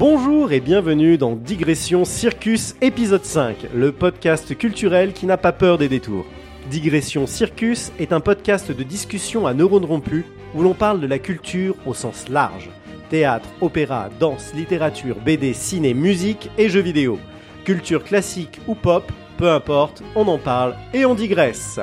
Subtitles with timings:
[0.00, 5.76] Bonjour et bienvenue dans Digression Circus épisode 5, le podcast culturel qui n'a pas peur
[5.76, 6.24] des détours.
[6.70, 10.24] Digression Circus est un podcast de discussion à neurones rompus
[10.54, 12.70] où l'on parle de la culture au sens large.
[13.10, 17.18] Théâtre, opéra, danse, littérature, BD, ciné, musique et jeux vidéo.
[17.66, 21.78] Culture classique ou pop, peu importe, on en parle et on digresse.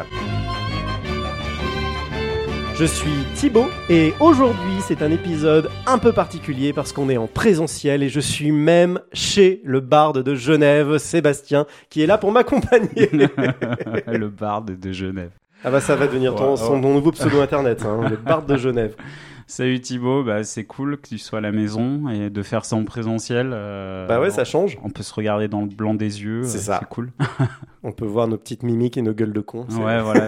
[2.79, 7.25] Je suis Thibaut et aujourd'hui c'est un épisode un peu particulier parce qu'on est en
[7.25, 12.31] présentiel et je suis même chez le barde de Genève, Sébastien, qui est là pour
[12.31, 13.09] m'accompagner.
[14.07, 15.31] le barde de Genève.
[15.63, 18.95] Ah bah ça va devenir ton, son nouveau pseudo internet, hein, le barde de Genève.
[19.49, 22.75] Salut Thibaut, bah, c'est cool que tu sois à la maison et de faire ça
[22.75, 23.51] en présentiel.
[23.53, 24.77] euh, Bah ouais, ça change.
[24.83, 26.43] On peut se regarder dans le blanc des yeux.
[26.43, 26.79] C'est euh, ça.
[26.81, 27.11] C'est cool.
[27.83, 30.27] On peut voir nos petites mimiques et nos gueules de c'est- Ouais, voilà.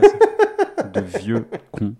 [0.93, 1.95] De vieux cons.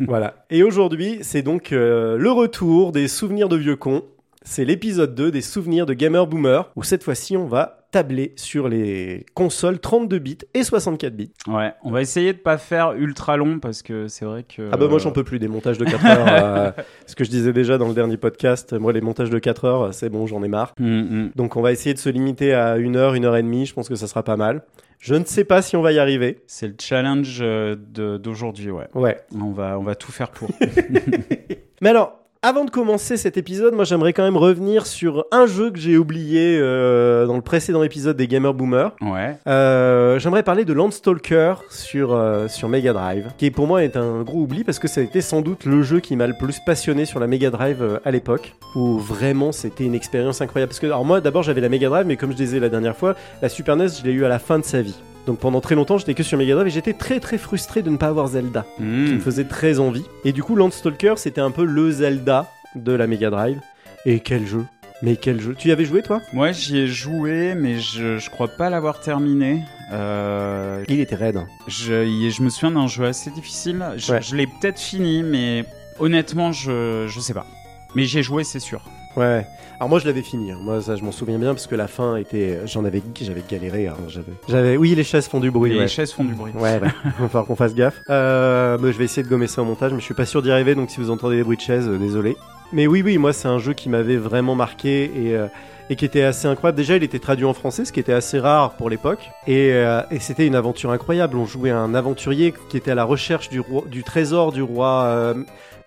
[0.00, 0.44] Voilà.
[0.50, 4.02] Et aujourd'hui, c'est donc euh, le retour des souvenirs de vieux cons.
[4.42, 8.68] C'est l'épisode 2 des souvenirs de Gamer Boomer, où cette fois-ci, on va tabler sur
[8.68, 11.32] les consoles 32 bits et 64 bits.
[11.48, 14.68] Ouais, on va essayer de pas faire ultra long parce que c'est vrai que.
[14.72, 16.26] Ah bah moi j'en peux plus des montages de 4 heures.
[16.28, 19.64] euh, ce que je disais déjà dans le dernier podcast, moi les montages de 4
[19.64, 20.74] heures, c'est bon, j'en ai marre.
[20.80, 21.30] Hum, hum.
[21.36, 23.74] Donc on va essayer de se limiter à une heure, une heure et demie, je
[23.74, 24.62] pense que ça sera pas mal.
[25.00, 26.44] Je ne sais pas si on va y arriver.
[26.46, 28.86] C'est le challenge euh, d'aujourd'hui, ouais.
[28.94, 29.18] Ouais.
[29.34, 30.50] On va, on va tout faire pour.
[31.80, 35.70] Mais alors, avant de commencer cet épisode, moi j'aimerais quand même revenir sur un jeu
[35.70, 38.92] que j'ai oublié euh, dans le précédent épisode des Gamer Boomer.
[39.02, 39.36] Ouais.
[39.46, 44.22] Euh, j'aimerais parler de Landstalker sur, euh, sur Mega Drive, qui pour moi est un
[44.22, 46.60] gros oubli parce que ça a été sans doute le jeu qui m'a le plus
[46.64, 50.70] passionné sur la Mega Drive à l'époque, où vraiment c'était une expérience incroyable.
[50.70, 52.96] Parce que, alors moi d'abord j'avais la Mega Drive, mais comme je disais la dernière
[52.96, 54.96] fois, la Super NES je l'ai eu à la fin de sa vie.
[55.26, 57.90] Donc pendant très longtemps j'étais que sur Mega Drive et j'étais très très frustré de
[57.90, 60.04] ne pas avoir Zelda qui me faisait très envie.
[60.24, 63.60] Et du coup, Landstalker, c'était un peu le Zelda de la Mega Drive.
[64.06, 64.64] Et quel jeu
[65.02, 66.20] Mais quel jeu Tu y avais joué, toi?
[66.32, 69.62] Moi, j'y ai joué, mais je, je crois pas l'avoir terminé.
[69.92, 71.40] Euh, Il était raide.
[71.68, 73.84] Je, y- je me souviens d'un jeu assez difficile.
[73.98, 74.22] Je, Ouais.
[74.22, 75.64] je l'ai peut-être fini, mais
[75.98, 77.46] honnêtement, je, je sais pas.
[77.94, 78.82] Mais j'ai joué, c'est sûr.
[79.16, 79.46] Ouais.
[79.78, 80.52] Alors moi, je l'avais fini.
[80.52, 80.58] hein.
[80.60, 82.60] Moi, ça, je m'en souviens bien parce que la fin était.
[82.66, 83.86] J'en avais, j'avais galéré.
[83.88, 83.96] hein.
[84.08, 84.76] J'avais, j'avais.
[84.76, 85.72] Oui, les chaises font du bruit.
[85.72, 85.88] Les ouais.
[85.88, 86.52] chaises font du bruit.
[86.54, 86.88] Ouais, ouais.
[87.04, 88.00] il va falloir qu'on fasse gaffe.
[88.10, 90.42] Euh, mais je vais essayer de gommer ça au montage, mais je suis pas sûr
[90.42, 92.36] d'y arriver, donc si vous entendez des bruits de chaises, euh, désolé.
[92.72, 95.46] Mais oui, oui, moi c'est un jeu qui m'avait vraiment marqué et, euh,
[95.90, 96.76] et qui était assez incroyable.
[96.78, 99.28] Déjà, il était traduit en français, ce qui était assez rare pour l'époque.
[99.46, 101.36] Et, euh, et c'était une aventure incroyable.
[101.36, 105.02] On jouait un aventurier qui était à la recherche du, roi, du trésor du roi.
[105.06, 105.34] euh,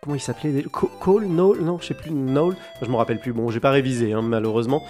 [0.02, 0.64] Comment il s'appelait?
[0.70, 1.28] Co- Cole?
[1.28, 1.62] Noel?
[1.62, 2.12] Non, je sais plus.
[2.12, 2.58] Noel?
[2.82, 3.32] Je me rappelle plus.
[3.32, 4.84] Bon, j'ai pas révisé, hein, malheureusement.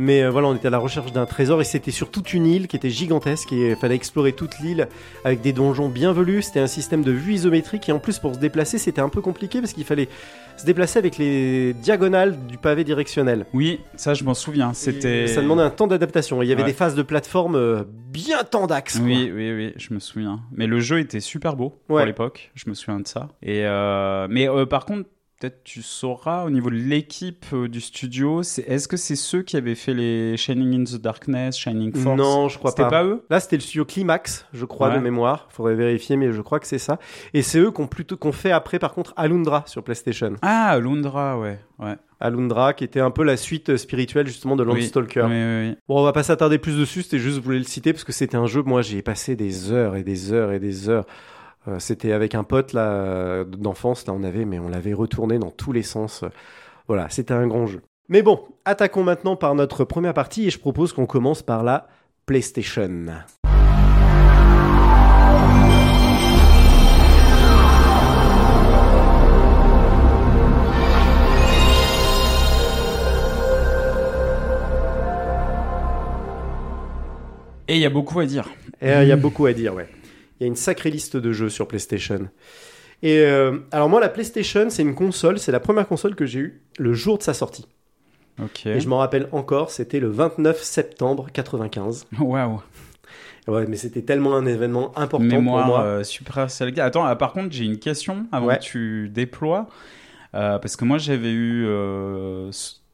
[0.00, 2.46] Mais euh, voilà, on était à la recherche d'un trésor et c'était sur toute une
[2.46, 4.86] île qui était gigantesque et il fallait explorer toute l'île
[5.24, 6.42] avec des donjons bien velus.
[6.42, 9.20] C'était un système de vue isométrique et en plus pour se déplacer, c'était un peu
[9.20, 10.08] compliqué parce qu'il fallait
[10.56, 13.44] se déplacer avec les diagonales du pavé directionnel.
[13.52, 14.72] Oui, ça, je m'en souviens.
[14.72, 15.26] C'était.
[15.26, 16.42] Ça demandait un temps d'adaptation.
[16.42, 16.68] Il y avait Ouais.
[16.68, 17.82] des phases de plateforme euh,
[18.12, 19.00] bien tendax.
[19.02, 20.40] Oui, oui, oui, je me souviens.
[20.52, 21.96] Mais le jeu était super beau Ouais.
[22.02, 22.52] pour l'époque.
[22.54, 23.28] Je me souviens de ça.
[23.42, 25.08] Et euh, mais euh, par contre,
[25.38, 29.42] peut-être tu sauras au niveau de l'équipe euh, du studio, c'est est-ce que c'est ceux
[29.42, 32.18] qui avaient fait les Shining in the Darkness, Shining Force?
[32.18, 32.90] Non, je crois C'était pas.
[32.90, 33.24] pas eux?
[33.30, 34.96] Là, c'était le studio Climax, je crois, Ouais.
[34.96, 35.46] de mémoire.
[35.50, 36.98] Faudrait vérifier, mais je crois que c'est ça.
[37.34, 40.34] Et c'est eux qui ont plutôt qu'on fait après, par contre, Alundra sur PlayStation.
[40.42, 41.94] Ah, Lundra, ouais, ouais.
[42.20, 44.64] Alundra, qui était un peu la suite spirituelle justement de.
[44.64, 45.20] Landstalker.
[45.22, 45.76] Oui, oui, oui.
[45.88, 48.12] Bon, on va pas s'attarder plus dessus, c'était juste, je voulais le citer parce que
[48.12, 51.04] c'était un jeu, moi j'y ai passé des heures et des heures et des heures.
[51.68, 55.50] Euh, c'était avec un pote là d'enfance, là on avait, mais on l'avait retourné dans
[55.50, 56.24] tous les sens.
[56.86, 57.82] Voilà, c'était un grand jeu.
[58.08, 61.88] Mais bon, attaquons maintenant par notre première partie et je propose qu'on commence par la
[62.24, 63.06] PlayStation.
[77.70, 78.48] Et il y a beaucoup à dire.
[78.80, 79.88] Et il y a beaucoup à dire, ouais.
[80.38, 82.28] Il y a une sacrée liste de jeux sur PlayStation.
[83.02, 86.40] Et euh, alors moi, la PlayStation, c'est une console, c'est la première console que j'ai
[86.40, 87.66] eue le jour de sa sortie.
[88.42, 88.66] Ok.
[88.66, 92.06] Et je m'en rappelle encore, c'était le 29 septembre 95.
[92.20, 92.60] Waouh.
[93.48, 95.84] Ouais, mais c'était tellement un événement important Mémoire pour moi.
[95.84, 96.84] euh, Super Saga.
[96.84, 98.58] Attends, ah, par contre, j'ai une question avant Ouais.
[98.58, 99.66] que tu déploies.
[100.34, 101.66] Euh, parce que moi, j'avais eu.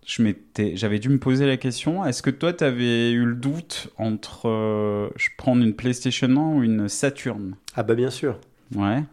[0.04, 2.04] S- je m'étais, j'avais dû me poser la question.
[2.04, 6.54] Est-ce que toi, tu avais eu le doute entre euh, je prendre une PlayStation 1
[6.56, 7.56] ou une Saturn?
[7.74, 8.38] Ah bah bien sûr.
[8.74, 9.04] Ouais.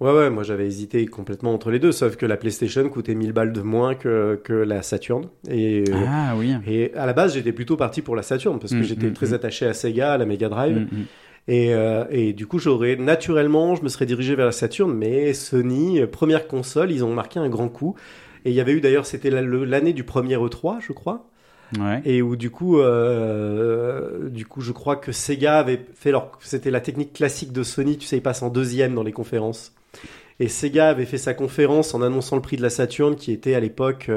[0.00, 3.32] Ouais, ouais, moi j'avais hésité complètement entre les deux, sauf que la PlayStation coûtait 1000
[3.32, 5.26] balles de moins que, que la Saturn.
[5.50, 6.54] Et, euh, Ah oui.
[6.66, 9.12] et à la base, j'étais plutôt parti pour la Saturn, parce que Mm, j'étais mm,
[9.12, 9.34] très mm.
[9.34, 10.86] attaché à Sega, à la Mega Drive.
[11.48, 15.34] Et, euh, et du coup, j'aurais naturellement, je me serais dirigé vers la Saturn, mais
[15.34, 17.96] Sony, première console, ils ont marqué un grand coup.
[18.44, 21.26] Et il y avait eu d'ailleurs, c'était l'année du premier E3, je crois.
[21.78, 22.02] Ouais.
[22.04, 26.72] et où du coup, euh, du coup, je crois que Sega avait fait leur, c'était
[26.72, 29.72] la technique classique de Sony, tu sais, ils passent en deuxième dans les conférences.
[30.40, 33.54] Et Sega avait fait sa conférence en annonçant le prix de la Saturn qui était
[33.54, 34.10] à l'époque,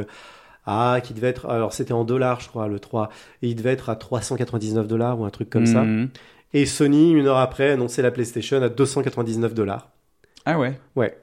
[0.65, 3.09] ah, qui devait être, alors c'était en dollars, je crois, le 3,
[3.41, 5.83] et il devait être à 399 dollars ou un truc comme ça.
[5.83, 6.09] Mhm.
[6.53, 9.89] Et Sony, une heure après, annonçait la PlayStation à 299 dollars.
[10.45, 10.79] Ah ouais.
[10.95, 11.17] Ouais.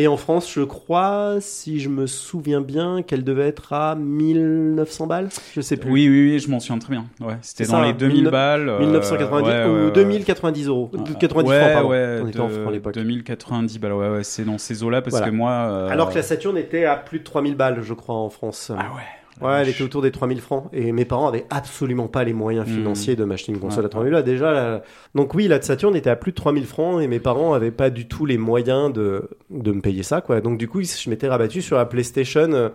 [0.00, 5.08] Et en France, je crois, si je me souviens bien, qu'elle devait être à 1900
[5.08, 5.28] balles.
[5.56, 5.90] Je sais plus.
[5.90, 7.04] Oui, oui, oui, je m'en souviens très bien.
[7.20, 8.68] Ouais, c'était dans ça, les 2000 19- balles.
[8.68, 9.90] euh, 1990 ouais, ouais, ou ouais.
[9.90, 10.90] 2090 euros.
[10.96, 11.88] Ah, 90 ouais, francs, pardon.
[11.90, 12.94] ouais, On était en francs à l'époque.
[12.94, 15.26] 2090 balles, ouais, ouais, c'est dans ces eaux-là parce Voilà.
[15.26, 15.50] que moi.
[15.50, 18.70] euh, Alors que la Saturn était à plus de 3000 balles, je crois, en France.
[18.72, 19.02] Ah ouais.
[19.40, 20.68] Ouais, elle était autour des 3000 francs.
[20.72, 22.74] Et mes parents avaient absolument pas les moyens Mhm.
[22.74, 23.86] financiers de m'acheter une console Ouais.
[23.86, 24.22] à 3000 là.
[24.22, 24.82] Déjà, la-
[25.14, 27.90] donc oui, la Saturn était à plus de 3000 francs et mes parents avaient pas
[27.90, 30.40] du tout les moyens de, de me payer ça, quoi.
[30.40, 32.68] Donc du coup, je m'étais rabattu sur la PlayStation euh,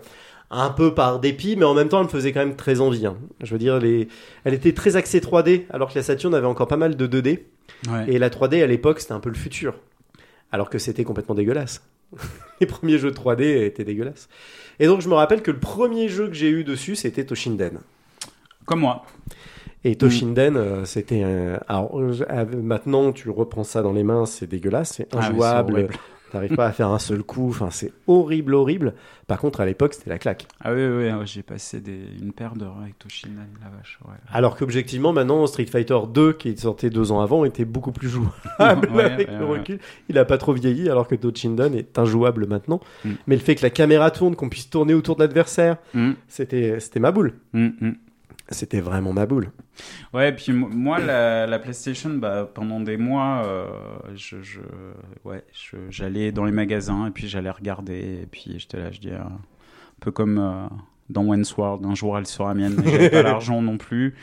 [0.51, 3.05] un peu par dépit, mais en même temps, elle me faisait quand même très envie.
[3.07, 3.17] hein.
[3.41, 4.07] Je veux dire, les...
[4.43, 7.39] elle était très axée 3D, alors que la Saturn avait encore pas mal de 2D.
[7.89, 8.05] Ouais.
[8.07, 9.73] Et la 3D à l'époque, c'était un peu le futur.
[10.51, 11.81] Alors que c'était complètement dégueulasse.
[12.61, 14.29] Les premiers jeux 3D étaient dégueulasses.
[14.79, 17.79] Et donc, je me rappelle que le premier jeu que j'ai eu dessus, c'était Toshinden.
[18.65, 19.03] Comme moi.
[19.83, 21.59] Et Toshinden, euh, c'était un.
[21.67, 25.73] Alors, euh, euh, maintenant, tu reprends ça dans les mains, c'est dégueulasse, c'est Ah, injouable.
[25.73, 25.93] horrible.
[26.33, 27.47] T'arrives pas à faire un seul coup.
[27.49, 28.95] Enfin, c'est horrible, horrible.
[29.27, 30.47] Par contre, à l'époque, c'était la claque.
[30.61, 31.97] Ah oui, oui, oui, j'ai passé des...
[32.21, 33.99] une paire d'heures avec Toshinden, la vache.
[34.05, 34.15] Ouais.
[34.31, 38.31] Alors qu'objectivement, maintenant, Street Fighter 2, qui sortait deux ans avant, était beaucoup plus jouable
[38.93, 39.79] Ouais, avec ouais, le recul.
[40.09, 42.81] Il a pas trop vieilli, alors que Toshinden est injouable maintenant.
[43.05, 43.11] Mm.
[43.27, 46.79] Mais le fait que la caméra tourne, qu'on puisse tourner autour de l'adversaire, Hum, c'était,
[46.79, 47.35] c'était ma boule.
[47.53, 47.95] hum, hum.
[48.49, 49.51] C'était vraiment ma boule.
[50.13, 53.65] Ouais, et puis mo- moi, la, la PlayStation, bah, pendant des mois, euh,
[54.15, 54.59] je, je,
[55.23, 55.43] ouais,
[55.89, 58.19] j'allais dans les magasins et puis j'allais regarder.
[58.23, 59.39] Et puis j'étais là, je dis, euh, un
[60.01, 60.67] peu comme euh,
[61.09, 62.75] dans World, un jour elle sera mienne.
[62.83, 64.13] mais J'avais pas l'argent non plus.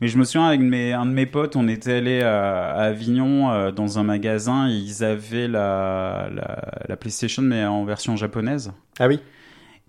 [0.00, 2.82] Mais je me souviens, avec mes, un de mes potes, on était allé à, à
[2.84, 8.72] Avignon dans un magasin et ils avaient la, la, la PlayStation, mais en version japonaise.
[8.98, 9.20] Ah oui.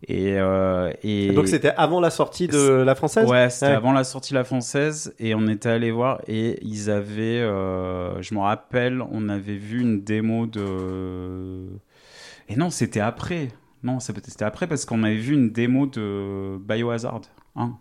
[0.08, 1.32] Et, euh, et...
[1.32, 3.78] Donc c'était avant la sortie de la française Ouais, c'était Ouais.
[3.78, 8.20] avant la sortie de la française et on était allé voir et ils avaient, euh,
[8.22, 11.68] je me rappelle, on avait vu une démo de.
[12.50, 13.50] Et non, c'était après.
[13.84, 17.22] Non, c'était après parce qu'on avait vu une démo de Biohazard.
[17.56, 17.74] hein.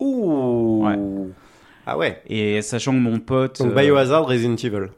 [0.00, 0.84] Ouh.
[0.86, 0.98] Ouais.
[1.86, 2.20] Ah ouais.
[2.26, 3.60] Et sachant que mon pote.
[3.60, 4.88] Donc euh, Biohazard, Resident Evil.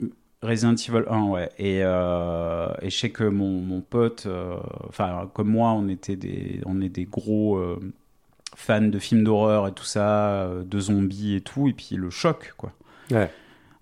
[0.43, 1.50] Resident Evil 1, ouais.
[1.58, 4.56] Et, euh, et je sais que mon, mon pote, euh,
[4.88, 7.81] enfin, comme moi, on était des, on est des gros euh,
[8.55, 12.55] fans de films d'horreur et tout ça, de zombies et tout, et puis le choc,
[12.56, 12.73] quoi.
[13.11, 13.31] Ouais.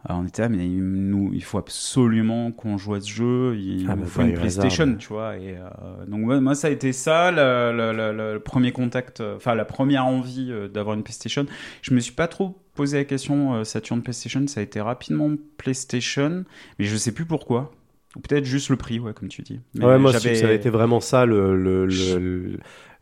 [0.04, 3.56] Alors, on était là, mais il, nous, il faut absolument qu'on joue à ce jeu,
[3.58, 5.36] il Ah, nous mais faut une PlayStation, tu vois.
[5.36, 9.20] Et, euh, donc, ouais, moi, ça a été ça, le, le- le- le premier contact,
[9.20, 11.46] euh, enfin, la première envie euh, d'avoir une PlayStation.
[11.82, 16.44] Je me suis pas trop posé la question Saturn PlayStation, ça a été rapidement PlayStation,
[16.78, 17.72] mais je sais plus pourquoi.
[18.16, 19.60] Ou peut-être juste le prix, ouais, comme tu dis.
[19.74, 22.58] Mais ouais, moi j'avais- ça a été vraiment ça le, le, le-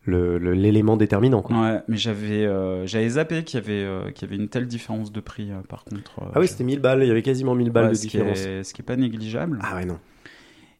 [0.07, 1.43] le- le- le- l'élément déterminant.
[1.43, 1.57] Quoi.
[1.61, 4.67] Ouais, mais j'avais euh, j'avais zappé qu'il y avait euh, qu'il y avait une telle
[4.67, 6.21] différence de prix euh, par contre.
[6.23, 8.03] euh, Ah oui, c'était 1000 balles, il y avait quasiment 1000 balles ouais, de ce
[8.03, 8.39] qui différence.
[8.41, 9.59] est- ce qui est pas négligeable.
[9.63, 9.99] Ah ouais, non.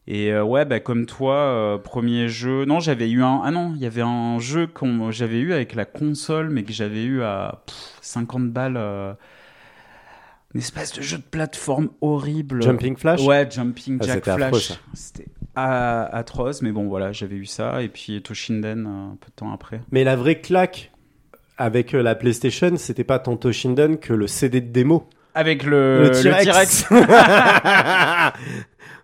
[0.07, 2.65] Et ouais, bah, comme toi, premier jeu.
[2.65, 3.41] Non, j'avais eu un.
[3.43, 6.71] Ah non, il y avait un jeu qu'on j'avais eu avec la console, mais que
[6.73, 8.77] j'avais eu à pff, 50 balles.
[10.53, 12.61] Une espèce de jeu de plateforme horrible.
[12.61, 14.79] Jumping Flash Ouais, Jumping Ah, Jack affreux, Flash.
[14.93, 17.81] C'était atroce, mais bon, voilà, j'avais eu ça.
[17.81, 19.81] Et puis Toshinden euh, un peu de temps après.
[19.91, 20.91] Mais la vraie claque
[21.57, 25.07] avec euh, la PlayStation, c'était pas tant Toshinden que le CD de démo.
[25.33, 26.11] Avec le, le
[26.43, 26.87] T-Rex.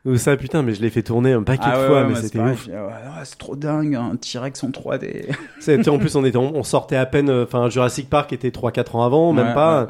[0.04, 2.08] Ou ça, putain, mais je l'ai fait tourner un paquet Ah de ouais, fois, ouais,
[2.10, 2.68] mais c'était ouf.
[2.76, 2.92] ah ouais,
[3.24, 5.28] c'est trop dingue, un T-Rex en 3D.
[5.60, 7.30] C'était- en plus, on, était, on sortait à peine.
[7.30, 9.88] euh, Enfin, Jurassic Park était 3-4 ans avant, même pas.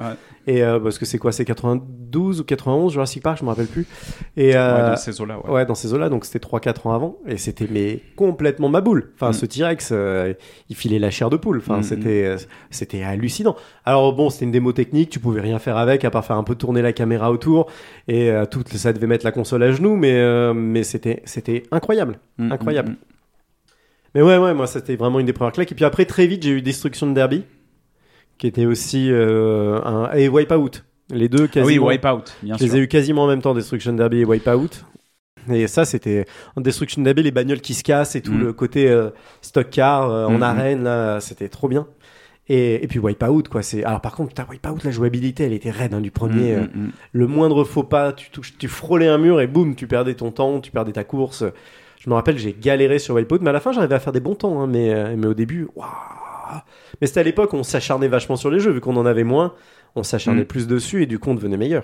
[0.47, 3.67] Et euh, parce que c'est quoi C'est 92 ou 91 Jurassic Park, je me rappelle
[3.67, 3.85] plus.
[4.37, 5.49] Et euh, Ouais, dans ces eaux-là, ouais.
[5.51, 9.11] Ouais, dans ces eaux-là, donc c'était 3-4 ans avant, et c'était mais complètement ma boule.
[9.15, 9.33] Enfin, Mm.
[9.33, 10.33] ce T-Rex, euh,
[10.69, 11.57] il filait la chair de poule.
[11.59, 12.37] Enfin, Mm, c'était, euh,
[12.71, 13.55] c'était hallucinant.
[13.85, 16.43] Alors bon, c'était une démo technique, tu pouvais rien faire avec, à part faire un
[16.43, 17.67] peu tourner la caméra autour,
[18.07, 21.63] et euh, tout, ça devait mettre la console à genoux, mais euh, mais c'était, c'était
[21.71, 22.89] incroyable, Mm, incroyable.
[22.89, 22.97] mm, mm.
[24.15, 25.71] Mais ouais, ouais, moi, c'était vraiment une des premières claques.
[25.71, 27.43] Et puis après, très vite, j'ai eu Destruction Derby,
[28.41, 30.71] qui était aussi euh, un et Wipeout.
[31.11, 31.85] Les deux Ah quasiment.
[31.85, 32.79] oui, Wipeout, bien Je les sûr.
[32.79, 34.69] ai eu quasiment en même temps, Destruction Derby et Wipeout.
[35.51, 38.39] Et ça, c'était en Destruction Derby, les bagnoles qui se cassent et tout Mm.
[38.41, 40.43] le côté euh, stock car euh, en Mm, mm.
[40.43, 41.85] arène, là, c'était trop bien.
[42.49, 43.61] Et, et puis Wipeout, quoi.
[43.61, 46.55] C'est alors par contre, putain, Wipeout, la jouabilité, elle était raide hein, du premier.
[46.55, 46.65] Euh.
[47.11, 50.31] Le moindre faux pas, tu touches, tu frôlais un mur et boum, tu perdais ton
[50.31, 51.43] temps, tu perdais ta course.
[51.99, 54.19] Je me rappelle, j'ai galéré sur Wipeout, mais à la fin, j'arrivais à faire des
[54.19, 54.59] bons temps.
[54.61, 55.87] hein, mais mais au début, waouh,
[57.01, 59.53] Mais c'était à l'époque, on s'acharnait vachement sur les jeux, vu qu'on en avait moins,
[59.95, 60.45] on s'acharnait Mm.
[60.45, 61.83] plus dessus et du coup on devenait meilleur.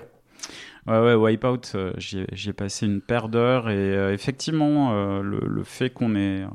[0.86, 4.92] Ouais, ouais, Wipeout, euh, j'y ai, j'y ai passé une paire d'heures et euh, effectivement,
[4.92, 6.46] euh, le, le fait qu'on ait euh,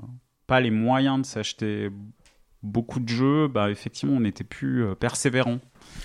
[0.48, 1.90] pas les moyens de s'acheter
[2.64, 5.60] beaucoup de jeux, bah effectivement, on n'était plus persévérant.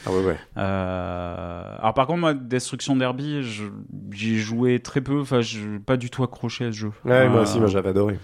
[0.05, 0.37] Ah ouais, ouais.
[0.57, 3.43] Alors par contre, moi, Destruction Derby,
[4.13, 6.91] j'y ai joué très peu, enfin, je pas du tout accroché à ce jeu.
[7.05, 8.19] Ouais, moi aussi, moi j'avais adoré.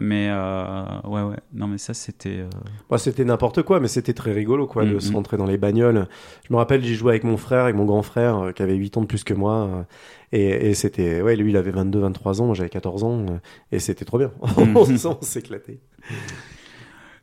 [0.00, 2.38] Mais euh, ouais, ouais, non, mais ça, c'était.
[2.38, 2.48] euh,
[2.88, 5.00] Moi, c'était n'importe quoi, mais c'était très rigolo, quoi, de Mhm.
[5.00, 6.06] se rentrer dans les bagnoles.
[6.48, 8.76] Je me rappelle, j'y jouais avec mon frère, avec mon grand frère, euh, qui avait
[8.76, 9.54] 8 ans de plus que moi.
[9.66, 9.82] euh,
[10.30, 13.38] et, et c'était, ouais, lui, il avait 22, 23 ans, moi j'avais 14 ans, euh,
[13.72, 14.30] et c'était trop bien.
[14.56, 14.86] On
[15.22, 15.80] s'éclatait.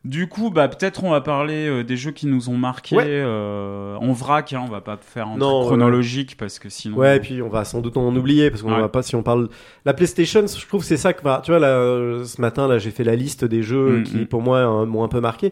[0.05, 3.05] Du coup, bah peut-être on va parler euh, des jeux qui nous ont marqués Ouais.
[3.07, 4.53] euh, en vrac.
[4.53, 6.97] Hein, on va pas faire en Non, truc ouais, chronologique parce que sinon.
[6.97, 8.79] Ouais, et puis on va sans doute en oublier, parce qu'on Ouais.
[8.81, 9.49] va pas, si on parle.
[9.83, 12.77] La PlayStation, je trouve, c'est ça que, bah, tu vois, là, euh, ce matin, là,
[12.77, 14.03] j'ai fait la liste des jeux Mhm.
[14.03, 15.51] qui, pour moi, euh, m'ont un peu marqué.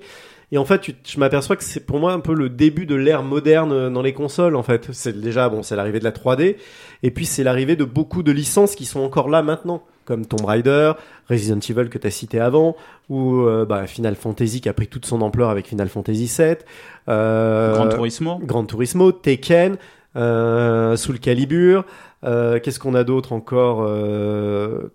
[0.51, 2.93] Et en fait, tu- je m'aperçois que c'est pour moi un peu le début de
[2.93, 4.55] l'ère moderne euh, dans les consoles.
[4.55, 6.57] En fait, c'est déjà bon, c'est l'arrivée de la 3D,
[7.01, 10.45] et puis c'est l'arrivée de beaucoup de licences qui sont encore là maintenant, comme Tomb
[10.45, 10.93] Raider,
[11.29, 12.75] Resident Evil que tu as cité avant,
[13.09, 16.65] ou euh, bah, Final Fantasy qui a pris toute son ampleur avec Final Fantasy 7,
[17.09, 18.39] euh, Gran Turismo.
[18.43, 19.77] Gran Turismo, Tekken,
[20.15, 21.85] euh, Soul Calibur.
[22.23, 24.93] euh, Qu'est-ce qu'on a d'autre encore euh,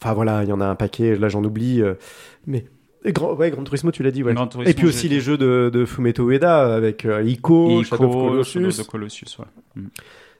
[0.00, 1.16] Enfin voilà, il y en a un paquet.
[1.16, 1.80] Là, j'en oublie.
[1.82, 1.94] euh,
[2.46, 2.64] mais
[3.06, 4.22] Grand, ouais, Gran Turismo, tu l'as dit.
[4.24, 4.34] Ouais.
[4.34, 8.40] Turismo, Et puis aussi les jeux de, de Fumeto Ueda avec euh, Ico, Ico, Shadow
[8.40, 9.38] of Colossus.
[9.38, 9.82] Ouais.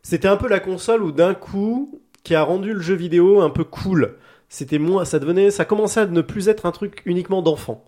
[0.03, 3.51] C'était un peu la console où d'un coup, qui a rendu le jeu vidéo un
[3.51, 4.17] peu cool.
[4.49, 7.85] C'était moins, ça devenait, ça commençait à ne plus être un truc uniquement d'enfant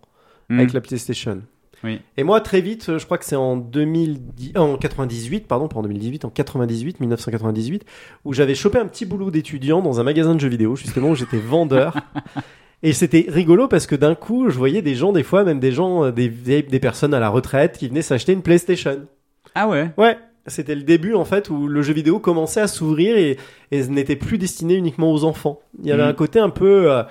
[0.49, 0.59] Mm.
[0.61, 1.43] avec la PlayStation.
[1.85, 2.01] Oui.
[2.17, 5.83] Et moi, très vite, je crois que c'est en 2010, en 98, pardon, pas en
[5.83, 7.85] 2018, en 98, 1998,
[8.25, 11.15] où j'avais chopé un petit boulot d'étudiant dans un magasin de jeux vidéo, justement, où
[11.15, 11.97] j'étais vendeur.
[12.83, 15.73] Et c'était rigolo parce que d'un coup, je voyais des gens, des fois, même des
[15.73, 19.07] gens, euh, des, des personnes à la retraite qui venaient s'acheter une PlayStation.
[19.55, 19.91] Ah ouais.
[19.99, 20.17] Ouais,
[20.49, 23.37] c'était le début en fait où le jeu vidéo commençait à s'ouvrir et,
[23.71, 25.61] et n'était plus destiné uniquement aux enfants.
[25.83, 26.09] Il y avait Mhm.
[26.09, 27.03] un côté un peu, euh,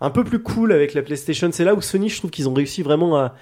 [0.00, 1.48] un peu plus cool avec la PlayStation.
[1.52, 3.34] C'est là où Sony, je trouve qu'ils ont réussi vraiment à,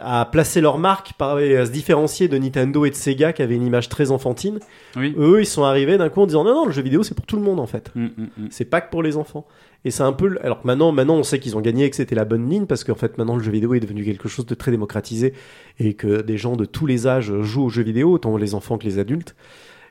[0.00, 3.54] à placer leur marque, par- à se différencier de Nintendo et de Sega qui avaient
[3.54, 4.58] une image très enfantine.
[4.96, 5.14] Oui.
[5.16, 7.24] Eux, ils sont arrivés d'un coup en disant non, non, le jeu vidéo c'est pour
[7.26, 7.90] tout le monde en fait.
[7.94, 8.08] Mm, mm,
[8.38, 8.46] mm.
[8.50, 9.46] C'est pas que pour les enfants.
[9.84, 10.38] Et c'est un peu.
[10.42, 12.84] Alors maintenant, maintenant, on sait qu'ils ont gagné et que c'était la bonne ligne parce
[12.84, 15.32] qu'en fait, maintenant, le jeu vidéo est devenu quelque chose de très démocratisé
[15.78, 18.76] et que des gens de tous les âges jouent aux jeux vidéo, autant les enfants
[18.78, 19.34] que les adultes.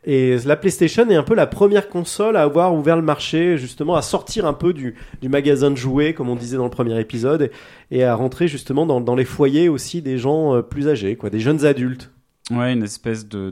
[0.06, 3.96] Et la PlayStation est un peu la première console à avoir ouvert le marché, justement,
[3.96, 7.52] à sortir un peu du, magasin de jouets, comme on disait dans le premier épisode,
[7.92, 11.40] et, à rentrer justement dans, les foyers aussi des gens euh, plus âgés, quoi, des
[11.40, 12.12] jeunes adultes.
[12.50, 13.52] Ouais, une espèce de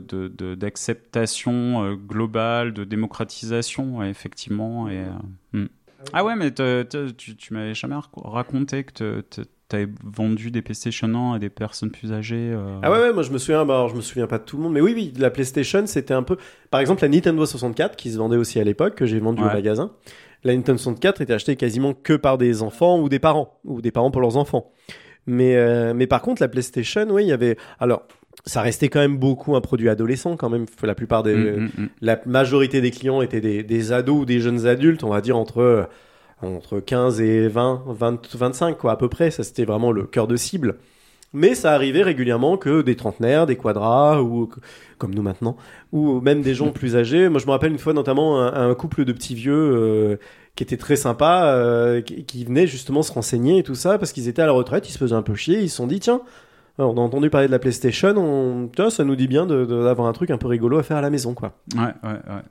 [0.54, 4.88] d'acceptation euh, globale, de démocratisation, ouais, effectivement.
[4.88, 5.68] Et, euh, mm.
[6.12, 9.40] Ah ouais, mais te- te- tu, tu m'avais jamais rac- raconté que tu
[9.72, 12.52] avais vendu des PlayStation 1 à des personnes plus âgées.
[12.54, 12.78] euh.
[12.82, 14.56] Ah ouais, ouais, moi je me souviens, bah, alors je me souviens pas de tout
[14.56, 16.36] le monde, mais oui, oui, la PlayStation c'était un peu.
[16.70, 19.46] Par exemple, la Nintendo 64 qui se vendait aussi à l'époque, que j'ai vendue au
[19.54, 19.92] magasin.
[20.44, 23.90] La Nintendo 64 était achetée quasiment que par des enfants ou des parents, ou des
[23.90, 24.70] parents pour leurs enfants.
[25.26, 27.56] Mais, euh, mais par contre, la PlayStation, oui, il y avait.
[27.80, 28.06] Alors,
[28.44, 30.66] ça restait quand même beaucoup un produit adolescent, quand même.
[30.82, 31.34] La plupart des.
[31.34, 31.88] Mm, mm, mm.
[32.00, 35.36] La majorité des clients étaient des, des ados ou des jeunes adultes, on va dire
[35.36, 35.88] entre,
[36.42, 39.30] entre 15 et 20, 20, 25, quoi, à peu près.
[39.30, 40.76] Ça, c'était vraiment le cœur de cible.
[41.34, 44.48] Mais ça arrivait régulièrement que des trentenaires, des quadras, ou
[44.96, 45.56] comme nous maintenant,
[45.92, 47.28] ou même des gens plus âgés.
[47.28, 50.16] Moi, je me rappelle une fois notamment un, un couple de petits vieux euh,
[50.56, 54.12] qui était très sympa, euh, qui, qui venaient justement se renseigner et tout ça, parce
[54.12, 56.00] qu'ils étaient à la retraite, ils se faisaient un peu chier, ils se sont dit,
[56.00, 56.22] tiens,
[56.86, 58.68] on a entendu parler de la PlayStation, on...
[58.68, 61.00] tiens, ça nous dit bien de- d'avoir un truc un peu rigolo à faire à
[61.00, 61.52] la maison, quoi.
[61.74, 62.42] Ouais, ouais, ouais.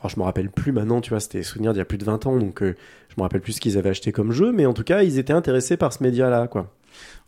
[0.00, 1.98] Alors, je me rappelle plus maintenant, tu vois, c'était des souvenirs d'il y a plus
[1.98, 2.74] de 20 ans, donc euh,
[3.08, 5.18] je me rappelle plus ce qu'ils avaient acheté comme jeu, mais en tout cas, ils
[5.18, 6.70] étaient intéressés par ce média-là, quoi.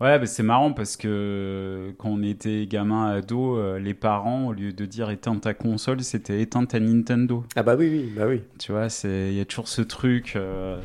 [0.00, 4.52] Ouais, bah, c'est marrant parce que quand on était gamin, ado, euh, les parents, au
[4.52, 7.42] lieu de dire éteins ta console, c'était éteins ta Nintendo.
[7.56, 8.42] Ah bah oui, oui, bah oui.
[8.60, 10.34] Tu vois, il y a toujours ce truc.
[10.36, 10.78] euh,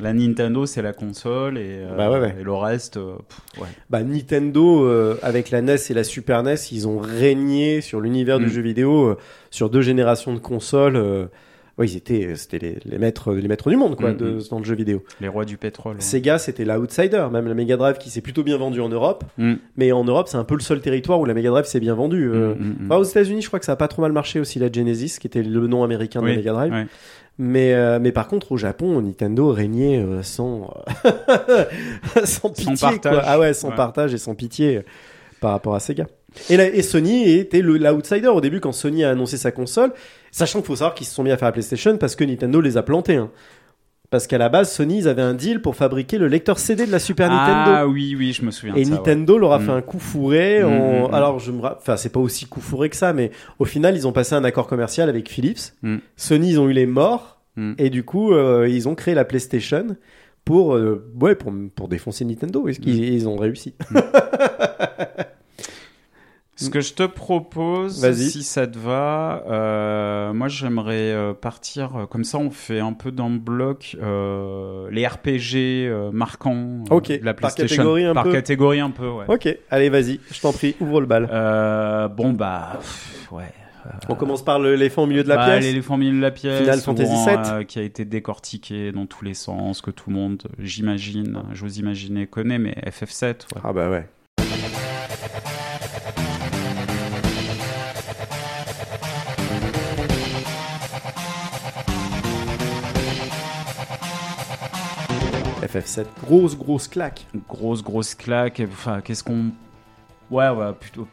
[0.00, 2.34] la Nintendo, c'est la console et, euh, Bah ouais, ouais.
[2.40, 3.68] et le reste, euh, pff, ouais.
[3.90, 4.88] Bah Nintendo,
[5.22, 8.50] avec la NES et la Super NES, ils ont régné sur l'univers du Mm.
[8.50, 9.16] jeu vidéo
[9.50, 11.28] sur deux générations de consoles.
[11.78, 14.38] Euh, ouais, ils étaient, c'était les, les maîtres, les maîtres du monde, quoi, Mm, de,
[14.50, 15.02] dans le jeu vidéo.
[15.20, 15.96] les rois du pétrole.
[15.96, 16.00] ouais.
[16.02, 19.54] Sega, c'était l'outsider, même la Mega Drive qui s'est plutôt bien vendue en Europe, Mm.
[19.76, 21.94] mais en Europe, c'est un peu le seul territoire où la Mega Drive s'est bien
[21.94, 22.30] vendue.
[22.30, 22.54] euh.
[22.54, 22.86] Mm, mm, mm.
[22.90, 25.18] Enfin, aux États-Unis, je crois que ça a pas trop mal marché aussi la Genesis,
[25.20, 26.72] qui était le nom américain de Oui, la Mega Drive.
[26.72, 26.86] ouais.
[27.38, 30.72] Mais, euh, mais par contre, au Japon, Nintendo régnait euh, sans,
[32.24, 32.74] sans pitié.
[32.80, 33.12] partage.
[33.12, 33.22] Quoi.
[33.24, 33.74] Ah ouais, sans Ouais.
[33.76, 34.82] partage et sans pitié euh,
[35.40, 36.06] par rapport à Sega.
[36.50, 39.92] Et, la- et Sony était le- l'outsider au début quand Sony a annoncé sa console,
[40.36, 42.60] sachant qu'il faut savoir qu'ils se sont mis à faire la PlayStation parce que Nintendo
[42.60, 43.16] les a plantés.
[43.16, 43.30] hein.
[44.08, 46.92] Parce qu'à la base, Sony, ils avaient un deal pour fabriquer le lecteur CD de
[46.92, 47.70] la Super Nintendo.
[47.74, 48.76] Ah oui, oui, je me souviens.
[48.76, 48.96] Et de ça, ouais.
[48.98, 49.64] Nintendo leur a Mm.
[49.66, 50.62] fait un coup fourré.
[50.62, 51.14] Mm, en- mm.
[51.14, 54.06] Alors, je me, enfin, c'est pas aussi coup fourré que ça, mais au final, ils
[54.06, 55.72] ont passé un accord commercial avec Philips.
[56.16, 57.40] Sony, ils ont eu les morts,
[57.78, 59.96] et du coup, euh, ils ont créé la PlayStation
[60.44, 62.68] pour, euh, ouais, pour, pour défoncer Nintendo.
[62.68, 63.74] Ils ont réussi?
[66.58, 72.06] Ce que je te propose, si ça te va, euh, moi j'aimerais euh, partir euh,
[72.06, 72.38] comme ça.
[72.38, 75.54] On fait un peu dans le bloc euh, les RPG
[75.86, 77.76] euh, marquants Ok, de la par PlayStation.
[77.76, 78.32] catégorie un par peu.
[78.32, 79.26] catégorie un peu, ouais.
[79.28, 81.28] ok, allez, vas-y, je t'en prie, ouvre le bal.
[81.30, 83.52] Euh, bon bah pff, ouais.
[84.08, 85.62] On commence par l'éléphant au milieu de la Bah, pièce.
[85.64, 86.58] L'éléphant au milieu de la pièce.
[86.60, 87.36] Final Fantasy VII.
[87.52, 91.78] euh, qui a été décortiqué dans tous les sens, que tout le monde, j'imagine, j'ose
[91.78, 93.24] imaginer, connaît, mais FF7.
[93.54, 93.60] ouais.
[93.62, 94.08] Ah bah ouais.
[105.80, 107.26] FF7, grosse grosse claque.
[107.48, 108.62] Grosse, grosse claque.
[108.72, 109.50] Enfin, qu'est-ce qu'on.
[110.30, 111.06] Ouais, ouais, plutôt.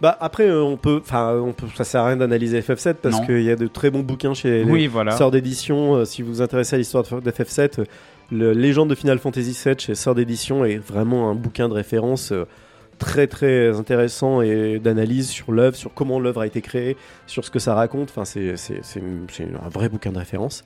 [0.00, 3.20] Bah après euh, on peut, enfin on peut, ça sert à rien d'analyser FF7 parce
[3.26, 5.12] qu'il y a de très bons bouquins chez les Oui, voilà.
[5.16, 5.96] sœurs d'édition.
[5.96, 7.84] Euh, si vous vous intéressez à l'histoire de de FF7, euh,
[8.32, 12.32] le Légende de Final Fantasy VII chez sœurs d'édition est vraiment un bouquin de référence
[12.32, 12.46] euh,
[12.98, 17.50] très très intéressant et d'analyse sur l'œuvre, sur comment l'œuvre a été créée, sur ce
[17.50, 18.08] que ça raconte.
[18.08, 20.64] Enfin c'est un vrai bouquin de référence.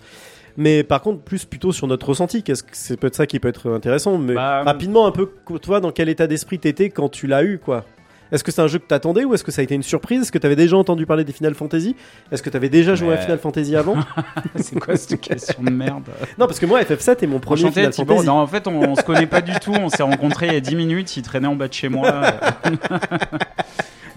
[0.56, 3.48] Mais par contre, plus plutôt sur notre ressenti, qu'est-ce que c'est peut-être ça qui peut
[3.48, 4.18] être intéressant.
[4.18, 5.28] Mais Bah, rapidement, un peu,
[5.60, 7.84] toi, dans quel état d'esprit t'étais quand tu l'as eu, quoi?
[8.32, 10.22] Est-ce que c'est un jeu que t'attendais ou est-ce que ça a été une surprise?
[10.22, 11.96] Est-ce que t'avais déjà entendu parler des Final Fantasy?
[12.30, 13.16] Est-ce que t'avais déjà joué à.
[13.16, 13.96] Final Fantasy avant?
[14.56, 16.04] C'est quoi cette question de merde?
[16.38, 18.12] Non, parce que moi, FF7 est mon premier Enchanté, Final Thibaut.
[18.14, 18.26] Fantasy.
[18.28, 19.72] Non, en fait, on, on se connaît pas du tout.
[19.74, 21.16] On s'est rencontrés il y a 10 minutes.
[21.16, 22.12] Il traînait en bas de chez moi.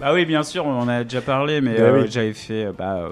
[0.04, 2.08] bah oui, bien sûr, on en a déjà parlé, mais Bah euh, oui.
[2.10, 2.66] j'avais fait.
[2.66, 3.10] euh, Bah, euh,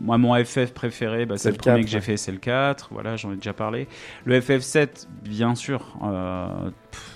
[0.00, 2.02] moi, mon FF préféré, bah, C'est le premier 4, que j'ai ouais.
[2.02, 2.88] fait, c'est le 4.
[2.90, 3.86] Voilà, j'en ai déjà parlé.
[4.24, 5.82] Le FF7, bien sûr.
[6.04, 7.12] euh, pff,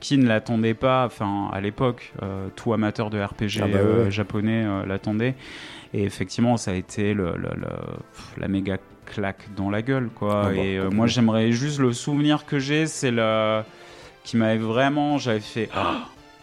[0.00, 2.12] qui ne l'attendait pas, enfin à l'époque,
[2.54, 4.10] tout amateur de RPG Ah bah ouais.
[4.12, 5.34] japonais l'attendait.
[5.92, 7.66] Et effectivement, ça a été le, le- le-
[8.12, 10.44] pff, la méga claque dans la gueule, quoi.
[10.44, 13.62] Ah bah, et moi, j'aimerais juste le souvenir que j'ai, c'est le
[14.22, 15.96] qui m'avait vraiment, j'avais fait ah,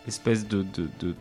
[0.06, 1.16] espèce de, de, de-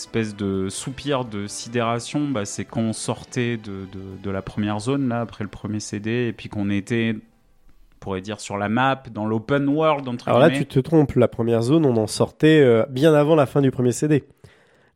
[0.00, 2.28] espèce de soupir de sidération.
[2.28, 5.80] Bah, c'est quand on sortait de, de, de la première zone là après le premier
[5.80, 10.28] CD et puis qu'on était, on pourrait dire sur la map dans l'open world entre
[10.28, 11.14] Alors là, tu te trompes.
[11.16, 14.24] La première zone, on en sortait euh, bien avant la fin du premier CD.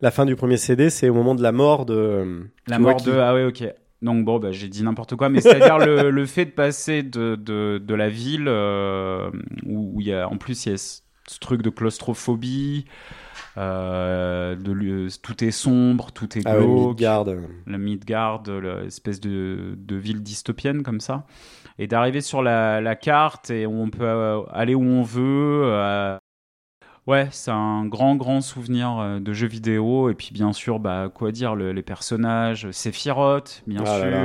[0.01, 2.49] La fin du premier CD, c'est au moment de la mort de.
[2.67, 3.13] La tu vois mort qui- de.
[3.13, 3.65] Ah ouais, ok.
[4.03, 7.37] Donc bon, bah, j'ai dit n'importe quoi, mais c'est-à-dire le, le fait de passer de,
[7.37, 9.31] de, de la ville euh,
[9.65, 12.85] où il y a en plus il y a ce truc de claustrophobie,
[13.57, 17.29] euh, de lieu- tout est sombre, tout est Ah glauque, Midgard.
[17.29, 17.43] euh.
[17.67, 21.25] la Midgard, l'espèce de, de ville dystopienne comme ça,
[21.79, 25.63] et d'arriver sur la, la carte et on peut euh, aller où on veut.
[25.65, 26.17] euh,
[27.07, 30.09] Ouais, c'est un grand, grand souvenir euh, de jeux vidéo.
[30.09, 34.25] Et puis, bien sûr, bah, quoi dire, le- les personnages, Sephiroth, bien Ah là là.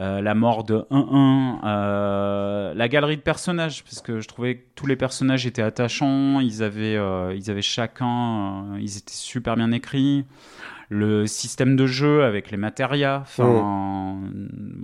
[0.00, 4.62] Euh, la mort de 1-1, euh, la galerie de personnages, parce que je trouvais que
[4.74, 9.70] tous les personnages étaient attachants, ils avaient, euh, ils avaient chacun, ils étaient super bien
[9.72, 10.24] écrits.
[10.90, 14.20] Le système de jeu avec les matérias, enfin,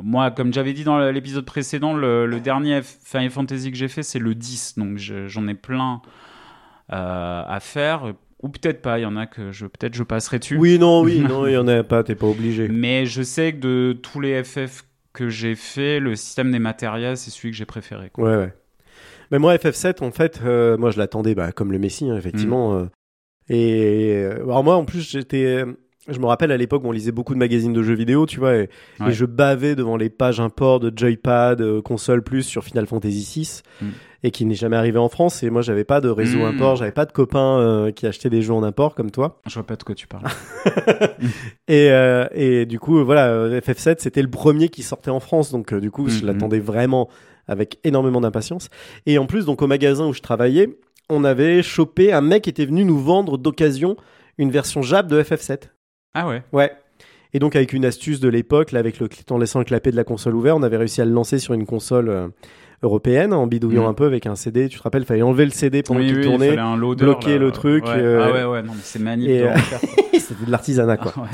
[0.03, 4.03] moi, comme j'avais dit dans l'épisode précédent, le, le dernier Final Fantasy que j'ai fait,
[4.03, 6.01] c'est le 10, donc je- j'en ai plein
[6.93, 10.39] euh, à faire, ou peut-être pas, il y en a que je peut-être je passerai
[10.39, 10.57] dessus.
[10.57, 12.67] Oui, non, oui, non, il y en a pas, t'es pas obligé.
[12.69, 17.17] Mais je sais que de tous les FF que j'ai fait, le système des matérias,
[17.17, 18.11] c'est celui que j'ai préféré.
[18.11, 18.25] quoi.
[18.25, 18.53] Ouais, ouais.
[19.31, 22.77] Mais moi, FF7, en fait, euh, moi, je l'attendais bah, comme le Messi, hein, effectivement.
[22.79, 22.87] euh.
[23.49, 25.65] et euh, alors moi, en plus, j'étais.
[26.09, 28.41] Je me rappelle à l'époque où on lisait beaucoup de magazines de jeux vidéo, tu
[28.41, 28.69] vois, et,
[29.11, 33.61] je bavais devant les pages import de Joypad, euh, console plus sur Final Fantasy VI,
[33.83, 33.89] Mm.
[34.23, 35.43] Et qui n'est jamais arrivé en France.
[35.43, 36.55] Et moi, j'avais pas de réseau Mm.
[36.55, 39.41] import, j'avais pas de copains euh, qui achetaient des jeux en import comme toi.
[39.47, 40.25] Je vois pas de quoi tu parles.
[41.69, 45.53] Et, euh, et du coup, voilà, euh, FF7, c'était le premier qui sortait en France,
[45.53, 46.27] donc euh, du coup, je Mhm.
[46.27, 47.09] l'attendais vraiment
[47.47, 48.69] avec énormément d'impatience.
[49.07, 50.69] Et en plus, donc au magasin où je travaillais,
[51.09, 53.97] on avait chopé un mec qui était venu nous vendre d'occasion
[54.39, 55.71] une version Jap de FF7.
[56.15, 56.43] Ah ouais.
[56.53, 56.73] Ouais.
[57.33, 59.97] Et donc avec une astuce de l'époque, là, avec le en laissant le clapet de
[59.97, 62.29] la console ouvert, on avait réussi à le lancer sur une console euh,
[62.83, 63.89] européenne en bidouillant Mhm.
[63.91, 64.69] un peu avec un CD.
[64.69, 66.49] Tu te rappelles, fallait enlever le CD pendant Oui, qu'il oui, il tournait.
[66.51, 67.39] fallait un loader, bloquer là.
[67.39, 67.93] le truc, Ouais.
[67.97, 69.43] euh, Ah ouais, ouais, non, mais c'est magnifique.
[69.43, 69.55] euh.
[70.19, 71.13] C'était de l'artisanat, quoi.
[71.17, 71.29] Ah ouais.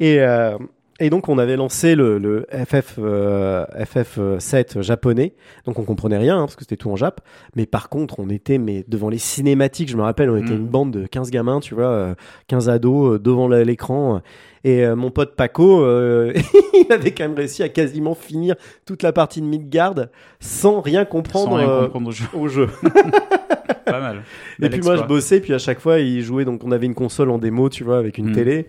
[0.00, 0.56] Et, euh,
[1.02, 5.32] Et donc on avait lancé le, le FF euh, FF7 japonais,
[5.64, 7.20] donc on comprenait rien hein, parce que c'était tout en jap.
[7.56, 10.56] Mais par contre, on était mais devant les cinématiques, je me rappelle, on était Mm.
[10.58, 12.14] une bande de 15 gamins, tu vois, euh,
[12.48, 14.20] 15 ados euh, devant l'écran.
[14.62, 16.34] Et euh, mon pote Paco, euh,
[16.74, 19.94] il avait quand même réussi à quasiment finir toute la partie de Midgard
[20.38, 22.26] sans rien comprendre, Sans rien euh, comprendre au jeu.
[22.34, 22.68] au jeu.
[23.86, 24.22] Pas mal.
[24.62, 26.94] Et puis moi je bossais, puis à chaque fois il jouait, donc on avait une
[26.94, 28.34] console en démo, tu vois, avec une Mm.
[28.34, 28.66] télé.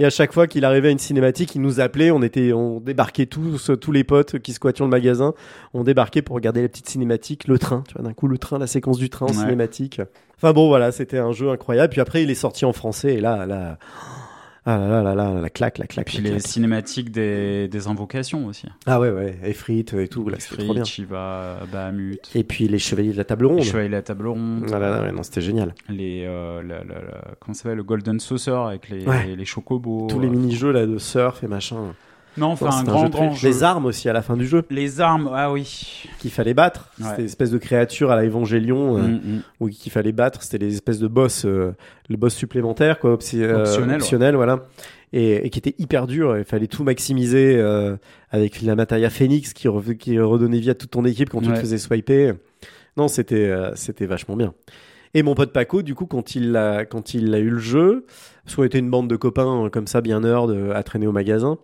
[0.00, 2.78] Et à chaque fois qu'il arrivait à une cinématique, il nous appelait, on était, on
[2.78, 5.34] débarquait tous, tous les potes qui squattions le magasin,
[5.74, 8.58] on débarquait pour regarder la petite cinématique, le train, tu vois, d'un coup le train,
[8.58, 9.34] la séquence du train en Ouais.
[9.34, 10.00] cinématique.
[10.36, 11.90] Enfin bon voilà, c'était un jeu incroyable.
[11.90, 13.76] Puis après il est sorti en français et là, là,
[14.70, 16.06] ah là là là là, la claque, la claque.
[16.06, 16.42] Puis la les claque.
[16.46, 18.66] cinématiques des, des invocations aussi.
[18.86, 20.84] Ah ouais ouais, Efrit et tout, là c'était trop bien.
[20.84, 23.58] Shiva, Bahamut, Et puis les chevaliers de la table ronde.
[23.58, 25.74] les chevaliers de la table ronde, Ah là là, ouais, non c'était génial.
[25.88, 29.34] les, euh, la- la- la- comment ça s'appelle, le Golden Saucer avec les, Ouais.
[29.36, 30.06] les chocobos.
[30.10, 30.30] Tous les euh.
[30.30, 31.94] mini-jeux là de surf et machin.
[32.38, 33.34] Non, enfin, un grand, jeu grand.
[33.42, 34.62] Les armes aussi à la fin du jeu.
[34.70, 36.04] Les armes, ah oui.
[36.20, 36.90] qu'il fallait battre.
[37.00, 37.06] Ouais.
[37.08, 39.42] C'était des espèces de créatures à la Evangelion euh, Mm, mm.
[39.60, 40.42] ou qu'il fallait battre.
[40.42, 41.72] C'était les espèces de boss, euh,
[42.08, 43.94] le boss supplémentaire, quoi, opti- euh, Optionnel, ouais.
[43.96, 44.66] optionnel, voilà.
[45.12, 46.36] Et, et qui était hyper dur.
[46.38, 47.96] Il fallait tout maximiser euh,
[48.30, 51.48] avec la Materia Phoenix qui, re- qui redonnait vie à toute ton équipe quand tu
[51.50, 52.32] te faisais swiper.
[52.96, 54.52] Non, c'était euh, c'était vachement bien.
[55.14, 58.04] Et mon pote Paco, du coup, quand il a, quand il a eu le jeu,
[58.54, 61.56] qu'on était une bande de copains euh, comme ça, bien nerd, à traîner au magasin.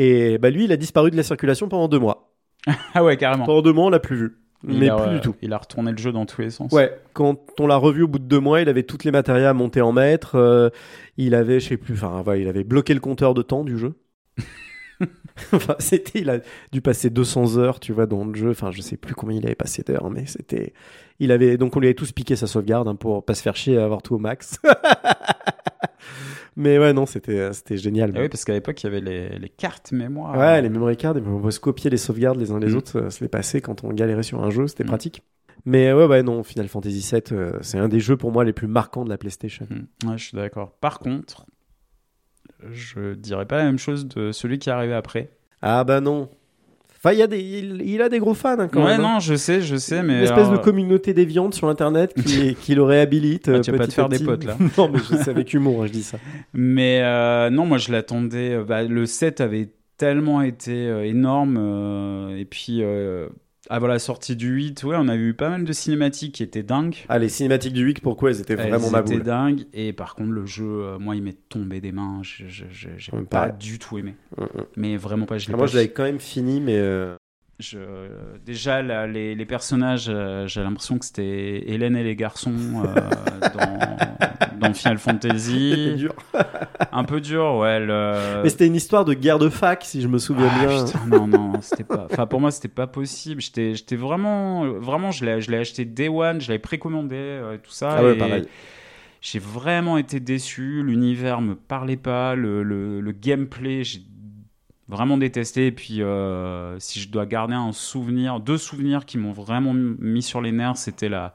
[0.00, 2.32] Et bah lui, il a disparu de la circulation pendant deux mois.
[2.94, 3.44] Ah ouais, carrément.
[3.46, 4.36] Pendant deux mois, on l'a plus vu.
[4.66, 5.34] Il Mais a, plus ouais, du tout.
[5.42, 6.72] Il a retourné le jeu dans tous les sens.
[6.72, 9.52] Ouais, quand on l'a revu au bout de deux mois, il avait toutes les matérias
[9.54, 10.36] montées en mètres.
[10.36, 10.70] euh,
[11.16, 13.76] il avait, je sais plus, enfin, voilà, il avait bloqué le compteur de temps du
[13.76, 13.94] jeu.
[15.52, 16.38] enfin, c'était, il a
[16.72, 18.50] dû passer 200 heures, tu vois, dans le jeu.
[18.50, 20.74] Enfin, je sais plus combien il avait passé d'heures, mais c'était,
[21.18, 23.56] il avait, donc on lui avait tous piqué sa sauvegarde hein, pour pas se faire
[23.56, 24.60] chier à avoir tout au max.
[26.56, 28.12] mais ouais, non, c'était, c'était génial.
[28.16, 30.36] Ah oui, parce qu'à l'époque, il y avait les, les cartes mémoire.
[30.38, 32.76] Ouais, les memory cards, et on pouvait se copier les sauvegardes les uns les Mm.
[32.76, 34.88] autres, euh, se les passer quand on galérait sur un jeu, c'était Mm.
[34.88, 35.22] pratique.
[35.64, 38.52] Mais ouais, ouais, non, Final Fantasy VII, euh, c'est un des jeux pour moi les
[38.52, 39.66] plus marquants de la PlayStation.
[39.70, 40.08] Mm.
[40.08, 40.72] Ouais, je suis d'accord.
[40.80, 41.46] Par contre,
[42.70, 45.30] je dirais pas la même chose de celui qui est arrivé après.
[45.62, 46.30] Ah bah non.
[46.98, 49.00] Enfin, il y a des, il, il a des gros fans hein, quand ouais, même.
[49.04, 49.14] hein.
[49.14, 50.16] non, je sais, je sais, mais.
[50.18, 53.48] Une espèce de alors, communauté déviante sur Internet qui, qui le réhabilite.
[53.48, 54.56] Ah, euh, tu vas pas te faire des potes, là.
[54.78, 56.18] non, mais sais avec humour, hein, je dis ça.
[56.52, 58.54] Mais euh, non, moi je l'attendais.
[58.54, 61.56] euh, bah, le set avait tellement été euh, énorme.
[61.58, 63.28] euh, et puis, euh,
[63.68, 66.62] avant la sortie du 8, ouais, on a eu pas mal de cinématiques qui étaient
[66.62, 66.96] dingues.
[67.08, 69.64] Ah, les cinématiques du week, pourquoi elles étaient Elles vraiment ma étaient boule dingues.
[69.74, 72.20] Et par contre, le jeu, euh, moi, il m'est tombé des mains.
[72.22, 73.52] Je- J'ai pas pareil.
[73.60, 74.14] du tout aimé.
[74.36, 74.48] Mm, mm.
[74.76, 75.38] Mais vraiment pas.
[75.38, 76.76] Je Ah, Moi, je l'avais quand même fini, mais.
[76.78, 77.16] euh,
[77.60, 77.78] Je-
[78.46, 82.52] déjà, là, les, les personnages, euh, j'ai l'impression que c'était Hélène et les garçons
[82.84, 82.94] euh,
[84.60, 85.94] dans, dans Final Fantasy.
[85.98, 86.14] dur.
[86.92, 87.80] Un peu dur, ouais.
[87.80, 90.84] le- Mais c'était une histoire de guerre de fac, si je me souviens Ah, bien.
[90.84, 92.06] putain, non, non, c'était pas.
[92.08, 93.40] Enfin, pour moi, c'était pas possible.
[93.40, 97.54] J'étais, j'étais vraiment, vraiment, je l'ai, je l'ai acheté Day One, je l'avais précommandé, euh,
[97.54, 97.96] et tout ça.
[97.98, 98.44] Ah ouais, et pareil.
[99.20, 100.84] J'ai vraiment été déçu.
[100.84, 103.98] L'univers me parlait pas, le, le, le gameplay, j'ai
[104.88, 105.66] vraiment détesté.
[105.66, 110.22] Et puis, euh, si je dois garder un souvenir, deux souvenirs qui m'ont vraiment mis
[110.22, 111.32] sur les nerfs, c'était la,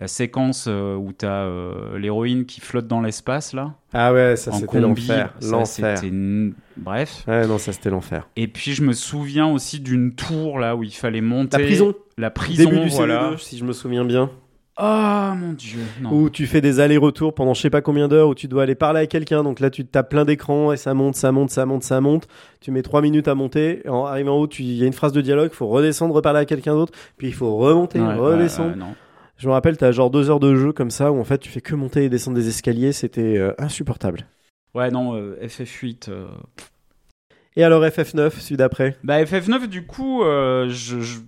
[0.00, 4.52] la séquence euh, où t'as euh, l'héroïne qui flotte dans l'espace là, Ah ouais, ça
[4.52, 5.34] c'était l'enfer.
[5.42, 6.00] L'enfer.
[6.76, 7.24] bref.
[7.26, 8.28] Ouais, non, ça c'était l'enfer.
[8.36, 11.56] Et puis je me souviens aussi d'une tour là où il fallait monter.
[11.58, 11.94] La prison.
[12.18, 13.32] La prison, Début du voilà.
[13.32, 14.30] CV2, si je me souviens bien.
[14.78, 16.10] Ah mon dieu, non.
[16.12, 18.74] Où tu fais des allers-retours pendant je sais pas combien d'heures, où tu dois aller
[18.74, 19.42] parler à quelqu'un.
[19.42, 22.28] Donc là, tu tapes plein d'écrans et ça monte, ça monte, ça monte, ça monte.
[22.60, 23.82] Tu mets trois minutes à monter.
[23.88, 25.48] En arrivant en haut, il y a une phrase de dialogue.
[25.52, 26.92] Il faut redescendre, reparler à quelqu'un d'autre.
[27.16, 28.76] Puis il faut remonter, Ouais, redescendre.
[28.76, 28.94] non.
[29.38, 31.48] Je me rappelle, t'as genre deux heures de jeu comme ça où en fait tu
[31.50, 32.92] fais que monter et descendre des escaliers.
[32.92, 34.26] C'était euh, insupportable.
[34.74, 36.08] Ouais, non, euh, FF8.
[36.10, 36.26] euh,
[37.56, 38.96] Et alors FF9, celui d'après?
[39.04, 41.20] Bah FF9 du coup, je, je-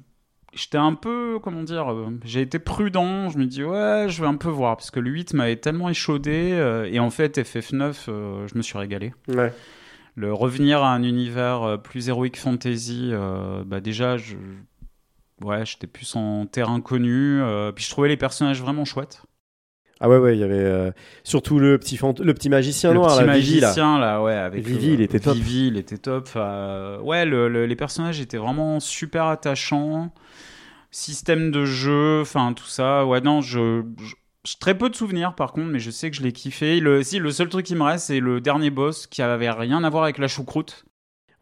[0.59, 4.29] j'étais un peu, comment dire, euh, j'ai été prudent, je me dis ouais, je vais
[4.29, 7.95] un peu voir, parce que le 8 m'avait tellement échaudé, euh, et en fait FF9,
[8.09, 9.13] euh, je me suis régalé.
[9.29, 9.53] Ouais.
[10.17, 13.13] Le revenir à un univers plus heroic fantasy,
[13.67, 14.35] bah déjà, je,
[15.43, 17.41] ouais, j'étais plus en terrain connu,
[17.77, 19.23] puis je trouvais les personnages vraiment chouettes.
[20.01, 20.93] Ah ouais, ouais, il y avait euh,
[21.25, 23.67] surtout le petit, fant- le petit magicien le noir, petit Vivi, là.
[23.67, 24.23] magicien là.
[24.23, 25.35] ouais avec Vivi, le- il était top.
[25.35, 30.13] Vivi il était top euh, ouais le- le- les personnages étaient vraiment super attachants
[30.91, 35.35] système de jeu enfin tout ça ouais non je, je- j'ai très peu de souvenirs
[35.35, 37.75] par contre mais je sais que je l'ai kiffé le si le seul truc qui
[37.75, 40.85] me reste c'est le dernier boss qui avait rien à voir avec la choucroute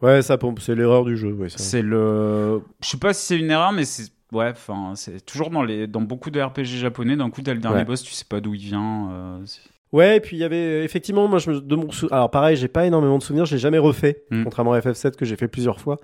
[0.02, 1.32] Ouais, ça, c'est l'erreur du jeu.
[1.32, 5.24] Ouais, c'est le je sais pas si c'est une erreur mais c'est ouais enfin c'est
[5.24, 7.84] toujours dans les dans beaucoup de RPG japonais d'un coup t'as le dernier Ouais.
[7.84, 9.44] boss tu sais pas d'où il vient euh,
[9.92, 12.56] Ouais, et puis il y avait effectivement, moi, je me, de mon sou- alors pareil,
[12.56, 14.42] j'ai pas énormément de souvenirs, je l'ai jamais refait, Mm.
[14.42, 15.96] contrairement à FF7 que j'ai fait plusieurs fois.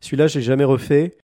[0.00, 1.16] Celui-là, j'ai jamais refait.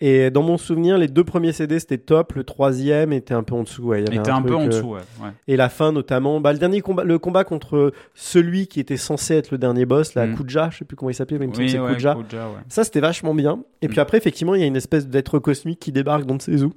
[0.00, 3.54] Et dans mon souvenir, les deux premiers CD c'était top, le troisième était un peu
[3.56, 3.82] en dessous.
[3.82, 5.00] Ouais, il y avait était un, peu en euh, dessous, ouais.
[5.20, 5.30] ouais.
[5.48, 9.34] Et la fin notamment, bah, le dernier combat, le combat contre celui qui était censé
[9.34, 10.36] être le dernier boss, la Mm.
[10.36, 11.94] Kuja, je sais plus comment il s'appelait, mais il me semble Oui, que c'est ouais,
[11.94, 12.14] Kuja.
[12.14, 12.60] Kuja, ouais.
[12.68, 13.64] Ça, c'était vachement bien.
[13.82, 14.00] Et puis Mm.
[14.00, 16.68] après, effectivement, il y a une espèce d'être cosmique qui débarque dans Tsezu.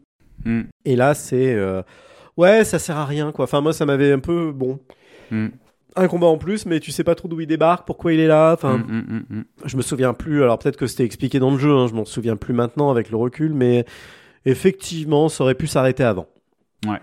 [0.45, 0.62] Mm.
[0.86, 1.53] Et là, c'est.
[1.53, 1.84] euh,
[2.38, 3.43] Ouais, ça sert à rien, quoi.
[3.43, 4.51] Enfin, moi, ça m'avait un peu.
[4.51, 4.79] Bon.
[5.95, 8.27] Un combat en plus, mais tu sais pas trop d'où il débarque, pourquoi il est
[8.27, 8.54] là.
[8.54, 9.43] Enfin, Mm, mm, mm, mm.
[9.65, 10.41] je me souviens plus.
[10.43, 13.10] Alors, peut-être que c'était expliqué dans le jeu, hein, je m'en souviens plus maintenant avec
[13.10, 13.86] le recul, mais
[14.45, 16.27] effectivement, ça aurait pu s'arrêter avant.
[16.88, 16.99] Ouais.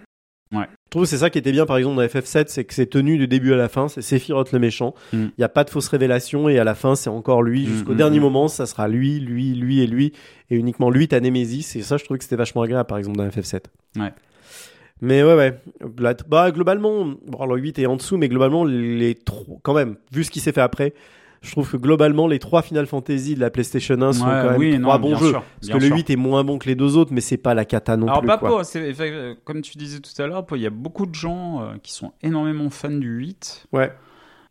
[0.50, 0.64] Ouais.
[0.86, 2.86] Je trouve que c'est ça qui était bien, par exemple, dans FF7, c'est que c'est
[2.86, 4.94] tenu du début à la fin, c'est Sephiroth le méchant.
[5.12, 5.30] Il Mm.
[5.36, 7.66] n'y a pas de fausse révélation, et à la fin, c'est encore lui.
[7.66, 8.22] Jusqu'au mm, dernier mm.
[8.22, 10.14] moment, ça sera lui, lui, lui et lui,
[10.48, 11.76] et uniquement lui, ta Némésis.
[11.76, 13.64] Et ça, je trouvais que c'était vachement agréable, par exemple, dans FF7.
[13.96, 14.12] Ouais.
[15.00, 15.60] Mais ouais, ouais.
[16.28, 19.96] Bah, globalement, bon, alors, le 8 est en dessous, mais globalement, les trois, quand même,
[20.12, 20.92] vu ce qui s'est fait après,
[21.40, 24.50] je trouve que globalement, les trois Final Fantasy de la PlayStation 1 sont Ouais, quand
[24.50, 25.28] même oui, trois non, bons jeux.
[25.30, 25.96] sûr, Parce que le sûr.
[25.96, 28.20] 8 est moins bon que les deux autres, mais c'est pas la cata non Alors,
[28.20, 28.26] plus.
[28.26, 28.48] pas quoi.
[28.48, 28.62] pour,
[29.44, 32.12] comme tu disais tout à l'heure, il y a beaucoup de gens euh, qui sont
[32.22, 33.66] énormément fans du 8.
[33.72, 33.92] Ouais.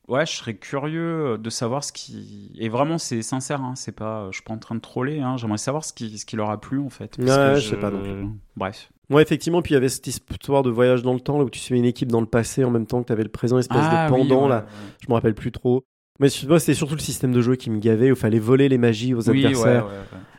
[0.08, 2.54] Ouais, je serais curieux euh, de savoir ce qui.
[2.58, 4.28] Et vraiment, c'est sincère, hein, c'est pas.
[4.32, 6.50] Je suis pas en train de troller, hein, j'aimerais savoir ce qui, ce qui leur
[6.50, 7.18] a plu en fait.
[7.18, 8.28] parce Ouais, que je sais pas non plus.
[8.56, 8.90] Bref.
[9.10, 11.50] Ouais, effectivement, puis il y avait cette histoire de voyage dans le temps, là où
[11.50, 13.58] tu suivais une équipe dans le passé en même temps que tu avais le présent,
[13.58, 14.58] espèce Ah, de oui, pendant, ouais, là.
[14.58, 14.64] ouais.
[15.02, 15.86] Je me rappelle plus trop.
[16.20, 18.68] Mais pas, c'était surtout le système de jeu qui me gavait, où il fallait voler
[18.70, 19.86] les magies aux Oui, adversaires.
[19.86, 19.92] ouais.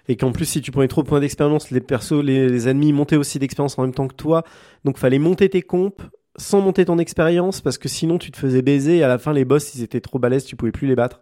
[0.08, 2.92] Et qu'en plus, si tu prenais trop de points d'expérience, les persos, les, les ennemis
[2.92, 4.42] montaient aussi d'expérience en même temps que toi.
[4.84, 6.02] Donc, fallait monter tes compes
[6.36, 8.98] sans monter ton expérience, parce que sinon, tu te faisais baiser.
[8.98, 11.20] Et à la fin, les boss, ils étaient trop balèzes, tu pouvais plus les battre.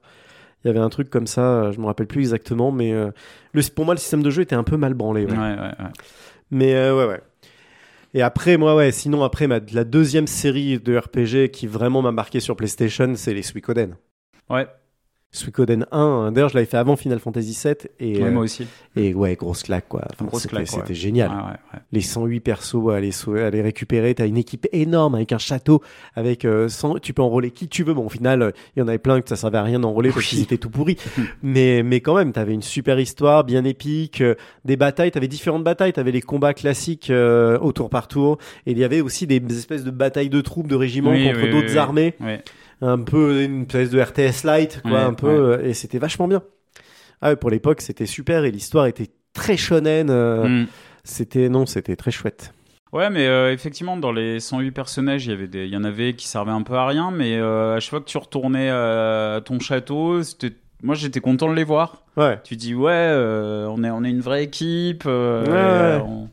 [0.65, 3.11] Il y avait un truc comme ça, euh, je me rappelle plus exactement, mais euh,
[3.53, 5.25] le, pour moi, le système de jeu était un peu mal branlé.
[5.27, 5.33] ouais.
[5.33, 5.91] Ouais, ouais, ouais.
[6.51, 7.21] Mais euh, ouais, ouais.
[8.17, 12.41] Et après, moi, ouais, sinon, après, la deuxième série de RPG qui vraiment m'a marqué
[12.41, 13.99] sur PlayStation, c'est les Suikoden.
[14.49, 14.67] Ouais,
[15.37, 18.43] Suikoden 1, hein, d'ailleurs, je l'avais fait avant Final Fantasy VII, et, ouais, euh, moi
[18.43, 18.67] aussi.
[18.97, 20.03] et ouais, grosse claque, quoi.
[20.13, 20.95] Enfin, Grosse c'était- claque, C'était ouais.
[20.95, 21.31] génial.
[21.31, 21.79] Ouais.
[21.93, 25.83] Les 108 persos à les, à les récupérer, t'as une équipe énorme avec un château,
[26.15, 27.95] avec euh, 100 tu peux enrôler qui tu veux.
[27.95, 30.11] Bon, au final, euh, il y en avait plein que ça servait à rien d'enrôler
[30.11, 30.97] parce qu'ils étaient tout pourris.
[31.43, 35.65] mais, mais quand même, t'avais une super histoire, bien épique, euh, des batailles, t'avais différentes
[35.65, 39.27] batailles, t'avais les combats classiques euh, au tour par tour, et il y avait aussi
[39.27, 42.15] des espèces de batailles de troupes, de régiments Oui, contre oui, d'autres oui, armées.
[42.81, 45.57] Un peu une espèce de RTS light, quoi, Ouais, un peu, ouais.
[45.65, 46.43] euh, et c'était vachement bien.
[47.23, 50.09] Ah ouais, pour l'époque, c'était super, et l'histoire était très shonen.
[50.11, 50.67] euh, Mm.
[51.05, 52.53] C'était non, c'était très chouette.
[52.93, 55.85] Ouais, mais euh, effectivement, dans les 108 personnages, il y avait des, il y en
[55.85, 58.71] avait qui servaient un peu à rien, mais euh, à chaque fois que tu retournais
[58.71, 62.03] à ton château, c'était- moi j'étais content de les voir.
[62.17, 62.39] Ouais.
[62.45, 63.13] Tu dis ouais,
[63.69, 65.05] on est, on est une vraie équipe.
[65.05, 66.01] Ouais, et, ouais.
[66.07, 66.29] on-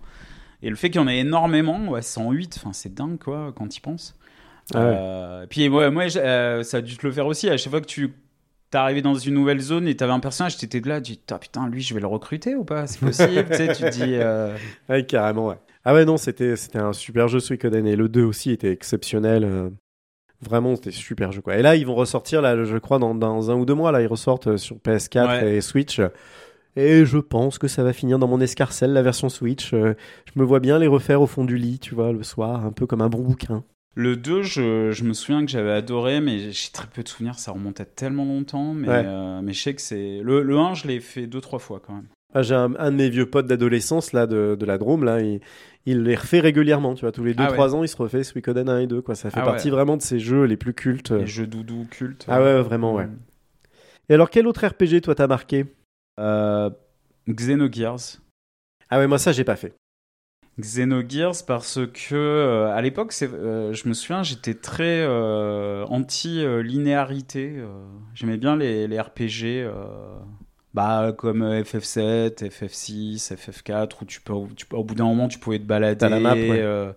[0.61, 3.67] et le fait qu'il y en ait énormément, ouais, 108, enfin c'est dingue quoi quand
[3.67, 4.15] tu y penses.
[4.73, 4.95] Ah ouais.
[4.97, 7.49] Euh, puis ouais, moi, euh, ça a dû te le faire aussi.
[7.49, 8.13] À chaque fois que tu
[8.71, 11.21] t'es arrivé dans une nouvelle zone et t'avais un personnage, t'étais de là, tu dis
[11.31, 12.87] Ah, putain, lui, je vais le recruter ou pas?
[12.87, 14.15] C'est possible, tu sais, tu dis.
[14.15, 14.55] euh,
[14.89, 15.57] Ouais, carrément, ouais.
[15.85, 19.43] Ah ouais, non, c'était, un super jeu Suikoden et le 2 aussi était exceptionnel.
[19.43, 19.69] euh,
[20.41, 21.57] Vraiment, c'était super jeu, quoi.
[21.57, 24.01] Et là, ils vont ressortir, là, je crois, dans, dans un ou deux mois, là,
[24.01, 25.55] ils ressortent sur PS4 Ouais.
[25.55, 26.01] et Switch.
[26.75, 29.71] Et je pense que ça va finir dans mon escarcelle, la version Switch.
[29.71, 29.93] Je
[30.35, 32.87] me vois bien les refaire au fond du lit, tu vois, le soir, un peu
[32.87, 33.63] comme un bon bouquin.
[33.95, 37.37] Le 2, je, je me souviens que j'avais adoré, mais j'ai très peu de souvenirs,
[37.37, 38.73] ça remonte à tellement longtemps.
[38.73, 39.03] Mais, Ouais.
[39.05, 40.19] euh, mais je sais que c'est.
[40.23, 42.07] Le, le 1, je l'ai fait deux, trois fois quand même.
[42.33, 45.21] Ah, j'ai un, un de mes vieux potes d'adolescence, là, de, de la Drôme, là,
[45.21, 45.39] il,
[45.85, 47.73] il les refait régulièrement, tu vois, tous les 2-3 Ah ouais.
[47.75, 49.13] ans, il se refait Suikoden 1 et 2, quoi.
[49.13, 49.75] Ça fait Ah partie ouais.
[49.75, 51.11] vraiment de ces jeux les plus cultes.
[51.11, 52.25] Les jeux doudou cultes.
[52.27, 53.07] Ah ouais, vraiment, ouais.
[54.09, 55.65] Et alors, quel autre RPG, toi, t'as marqué?
[56.19, 56.71] Euh,
[57.29, 58.17] Xenogears.
[58.89, 59.73] Ah ouais, moi, ça, j'ai pas fait.
[60.59, 67.55] Xenogears parce que euh, à l'époque, euh, je me souviens, j'étais très euh, anti-linéarité.
[68.13, 69.67] j'aimais bien les, les RPG,
[70.73, 75.59] bah, comme FF7, FF6, FF4, où tu peux, tu au bout d'un moment, tu pouvais
[75.59, 76.93] te balader la map, ouais.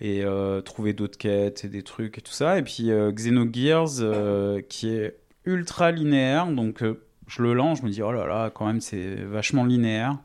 [0.00, 0.24] et
[0.64, 2.58] trouver d'autres quêtes et des trucs et tout ça.
[2.58, 6.82] Et puis Xenogears, qui est ultra linéaire, donc
[7.26, 10.16] je le lance, je me dis oh là là, quand même, c'est vachement linéaire.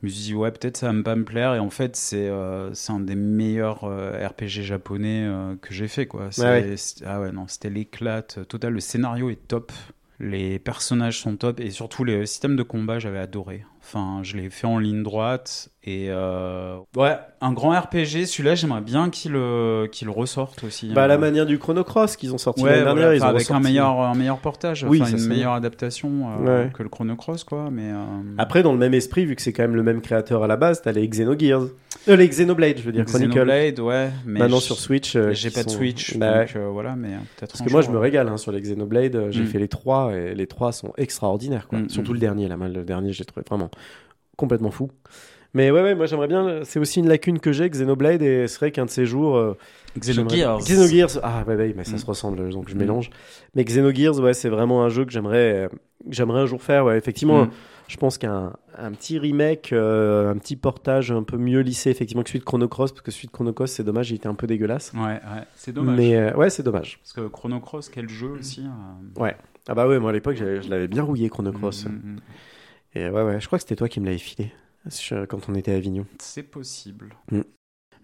[0.00, 1.54] Je me suis dit, ouais, peut-être ça va pas me plaire.
[1.54, 5.88] Et en fait, c'est euh, c'est un des meilleurs euh, RPG japonais euh, que j'ai
[5.88, 6.06] fait.
[6.06, 6.30] Quoi.
[6.38, 8.74] Ouais, Ah ouais, non, c'était l'éclate total.
[8.74, 9.72] Le scénario est top.
[10.20, 11.60] Les personnages sont top.
[11.60, 13.64] Et surtout, les systèmes de combat, j'avais adoré.
[13.80, 15.70] Enfin, je l'ai fait en ligne droite.
[15.84, 18.26] Et euh, ouais, un grand RPG.
[18.26, 20.92] Celui-là, j'aimerais bien qu'il euh, qu'il ressorte aussi.
[20.92, 23.22] Bah, à la manière du Chrono Cross qu'ils ont sorti Ouais, l'année voilà, dernière, ils
[23.22, 26.10] ont avec un meilleur, un meilleur portage, Oui, enfin, une meilleure adaptation
[26.44, 26.70] euh, Ouais.
[26.74, 27.70] que le Chrono Cross, quoi.
[27.70, 27.96] Mais euh,
[28.38, 30.56] Après, dans le même esprit, vu que c'est quand même le même créateur à la
[30.56, 31.68] base, t'as les Xenogears.
[32.06, 33.30] Euh, les Xenoblade, je veux dire, Chronicle.
[33.32, 34.10] Xenoblade, ouais.
[34.24, 35.16] Mais Maintenant je- sur Switch.
[35.16, 37.82] euh, J'ai pas de Switch, Bah, donc euh, voilà, mais euh, peut-être Parce que moi,
[37.82, 39.16] jour, je me euh, régale hein, sur les Xenoblade.
[39.16, 39.46] euh, J'ai Mm.
[39.46, 41.66] fait les trois et les trois sont extraordinaires.
[41.68, 41.80] Quoi.
[41.80, 42.14] Mm, Surtout mm.
[42.14, 42.56] le dernier, là.
[42.56, 43.70] moi, Le dernier, je l'ai trouvé vraiment
[44.36, 44.90] complètement fou.
[45.54, 46.60] Mais ouais, ouais, moi j'aimerais bien.
[46.64, 49.36] C'est aussi une lacune que j'ai, Xenoblade, et c'est vrai qu'un de ces jours.
[49.36, 49.56] euh,
[49.98, 50.58] Xenogears.
[50.60, 51.18] Xenogears.
[51.22, 51.98] Ah, ouais, ouais, mais ça Mm.
[51.98, 52.78] se ressemble, donc je Mm.
[52.78, 53.10] mélange.
[53.54, 55.68] Mais Xenogears, ouais, c'est vraiment un jeu que j'aimerais, euh,
[56.10, 56.84] j'aimerais un jour faire.
[56.84, 57.50] Ouais, effectivement, Mm.
[57.88, 62.22] Je pense qu'un un petit remake, euh, un petit portage un peu mieux lissé, effectivement,
[62.22, 64.28] que celui de Chrono Cross, parce que celui de Chrono Cross, c'est dommage, il était
[64.28, 64.92] un peu dégueulasse.
[64.94, 65.20] Ouais, ouais,
[65.56, 65.96] c'est dommage.
[65.96, 66.98] Mais euh, ouais, c'est dommage.
[67.02, 68.64] Parce que Chrono Cross, quel jeu aussi.
[68.64, 69.36] euh, Ouais.
[69.68, 71.86] Ah bah ouais, moi à l'époque, je l'avais bien rouillé Chrono Cross.
[71.86, 72.20] mm, mm, mm.
[72.94, 74.52] Et ouais, ouais, je crois que c'était toi qui me l'avais filé
[75.28, 76.06] quand on était à Avignon.
[76.20, 77.14] C'est possible.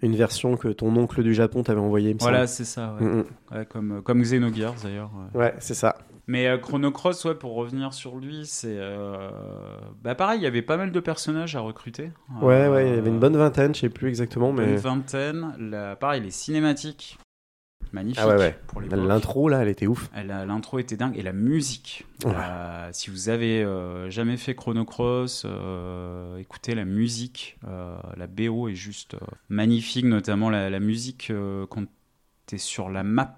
[0.03, 2.95] Une version que ton oncle du Japon t'avait envoyée, Voilà, c'est ça.
[3.01, 5.11] Ouais, Mm, Ouais, comme, comme Xenogears d'ailleurs.
[5.35, 5.39] mm.
[5.39, 5.97] Ouais, c'est ça.
[6.27, 8.77] Mais euh, Chrono Cross, ouais, pour revenir sur lui, c'est.
[8.79, 9.31] euh,
[10.03, 12.11] Bah pareil, il y avait pas mal de personnages à recruter.
[12.41, 14.65] Ouais, Euh, ouais, il y avait une bonne vingtaine, je sais plus exactement, mais.
[14.73, 15.55] Une vingtaine.
[15.59, 17.19] La- Pareil, les cinématiques.
[17.93, 18.59] Magnifique Ah ouais, ouais.
[18.67, 18.81] pour.
[18.81, 20.11] L'intro là, elle était ouf.
[20.27, 22.05] L'intro était dingue et la musique.
[22.25, 22.33] Ouais.
[22.35, 27.57] Euh, si vous avez euh, jamais fait Chrono Cross, euh, écoutez la musique.
[27.69, 31.85] Euh, la BO est juste euh, magnifique, notamment la, la musique euh, quand
[32.47, 33.37] t'es sur la map.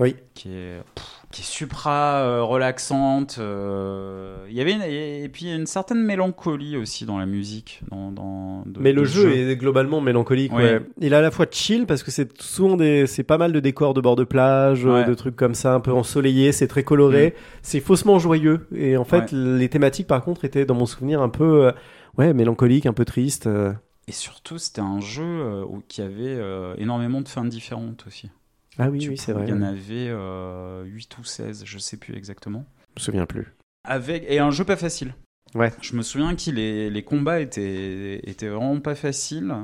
[0.00, 0.16] Oui.
[0.34, 3.36] Qui est, pff, qui est supra euh, relaxante.
[3.38, 7.18] euh, Il y avait une- et puis il y a une certaine mélancolie aussi dans
[7.18, 7.82] la musique.
[7.90, 10.52] Dans, dans- de- Mais le jeu, est globalement mélancolique.
[10.54, 10.76] Ouais.
[10.76, 10.80] Ouais.
[10.98, 13.60] Il est à la fois chill parce que c'est souvent des, c'est pas mal de
[13.60, 15.04] décors de bord de plage, euh, Ouais.
[15.04, 16.52] de trucs comme ça, un peu ensoleillé.
[16.52, 17.34] C'est très coloré.
[17.60, 18.66] C'est faussement joyeux.
[18.74, 21.72] Et en fait, les thématiques par contre étaient dans mon souvenir un peu, euh,
[22.16, 23.46] ouais, mélancolique, un peu triste.
[23.46, 23.74] euh.
[24.08, 28.30] Et surtout, c'était un jeu euh, qui avait euh, énormément de fins différentes aussi.
[28.78, 29.44] Ah oui, Tu oui, c'est vrai.
[29.46, 32.64] Il y en Je avait euh, 8 ou 16, je sais plus exactement.
[32.96, 33.46] me souviens plus.
[33.84, 35.14] Avec, et un jeu pas facile.
[35.54, 35.72] Ouais.
[35.80, 39.54] Je me souviens que les, les combats étaient, étaient vraiment pas faciles.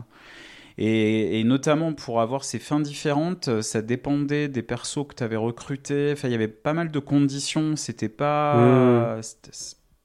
[0.78, 5.36] Et, et notamment pour avoir ces fins différentes, ça dépendait des persos que tu avais
[5.36, 6.12] recrutés.
[6.12, 7.76] Enfin, il y avait pas mal de conditions.
[7.76, 9.22] C'était pas, Mmh.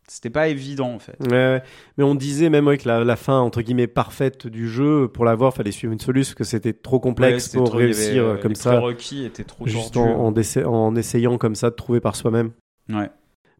[0.07, 1.15] C'était- pas évident en fait.
[1.31, 1.61] Ouais,
[1.97, 5.53] mais on disait même que la, la fin entre guillemets parfaite du jeu, pour l'avoir,
[5.53, 8.55] fallait suivre une solution, parce que c'était trop complexe pour trop- avait, réussir comme les
[8.55, 12.15] ça, prérequis étaient trop juste en, en, déce- en essayant comme ça de trouver par
[12.15, 12.51] soi-même.
[12.89, 13.09] Ouais.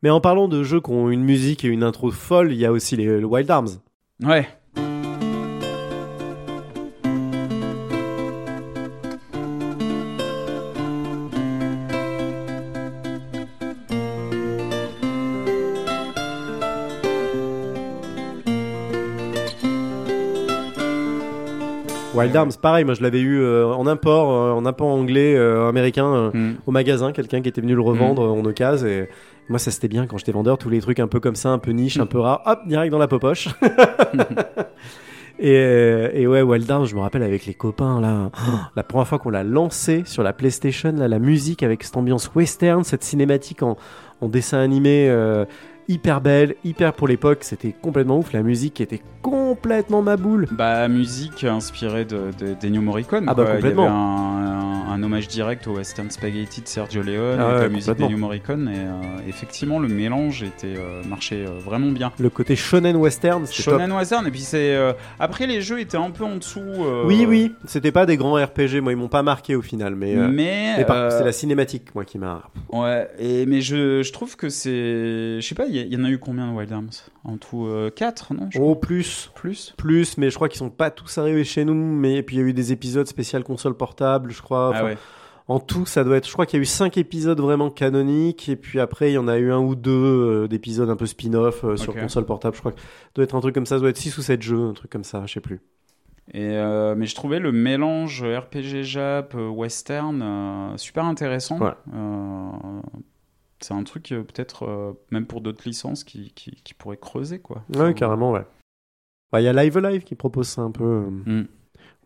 [0.04, 2.66] Mais en parlant de jeux qui ont une musique et une intro folle, il y
[2.66, 3.70] a aussi les, le Wild Arms.
[4.24, 4.48] Ouais.
[22.18, 25.70] Wild Arms, pareil, moi je l'avais eu euh, en import, euh, en import anglais, euh,
[25.70, 26.56] américain, euh, Mm.
[26.66, 28.88] au magasin, quelqu'un qui était venu le revendre euh, en occasion.
[28.88, 29.10] Et
[29.50, 31.60] moi ça c'était bien quand j'étais vendeur, tous les trucs un peu comme ça, un
[31.60, 33.48] peu niche, un peu rare, hop, direct dans la popoche.
[35.40, 38.32] et, euh, et ouais, Wild Arms, je me rappelle avec les copains là,
[38.76, 42.32] la première fois qu'on l'a lancé sur la PlayStation, là, la musique avec cette ambiance
[42.36, 43.78] western, cette cinématique en,
[44.22, 45.08] en dessin animé.
[45.90, 48.34] Hyper belle, hyper pour l'époque, c'était complètement ouf.
[48.34, 50.46] La musique était complètement ma boule.
[50.52, 53.24] Bah, musique inspirée de, de, d'Ennio Morricone.
[53.28, 53.54] Ah bah, quoi.
[53.56, 53.84] complètement.
[53.86, 57.60] Il y avait un, un- un hommage direct au Western Spaghetti de Sergio Leone Ah
[57.62, 58.68] la musique d'Ennio Morricone.
[58.74, 62.12] Et euh, effectivement, le mélange était euh, marchait euh, vraiment bien.
[62.20, 63.74] Le côté shonen western, c'était top.
[63.80, 64.78] Shonen Western, et puis c'est.
[65.20, 66.62] après, les jeux étaient un peu en dessous.
[67.06, 70.16] Oui, oui, c'était pas des grands RPG, moi ils m'ont pas marqué au final, mais,
[70.16, 70.76] Mais.
[70.78, 72.44] mais par- c'est la cinématique moi qui m'a.
[72.74, 75.40] Ouais, et, mais je, je trouve que c'est.
[75.40, 76.90] Je sais pas, il y, a- il y en a eu combien de Wild Arms
[77.24, 80.70] En tout 4, non je Oh plus, crois Plus plus, mais je crois qu'ils sont
[80.70, 83.44] pas tous arrivés chez nous, mais et puis il y a eu des épisodes spécial
[83.44, 84.72] console portable, je crois.
[84.74, 84.98] Ah ouais.
[85.50, 88.50] En tout, ça doit être, je crois qu'il y a eu cinq épisodes vraiment canoniques,
[88.50, 89.92] et puis après il y en a eu un ou deux
[90.44, 92.56] euh, d'épisodes un peu spin-off euh, sur console portable.
[92.56, 92.86] Je crois que ça
[93.16, 94.92] doit être un truc comme ça, ça doit être 6 ou 7 jeux, un truc
[94.92, 95.62] comme ça, je sais plus.
[96.34, 101.58] Et euh, mais je trouvais le mélange RPG Jap euh, western euh, super intéressant.
[101.60, 101.72] Ouais.
[101.94, 102.82] Euh,
[103.60, 107.40] c'est un truc euh, peut-être euh, même pour d'autres licences qui, qui, qui pourraient creuser
[107.40, 107.64] quoi.
[107.76, 108.46] Ouais, carrément, ouais.
[109.32, 111.48] Bah, Il y a Live Live qui propose ça un peu, euh, Mm.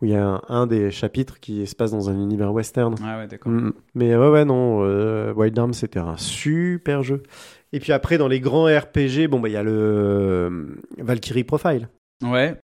[0.01, 2.95] où il y a un, un des chapitres qui se passe dans un univers western.
[3.03, 3.51] Ah ouais d'accord.
[3.51, 3.73] Mm.
[3.95, 7.21] Mais ouais, ouais, non, euh, Wild Arms, c'était un super jeu.
[7.73, 11.43] Et puis après, dans les grands RPG, bon, bah, il y a le euh, Valkyrie
[11.43, 11.87] Profile.
[12.23, 12.57] Ouais.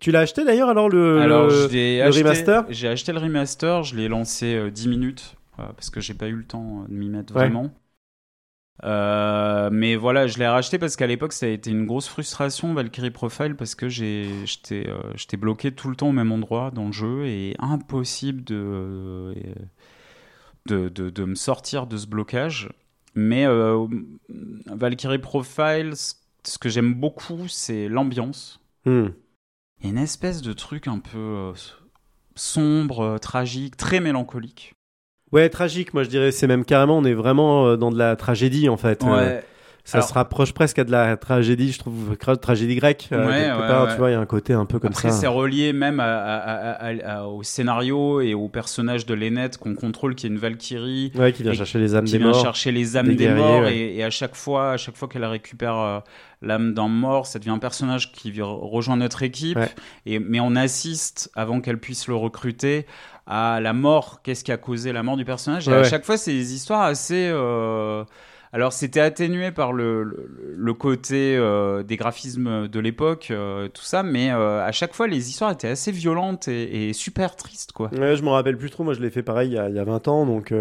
[0.00, 2.64] Tu l'as acheté d'ailleurs, alors, le, Alors le- le acheté, remaster?
[2.70, 6.34] J'ai acheté le remaster, je l'ai lancé euh, 10 minutes parce que j'ai pas eu
[6.34, 7.42] le temps de m'y mettre Ouais.
[7.42, 7.70] vraiment.
[8.84, 12.74] Euh, mais voilà, je l'ai racheté parce qu'à l'époque ça a été une grosse frustration
[12.74, 16.86] Valkyrie Profile parce que j'étais euh, j'étais bloqué tout le temps au même endroit dans
[16.86, 19.34] le jeu et impossible de
[20.66, 22.70] de, de, de me sortir de ce blocage.
[23.14, 23.86] Mais euh,
[24.66, 28.60] Valkyrie Profile, ce que j'aime beaucoup, c'est l'ambiance.
[28.84, 29.08] Hmm.
[29.80, 31.52] Il y a une espèce de truc un peu
[32.34, 34.74] sombre, tragique, très mélancolique.
[35.32, 38.16] Ouais, tragique, moi je dirais, c'est même carrément, on est vraiment euh, dans de la
[38.16, 39.02] tragédie en fait.
[39.04, 39.40] Euh,
[39.84, 43.08] ça Alors- se rapproche presque à de la tragédie, je trouve, tragédie grecque.
[43.10, 43.90] euh, Ouais, ouais, part, ouais.
[43.92, 45.16] tu vois, il y a un côté un peu comme Après, ça.
[45.22, 49.58] c'est relié même à- à- à- à- à- au scénario et au personnage de Lenneth
[49.58, 52.28] qu'on contrôle, qui est une Valkyrie, Ouais, qui vient chercher les âmes qui des vient
[52.28, 52.40] morts.
[52.42, 53.62] chercher les âmes des des, guerriers, morts.
[53.62, 53.76] ouais.
[53.76, 55.98] Et, et à chaque fois, à chaque fois qu'elle récupère euh,
[56.42, 59.58] l'âme d'un mort, ça devient un personnage qui vient rejoindre notre équipe.
[59.58, 59.70] Ouais.
[60.06, 62.86] Et, mais on assiste, avant qu'elle puisse le recruter,
[63.26, 64.20] à la mort.
[64.22, 66.54] Qu'est-ce qui a causé la mort du personnage Et Ouais, à chaque fois, c'est des
[66.54, 67.28] histoires assez.
[67.32, 68.04] euh,
[68.54, 73.82] Alors, c'était atténué par le, le, le côté euh, des graphismes de l'époque, euh, tout
[73.82, 77.72] ça, mais euh, à chaque fois, les histoires étaient assez violentes et, et super tristes,
[77.72, 77.88] quoi.
[77.94, 78.84] Ouais, je m'en rappelle plus trop.
[78.84, 80.52] Moi, je l'ai fait pareil il y a, il y a 20 ans, donc.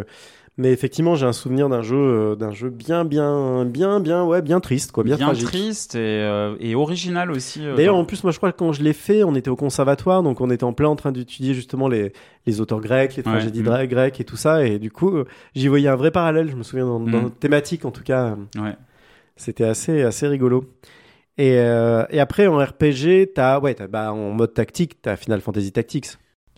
[0.58, 4.42] Mais effectivement, j'ai un souvenir d'un jeu, euh, d'un jeu bien, bien, bien, bien, ouais,
[4.42, 5.46] bien triste, quoi, bien, tragique.
[5.48, 7.66] triste et, euh, et original aussi.
[7.66, 9.50] euh, D'ailleurs, dans- en plus, moi, je crois que quand je l'ai fait, on était
[9.50, 12.12] au conservatoire, donc on était en plein en train d'étudier justement les,
[12.46, 13.88] les auteurs grecs, les tragédies mm.
[13.88, 15.14] grecques et tout ça, et du coup,
[15.56, 16.50] j'y voyais un vrai parallèle.
[16.52, 17.24] Je me souviens dans, dans Mm.
[17.24, 18.76] notre thématique, en tout cas, Ouais.
[19.38, 20.66] c'était assez, assez rigolo.
[21.38, 25.72] Et, et après, en RPG, t'as, ouais, t'as, bah, en mode tactique, t'as Final Fantasy
[25.72, 26.08] Tactics.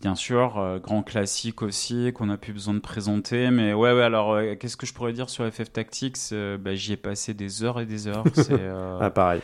[0.04, 3.50] Bien sûr, euh, grand classique aussi, qu'on n'a plus besoin de présenter.
[3.52, 6.76] Mais ouais, ouais, alors euh, qu'est-ce que je pourrais dire sur FF Tactics Euh, bah,
[6.76, 8.26] J'y ai passé des heures et des heures.
[8.34, 8.68] c'est,
[9.00, 9.40] Ah, pareil.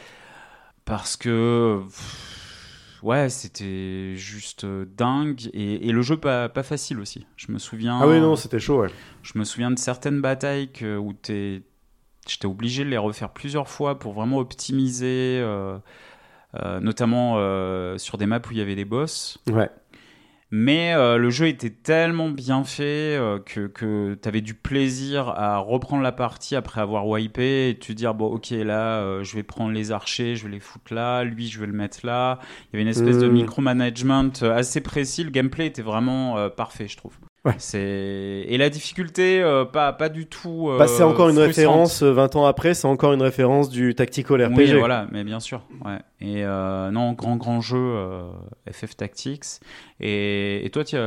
[0.83, 1.79] parce que.
[1.85, 5.49] pff, Ouais, c'était juste dingue.
[5.53, 7.25] Et, et le jeu, pas, pas facile aussi.
[7.37, 7.97] Je me souviens.
[8.01, 8.89] Ah oui, non, c'était chaud, ouais.
[9.23, 11.63] Je me souviens de certaines batailles que, où j'étais
[12.43, 15.41] obligé de les refaire plusieurs fois pour vraiment optimiser,
[16.81, 17.35] notamment
[17.97, 19.37] sur des maps où il y avait des boss.
[19.49, 19.69] Ouais.
[20.51, 25.29] Mais euh, le jeu était tellement bien fait euh, que, que tu avais du plaisir
[25.29, 29.35] à reprendre la partie après avoir wipé et te dire bon ok là euh, je
[29.35, 32.39] vais prendre les archers, je vais les foutre là, lui je vais le mettre là.
[32.41, 33.33] Il y avait une espèce de Mm.
[33.33, 37.13] micromanagement euh, assez précis, le gameplay était vraiment euh, parfait je trouve.
[37.45, 37.53] Ouais.
[37.57, 37.79] C'est
[38.47, 40.67] et la difficulté euh, pas pas du tout.
[40.69, 41.55] euh, Bah, c'est encore une frustrante.
[41.55, 44.57] référence, euh, 20 ans après, c'est encore une référence du Tactical RPG.
[44.57, 45.61] Oui, voilà, mais bien sûr.
[45.85, 45.99] Ouais.
[46.19, 48.23] Et euh, non, grand, grand jeu euh,
[48.71, 49.45] FF Tactics.
[50.01, 50.97] Et, et toi, tu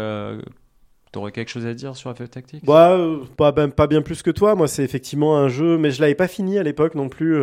[1.14, 2.64] aurais quelque chose à dire sur FF Tactics?
[2.64, 4.54] Bah, euh, pas, ben, pas bien plus que toi.
[4.54, 7.36] Moi, c'est effectivement un jeu, mais je l'avais pas fini à l'époque non plus.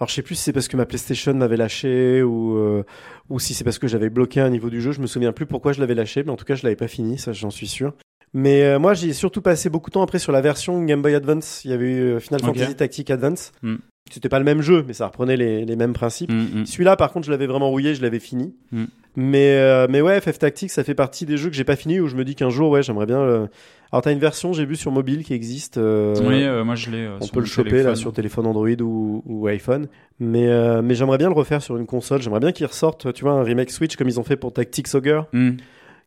[0.00, 2.84] Alors, je sais plus si c'est parce que ma PlayStation m'avait lâché ou, euh,
[3.28, 4.92] ou si c'est parce que j'avais bloqué un niveau du jeu.
[4.92, 6.88] Je me souviens plus pourquoi je l'avais lâché, mais en tout cas, je l'avais pas
[6.88, 7.92] fini, ça, j'en suis sûr.
[8.32, 11.14] Mais euh, moi, j'ai surtout passé beaucoup de temps après sur la version Game Boy
[11.14, 11.62] Advance.
[11.64, 12.40] Il y avait eu euh, Final.
[12.40, 13.52] Fantasy Tactics Advance.
[13.62, 13.76] Hmm.
[14.10, 16.32] C'était pas le même jeu, mais ça reprenait les, les mêmes principes.
[16.32, 16.66] Mm, mm.
[16.66, 18.56] Celui-là, par contre, je l'avais vraiment rouillé, je l'avais fini.
[18.72, 18.84] Mm.
[19.14, 22.00] Mais, euh, mais ouais, FF Tactics, ça fait partie des jeux que j'ai pas fini
[22.00, 23.48] où je me dis qu'un jour, ouais, j'aimerais bien.
[23.92, 25.76] Alors, t'as une version, j'ai vu sur mobile qui existe.
[25.78, 26.98] euh, Oui, euh, moi je l'ai.
[27.06, 27.90] euh, on peut le choper téléphone.
[27.90, 29.88] là sur téléphone Android ou, ou iPhone.
[30.20, 32.22] Mais, euh, mais j'aimerais bien le refaire sur une console.
[32.22, 34.94] J'aimerais bien qu'il ressorte, tu vois, un remake Switch comme ils ont fait pour Tactics
[34.94, 35.50] Ogre, Mm.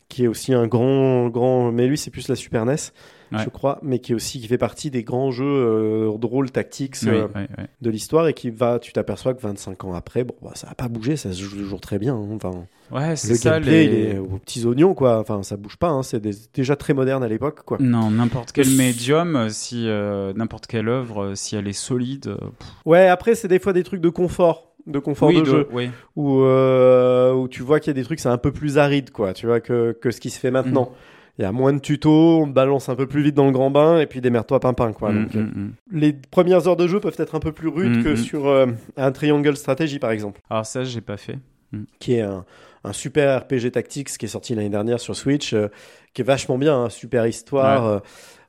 [0.07, 1.71] qui est aussi un grand, grand.
[1.73, 2.75] Mais lui, c'est plus la Super NES,
[3.38, 3.43] Ouais.
[3.43, 6.51] je crois, mais qui est aussi qui fait partie des grands jeux euh, de rôle
[6.51, 6.95] tactics.
[7.03, 7.63] Oui, euh, oui, oui.
[7.81, 10.75] de l'histoire et qui va, tu t'aperçois que 25 ans après, bon, bah, ça a
[10.75, 12.15] pas bougé, ça se joue toujours très bien.
[12.15, 12.27] hein.
[12.36, 13.51] Enfin, Ouais, c'est le ça.
[13.51, 15.19] gameplay, les- il est aux petits oignons, quoi.
[15.19, 15.89] Enfin, ça bouge pas.
[15.89, 16.03] hein.
[16.03, 17.77] C'est des- déjà très moderne à l'époque, quoi.
[17.79, 22.36] Non, n'importe quel médium, euh, si euh, n'importe quelle œuvre, si elle est solide.
[22.36, 25.45] pff, Ouais, après, c'est des fois des trucs de confort, de confort oui, de de-
[25.45, 25.89] jeu, oui.
[26.15, 29.11] où, euh, où tu vois qu'il y a des trucs, c'est un peu plus aride,
[29.11, 29.34] quoi.
[29.34, 30.89] Tu vois que, que ce qui se fait maintenant.
[30.91, 30.97] Mhm.
[31.39, 33.51] Il y a moins de tutos, on te balance un peu plus vite dans le
[33.51, 35.11] grand bain et puis démerde-toi pimpin, quoi.
[35.11, 35.73] Mm, Donc, euh, mm, mm.
[35.99, 38.67] les premières heures de jeu peuvent être un peu plus rudes que sur euh,
[38.97, 40.41] un Triangle Strategy, par exemple.
[40.49, 41.39] Alors ça, j'ai pas fait.
[41.99, 42.45] qui est un,
[42.84, 45.69] un super RPG Tactics qui est sorti l'année dernière sur Switch, euh,
[46.13, 47.99] qui est vachement bien, hein, super histoire, euh,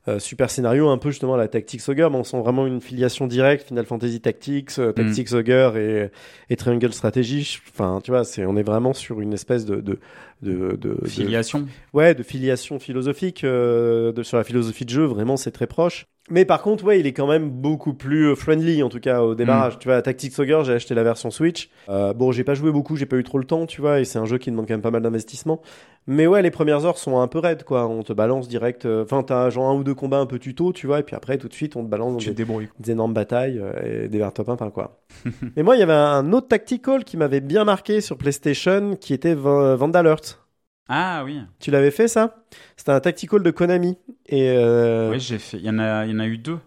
[0.06, 3.26] euh, super scénario, un peu justement la Tactics Ogre, mais on sent vraiment une filiation
[3.26, 6.10] directe, Final Fantasy Tactics, euh, Tactics Ogre et,
[6.50, 7.58] et Triangle Strategy.
[7.72, 9.98] Enfin, tu vois, c'est, on est vraiment sur une espèce de, de,
[10.44, 11.68] de, de- de- Filiation.
[11.92, 15.04] ouais, de filiation philosophique euh, de, sur la philosophie de jeu.
[15.04, 16.06] Vraiment, c'est très proche.
[16.30, 19.20] Mais par contre, ouais, il est quand même beaucoup plus euh, friendly, en tout cas
[19.20, 19.78] au démarrage.
[19.78, 21.68] Tu vois, Tactics Ogre, j'ai acheté la version Switch.
[21.90, 24.06] Euh, bon, j'ai pas joué beaucoup, j'ai pas eu trop le temps, tu vois, et
[24.06, 25.60] c'est un jeu qui demande quand même pas mal d'investissement.
[26.06, 27.86] Mais ouais, les premières heures sont un peu raides, quoi.
[27.86, 28.86] On te balance direct.
[28.86, 31.14] euh, Enfin, t'as genre un ou deux combats un peu tuto, tu vois, et puis
[31.14, 34.32] après, tout de suite, on te balance dans des, énormes batailles euh, et des verres
[34.32, 35.00] top 1, quoi.
[35.56, 39.12] Mais moi, il y avait un autre tactical qui m'avait bien marqué sur PlayStation, qui
[39.12, 40.43] était Va- Vandalert.
[40.88, 41.40] Ah oui.
[41.60, 42.36] Tu l'avais fait ça?
[42.76, 43.96] C'était un tactical de Konami.
[44.26, 45.56] Et euh, Oui, j'ai fait.
[45.58, 46.58] Il y en a, il y en a eu deux.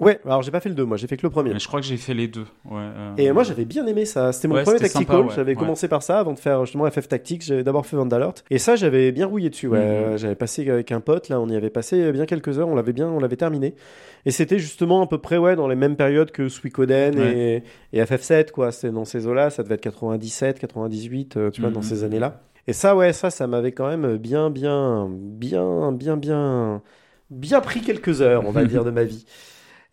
[0.00, 1.52] Ouais, alors j'ai pas fait le 2, moi j'ai fait que le premier.
[1.52, 2.46] Mais je crois que j'ai fait les deux.
[2.64, 4.32] Ouais, euh, Et moi j'avais bien aimé ça.
[4.32, 5.20] C'était mon Ouais, premier Tactical.
[5.20, 5.32] ouais.
[5.36, 7.42] J'avais commencé par ça avant de faire justement FF Tactics.
[7.44, 8.32] J'avais d'abord fait Vandalert.
[8.50, 9.68] Et ça j'avais bien rouillé dessus.
[9.68, 9.74] Mhm.
[9.76, 12.66] Euh, J'avais passé avec un pote là, on y avait passé bien quelques heures.
[12.68, 13.74] On l'avait bien, on l'avait terminé.
[14.26, 17.62] Et c'était justement à peu près ouais dans les mêmes périodes que Suikoden et,
[17.92, 18.72] et FF7 quoi.
[18.72, 19.50] C'était dans ces eaux-là.
[19.50, 21.74] Ça devait être 97, 98, euh, tu vois, Mhm.
[21.76, 22.40] dans ces années-là.
[22.68, 26.82] Et ça ouais, ça ça m'avait quand même bien, bien, bien, bien, bien,
[27.30, 29.24] bien pris quelques heures, on va dire, de ma vie.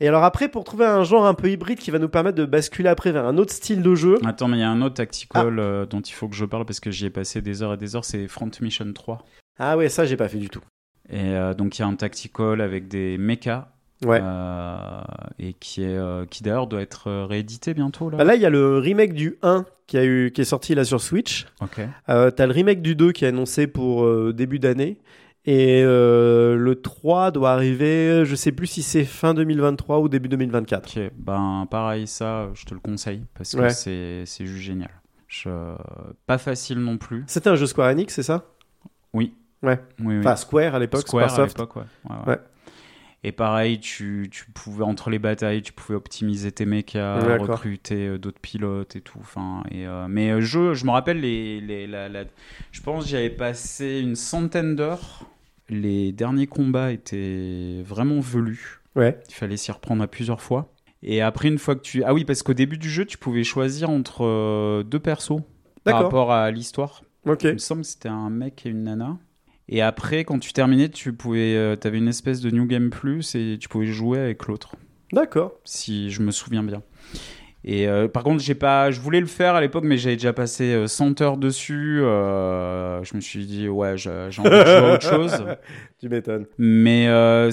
[0.02, 2.46] Et alors après, pour trouver un genre un peu hybride qui va nous permettre de
[2.46, 4.18] basculer après vers un autre style de jeu.
[4.26, 5.62] Attends, mais il y a un autre tactical Ah.
[5.62, 7.78] euh, dont il faut que je parle parce que j'y ai passé des heures et
[7.78, 9.18] des heures, c'est Front Mission 3.
[9.60, 10.62] Ah ouais, ça j'ai pas fait du tout.
[11.10, 13.68] Et euh, donc il y a un tactical avec des mechas.
[14.06, 14.22] Ouais.
[14.24, 15.02] euh,
[15.40, 16.00] et qui est
[16.30, 18.16] qui d'ailleurs doit être réédité bientôt là.
[18.18, 20.76] Bah là, il y a le remake du 1 qui, a eu, qui est sorti
[20.76, 21.46] là sur Switch.
[21.62, 21.82] Ok.
[22.10, 24.98] Euh, T'as le remake du 2 qui est annoncé pour euh, début d'année.
[25.46, 30.30] Et euh, le 3 doit arriver, je sais plus si c'est fin 2023 ou début
[30.30, 30.98] 2024.
[30.98, 33.70] Ok, ben pareil, ça, je te le conseille parce que Ouais.
[33.72, 34.92] c'est c'est juste génial.
[35.28, 35.50] Je...
[36.28, 37.24] Pas facile non plus.
[37.28, 38.46] C'était un jeu Square Enix, c'est ça?
[39.14, 39.34] Oui.
[39.64, 39.80] Ouais.
[40.00, 40.20] Oui, oui.
[40.20, 41.58] Enfin, Square à l'époque, Square à Squaresoft.
[41.58, 41.84] l'époque, ouais.
[42.10, 42.30] Ouais, ouais.
[42.34, 42.40] Ouais.
[43.24, 48.18] Et pareil, tu, tu pouvais, entre les batailles, tu pouvais optimiser tes mechas, recruter euh,
[48.18, 49.18] d'autres pilotes et tout.
[49.20, 52.24] Enfin, et, euh, mais euh, je, je me rappelle, les, les, la, la-
[52.72, 55.26] je pense que j'avais passé une centaine d'heures.
[55.68, 58.82] Les derniers combats étaient vraiment velus.
[58.96, 59.20] Ouais.
[59.28, 60.74] Il fallait s'y reprendre à plusieurs fois.
[61.04, 62.04] Et après, une fois que tu...
[62.06, 65.42] Ah oui, parce qu'au début du jeu, tu pouvais choisir entre deux persos
[65.84, 67.04] par rapport à l'histoire.
[67.26, 67.44] Ok.
[67.44, 69.18] Il me semble que c'était un mec et une nana.
[69.72, 73.36] Et après, quand tu terminais, tu pouvais, euh, avais une espèce de New Game Plus
[73.36, 74.76] et tu pouvais jouer avec l'autre,
[75.14, 75.54] D'accord.
[75.64, 76.82] si je me souviens bien.
[77.64, 80.34] Et euh, par contre, j'ai pas, je voulais le faire à l'époque, mais j'avais déjà
[80.34, 82.00] passé euh, 100 heures dessus.
[82.02, 85.46] euh, je me suis dit, ouais, j'ai envie de jouer à autre chose.
[86.00, 86.46] Tu m'étonnes.
[86.58, 87.52] Mais euh,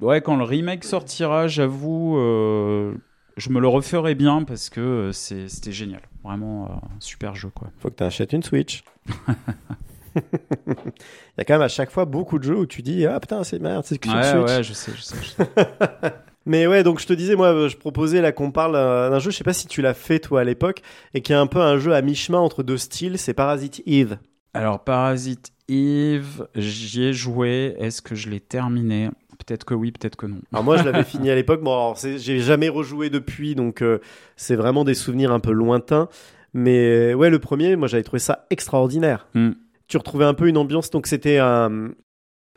[0.00, 2.94] ouais, quand le remake sortira, j'avoue, euh,
[3.36, 6.02] je me le referai bien parce que euh, c'était génial.
[6.22, 7.68] Vraiment, euh, un super jeu, quoi.
[7.80, 8.84] Faut que tu achètes une Switch.
[10.66, 13.18] Il y a quand même à chaque fois beaucoup de jeux où tu dis Ah
[13.20, 14.56] putain, c'est merde, c'est que sur Ouais, Switch.
[14.56, 15.16] ouais, je sais, je sais.
[15.22, 15.48] je sais.
[16.46, 19.36] Mais ouais, donc je te disais, moi, je proposais là qu'on parle d'un jeu, je
[19.36, 20.80] sais pas si tu l'as fait toi à l'époque,
[21.12, 24.16] et qui est un peu un jeu à mi-chemin entre deux styles, c'est Parasite Eve.
[24.54, 27.74] Alors, Parasite Eve, j'y ai joué.
[27.78, 29.10] Est-ce que je l'ai terminé?
[29.46, 30.38] Peut-être que oui, peut-être que non.
[30.52, 33.98] Alors moi, je l'avais fini à l'époque, bon, alors, j'ai jamais rejoué depuis, donc euh,
[34.36, 36.08] c'est vraiment des souvenirs un peu lointains.
[36.54, 39.28] Mais ouais, le premier, moi, j'avais trouvé ça extraordinaire.
[39.34, 39.50] Hmm.
[39.88, 41.90] Tu retrouvais un peu une ambiance, donc c'était un...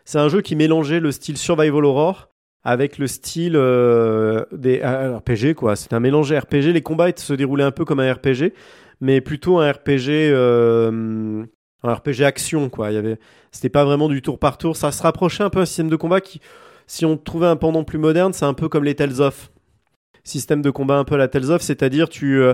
[0.03, 2.31] C'est un jeu qui mélangeait le style Survival Horror
[2.63, 5.75] avec le style euh, des euh, RPG quoi.
[5.75, 6.73] C'est un mélange RPG.
[6.73, 8.53] Les combats se déroulaient un peu comme un RPG,
[8.99, 11.43] mais plutôt un RPG euh,
[11.83, 12.91] un RPG action quoi.
[12.91, 13.19] Il y avait,
[13.51, 14.75] c'était pas vraiment du tour par tour.
[14.75, 16.41] Ça se rapprochait un peu un système de combat qui,
[16.87, 19.51] si on trouvait un pendant plus moderne, c'est un peu comme les Tales of.
[20.23, 22.53] Système de combat un peu à la Tales of, c'est-à-dire tu euh,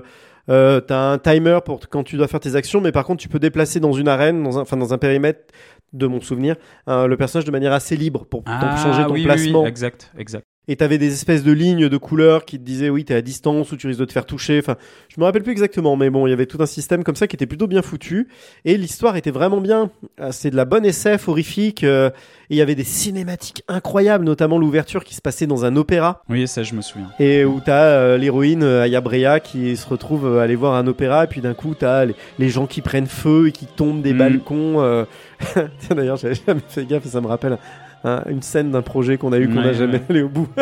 [0.50, 3.28] euh, as un timer pour quand tu dois faire tes actions, mais par contre tu
[3.30, 5.54] peux déplacer dans une arène, dans un, enfin dans un périmètre
[5.94, 6.56] de mon souvenir,
[6.88, 9.64] euh, le personnage de manière assez libre pour ton- changer ton Ah oui, placement.
[9.64, 10.46] oui, exact, exact.
[10.70, 13.72] Et t'avais des espèces de lignes de couleurs qui te disaient oui t'es à distance
[13.72, 14.60] ou tu risques de te faire toucher.
[14.60, 14.76] Enfin,
[15.08, 17.28] je me rappelle plus exactement, mais bon, il y avait tout un système comme ça
[17.28, 18.28] qui était plutôt bien foutu.
[18.66, 19.90] Et l'histoire était vraiment bien.
[20.20, 21.84] Ah, C'est de la bonne SF horrifique.
[21.86, 22.10] euh,
[22.50, 26.22] et il y avait des cinématiques incroyables, notamment l'ouverture qui se passait dans un opéra
[26.30, 27.10] Oui, ça, je me souviens.
[27.20, 30.88] et où t'as euh, l'héroïne euh, Aya Brea qui se retrouve euh, aller voir un
[30.88, 34.02] opéra et puis d'un coup t'as les, les gens qui prennent feu et qui tombent
[34.02, 34.18] des Mm.
[34.18, 34.82] balcons.
[34.82, 35.06] euh.
[35.54, 37.58] Tiens, D'ailleurs, j'avais jamais fait gaffe et ça me rappelle
[38.04, 40.02] une scène d'un projet qu'on a eu qu'on n'a Ouais, jamais ouais.
[40.10, 40.48] allé au bout.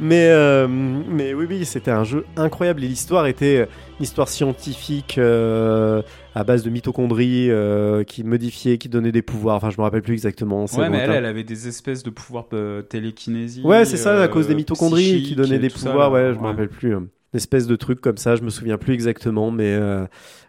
[0.00, 3.66] Mais, euh, mais oui, oui, c'était un jeu incroyable et l'histoire était euh,
[4.00, 6.02] une histoire scientifique euh,
[6.34, 9.56] à base de mitochondries euh, qui modifiait, qui donnait des pouvoirs.
[9.56, 10.64] Enfin, je me rappelle plus exactement.
[10.76, 13.62] Ouais, mais elle, elle avait des espèces de pouvoirs de télékinésie.
[13.62, 16.10] Ouais, c'est ça, à cause des euh, mitochondries qui donnaient des ça, pouvoirs.
[16.10, 16.94] ouais, je me rappelle plus.
[16.94, 20.04] euh, Une espèce de truc comme ça, je me souviens plus exactement, mais euh,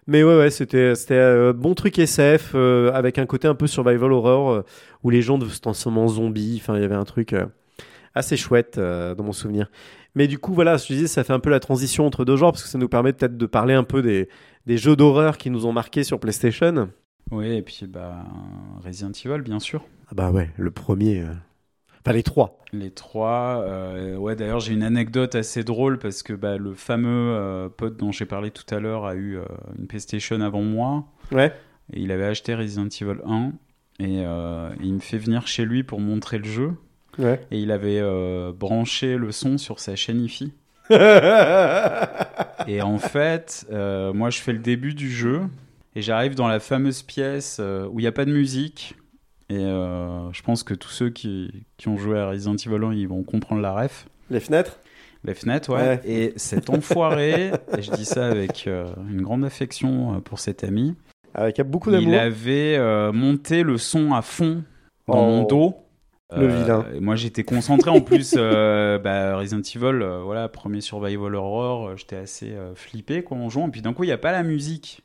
[0.07, 3.67] mais ouais, ouais, c'était c'était euh, bon truc SF euh, avec un côté un peu
[3.67, 4.61] survival horror euh,
[5.03, 6.59] où les gens se transforment en zombies.
[6.61, 7.45] Enfin, il y avait un truc euh,
[8.15, 9.69] assez chouette euh, dans mon souvenir.
[10.15, 12.37] Mais du coup, voilà, je te disais, ça fait un peu la transition entre deux
[12.37, 14.29] genres parce que ça nous permet peut-être de parler un peu des
[14.65, 16.89] des jeux d'horreur qui nous ont marqué sur PlayStation.
[17.31, 18.23] Oui, et puis bah,
[18.85, 19.83] Resident Evil, bien sûr.
[20.09, 21.21] Ah bah ouais, le premier.
[21.21, 21.33] euh,
[22.05, 22.59] Enfin, les trois.
[22.73, 23.61] Les trois.
[23.65, 27.97] euh, ouais, d'ailleurs, j'ai une anecdote assez drôle parce que bah, le fameux euh, pote
[27.97, 29.37] dont j'ai parlé tout à l'heure a eu
[29.79, 31.05] une PlayStation avant moi.
[31.31, 31.51] Ouais.
[31.93, 33.51] Et il avait acheté Resident Evil 1.
[33.99, 36.73] Et euh, il me fait venir chez lui pour montrer le jeu.
[37.19, 37.39] Ouais.
[37.51, 40.53] Et il avait euh, branché le son sur sa chaîne IFI.
[42.67, 45.41] Et en fait, euh, moi, je fais le début du jeu.
[45.95, 48.95] Et j'arrive dans la fameuse pièce où il n'y a pas de musique.
[49.49, 53.07] Et je pense que tous ceux qui, qui ont joué à Resident Evil 1, ils
[53.07, 54.07] vont comprendre la ref.
[54.31, 54.79] Les fenêtres?
[55.25, 55.81] Les fenêtres, ouais.
[55.81, 56.01] Ouais.
[56.05, 60.63] Et cet enfoiré, et je dis ça avec euh, une grande affection euh, pour cet
[60.63, 60.95] ami,
[61.33, 62.07] Avec beaucoup d'amour.
[62.09, 64.63] il avait euh, monté le son à fond
[65.07, 65.29] dans Oh.
[65.29, 65.75] mon dos.
[66.35, 66.85] Le vilain.
[66.95, 71.89] et moi j'étais concentré en plus euh, bah, Resident Evil euh, voilà premier survival horror
[71.89, 74.17] euh, j'étais assez euh, flippé quand on joue et puis d'un coup il n'y a
[74.17, 75.03] pas la musique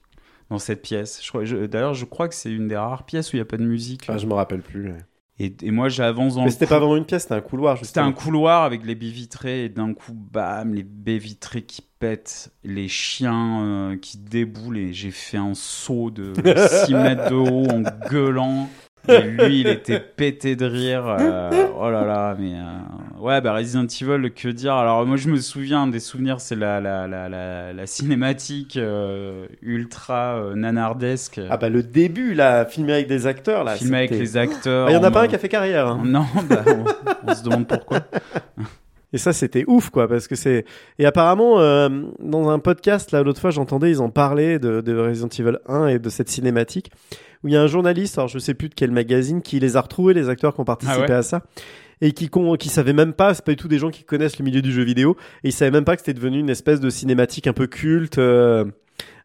[0.49, 1.20] dans cette pièce
[1.68, 3.64] d'ailleurs je crois que c'est une des rares pièces où il n'y a pas de
[3.66, 4.91] musique Ah, je me rappelle plus.
[4.93, 4.97] ouais.
[5.41, 7.78] Et, et moi j'avance dans Mais c'était pas vraiment une pièce, c'était un couloir.
[7.82, 11.82] c'était un couloir avec les baies vitrées et d'un coup, bam, les baies vitrées qui
[11.99, 16.32] pètent, les chiens euh, qui déboulent et j'ai fait un saut de
[16.86, 18.68] 6 mètres de haut en gueulant.
[19.09, 21.07] Et lui, il était pété de rire.
[21.09, 22.64] euh, oh là là, mais euh,
[23.20, 24.74] ouais, bah Resident Evil, que dire?
[24.74, 29.46] Alors moi, je me souviens des souvenirs, c'est la la la la, la cinématique euh,
[29.62, 33.76] ultra euh, nanardesque, Ah bah le début, là, filmé avec des acteurs, là.
[33.76, 34.86] filmé avec les acteurs.
[34.88, 35.86] Ah, Il y en a pas un qui a fait carrière.
[35.88, 36.00] hein.
[36.04, 36.84] Non, bah, on,
[37.30, 38.00] on se demande pourquoi.
[39.12, 40.66] Et ça, c'était ouf, quoi, parce que c'est.
[40.98, 41.88] Et apparemment, euh,
[42.20, 45.86] dans un podcast, là, l'autre fois, j'entendais, ils en parlaient de, de Resident Evil 1
[45.86, 46.90] et de cette cinématique,
[47.42, 49.76] où il y a un journaliste, alors je sais plus de quel magazine, qui les
[49.78, 51.12] a retrouvés, les acteurs qui ont participé Ah ouais?
[51.12, 51.42] à ça,
[52.01, 54.44] et qui, qui savaient même pas, c'est pas du tout des gens qui connaissent le
[54.44, 56.90] milieu du jeu vidéo, et ils savaient même pas que c'était devenu une espèce de
[56.90, 58.18] cinématique un peu culte.
[58.18, 58.64] euh,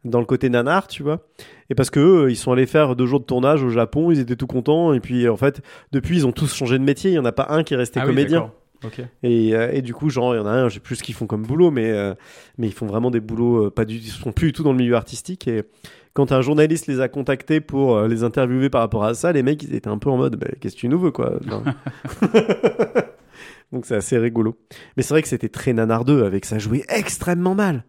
[0.06, 1.26] dans le côté nanar, tu vois.
[1.70, 4.20] Et parce que eux, ils sont allés faire deux jours de tournage au Japon, ils
[4.20, 4.94] étaient tout contents.
[4.94, 5.62] Et puis, en fait,
[5.94, 7.12] depuis, ils ont tous changé de métier.
[7.12, 8.40] Il y en a pas un qui est resté Ah oui, comédien.
[8.42, 8.56] d'accord.
[8.84, 9.02] Ok.
[9.24, 11.04] Et, euh, et du coup, genre, il y en a un, je sais plus ce
[11.04, 12.14] qu'ils font comme boulot, mais, euh,
[12.58, 14.74] mais ils font vraiment des boulots, euh, pas du, ils sont plus du tout dans
[14.74, 15.48] le milieu artistique.
[15.48, 15.64] Et
[16.14, 19.44] quand un journaliste les a contactés pour euh, les interviewer par rapport à ça, les
[19.44, 21.40] mecs, ils étaient un peu en mode, bah, qu'est-ce que tu nous veux, quoi.
[23.72, 24.56] Donc c'est assez rigolo.
[24.96, 27.84] Mais c'est vrai que c'était très nanardeux, avec ça jouait extrêmement mal.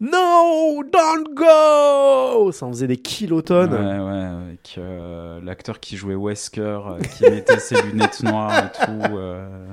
[0.00, 2.50] No, don't go!
[2.52, 3.72] Ça en faisait des kilotonnes.
[3.72, 8.84] Ouais, ouais, avec euh, l'acteur qui jouait Wesker, euh, qui mettait ses lunettes noires et
[8.84, 9.16] tout.
[9.16, 9.66] euh,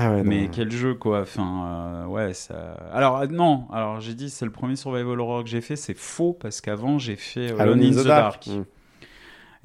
[0.00, 0.28] Ah ouais, non.
[0.30, 1.22] mais quel jeu, quoi.
[1.22, 2.74] Enfin, euh, ouais, ça.
[2.92, 5.74] Alors, euh, non, alors j'ai dit, c'est le premier survival horror que j'ai fait.
[5.76, 8.48] C'est faux, parce qu'avant, j'ai fait euh, Alone in the, Dark.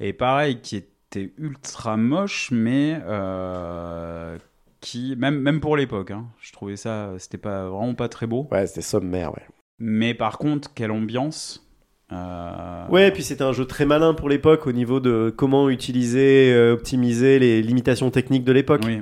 [0.00, 3.00] Et pareil, qui était ultra moche, mais.
[3.06, 4.36] euh,
[4.80, 8.48] qui, même, même pour l'époque, hein, je trouvais ça, c'était pas, vraiment pas très beau.
[8.50, 9.42] Ouais, c'était sommaire, ouais.
[9.78, 11.66] Mais par contre, quelle ambiance!
[12.12, 15.70] euh, Ouais, et puis c'était un jeu très malin pour l'époque au niveau de comment
[15.70, 18.82] utiliser, euh, optimiser les limitations techniques de l'époque.
[18.84, 19.00] Oui,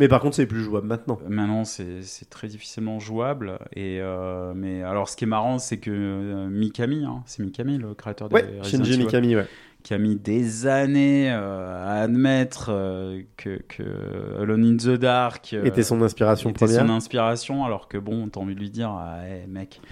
[0.00, 1.18] Mais par contre, c'est plus jouable maintenant.
[1.28, 3.58] Maintenant, c'est très difficilement jouable.
[3.76, 7.76] Et euh, mais alors, ce qui est marrant, c'est que euh, Mikami, hein, c'est Mikami,
[7.78, 9.46] le créateur de Ouais, Resident Shinji Mikami, ouais.
[9.82, 15.50] qui a mis des années euh, à admettre euh, que, que Alone in the Dark
[15.52, 16.80] euh, Était son inspiration était première.
[16.80, 19.82] son inspiration, alors que bon, t'as envie de lui dire, ah, hey, mec.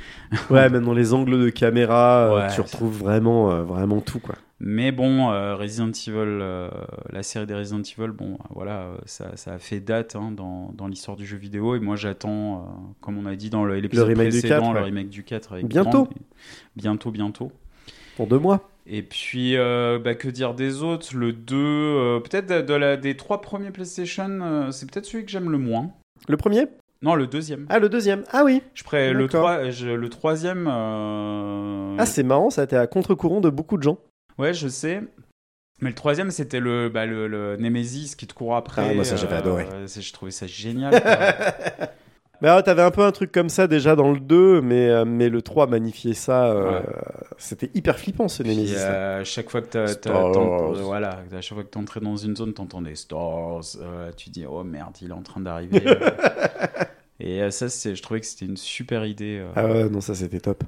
[0.50, 4.36] Ouais, dans les angles de caméra, euh, Ouais, tu retrouves vraiment, euh, vraiment tout, quoi.
[4.60, 6.68] Mais bon, euh, Resident Evil, euh,
[7.10, 10.72] la série des Resident Evil, bon, euh, voilà, ça, ça a fait date hein, dans,
[10.74, 11.76] dans l'histoire du jeu vidéo.
[11.76, 12.60] Et moi, j'attends, euh,
[13.00, 14.84] comme on a dit dans l'épisode précédent, 4, le ouais.
[14.86, 15.52] remake du 4.
[15.52, 16.08] Avec Bientôt.
[16.74, 17.52] Bientôt, bientôt.
[18.16, 18.68] Pour deux mois.
[18.86, 21.14] Et puis, bah, que dire des autres?
[21.14, 25.30] Le 2, euh, peut-être de, de la, des trois premiers PlayStation, c'est peut-être celui que
[25.30, 25.90] j'aime le moins.
[26.26, 26.66] Le premier?
[27.00, 27.66] Non, le deuxième.
[27.68, 28.24] Ah, le deuxième.
[28.32, 28.60] Ah oui.
[28.74, 28.82] Je
[29.12, 29.28] le,
[29.70, 30.66] je- le troisième.
[30.68, 33.98] euh, Ah, c'est marrant, ça a été à contre-courant de beaucoup de gens.
[34.38, 35.02] Ouais, je sais.
[35.80, 38.88] Mais le troisième, c'était le, bah, le, le Nemesis qui te court après.
[38.90, 39.66] Ah, moi, ça, j'avais adoré.
[39.86, 40.90] c'est- Je trouvais ça génial.
[41.00, 41.88] quoi.
[42.40, 45.04] Mais ah, t'avais un peu un truc comme ça déjà dans le 2, mais, euh,
[45.04, 46.46] mais le 3 magnifiait ça.
[46.46, 46.86] euh, Ouais.
[47.36, 48.74] C'était hyper flippant ce Puis, Nemesis.
[48.76, 53.62] euh, chaque fois que voilà, à chaque fois que t'entrais dans une zone, t'entendais Stars.
[53.80, 55.80] euh, tu dis, oh merde, il est en train d'arriver.
[57.20, 59.38] Et euh, ça, je trouvais que c'était une super idée.
[59.40, 59.50] euh.
[59.56, 60.62] Ah ouais, non, ça c'était top.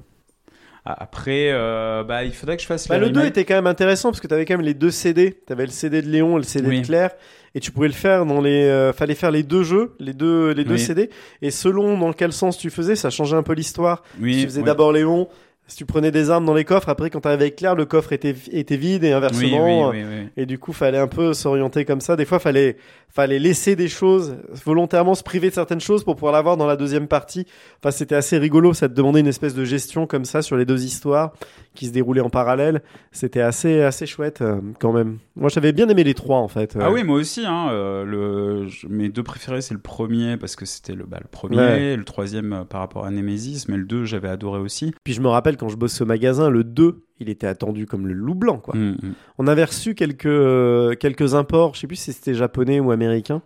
[0.83, 3.29] Après, euh, bah, il faudrait que je fasse Bah, le 2 remakes.
[3.37, 5.31] était quand même intéressant parce que t'avais quand même les deux CD.
[5.45, 6.81] T'avais le CD de Léon et le CD Oui.
[6.81, 7.11] de Claire.
[7.53, 8.63] Et tu pouvais le faire dans les.
[8.63, 10.79] euh, fallait faire les deux jeux, les deux, les deux Oui.
[10.79, 11.09] CD.
[11.43, 14.03] Et selon dans quel sens tu faisais, ça changeait un peu l'histoire.
[14.19, 14.65] Oui, tu faisais oui.
[14.65, 15.27] d'abord Léon,
[15.67, 18.11] si tu prenais des armes dans les coffres, après quand t'arrivais avec Claire, le coffre
[18.11, 19.89] était, était vide et inversement.
[19.89, 20.27] oui, oui, oui.
[20.35, 22.15] Et du coup, fallait un peu s'orienter comme ça.
[22.17, 22.75] Des fois, fallait,
[23.09, 24.35] fallait laisser des choses,
[24.65, 27.45] volontairement se priver de certaines choses pour pouvoir l'avoir dans la deuxième partie.
[27.79, 28.73] Enfin, c'était assez rigolo.
[28.73, 31.31] Ça te demandait une espèce de gestion comme ça sur les deux histoires
[31.73, 32.81] qui se déroulaient en parallèle.
[33.13, 35.19] C'était assez, assez chouette euh, quand même.
[35.37, 36.75] Moi, j'avais bien aimé les trois en fait.
[36.77, 37.45] Ah Euh, oui, moi aussi.
[37.45, 41.29] Hein, euh, le, mes deux préférés, c'est le premier parce que c'était le, bah, le
[41.29, 41.95] premier, Ouais.
[41.95, 44.93] le troisième euh, par rapport à Nemesis, mais le 2, j'avais adoré aussi.
[45.05, 48.07] Puis je me rappelle quand je bosse au magasin, le 2, il était attendu comme
[48.07, 48.57] le loup blanc.
[48.57, 48.75] Quoi.
[48.75, 49.13] Mm, mm.
[49.37, 51.75] On avait reçu quelques, euh, quelques imports.
[51.75, 53.41] Je sais plus si c'était japonais ou américain.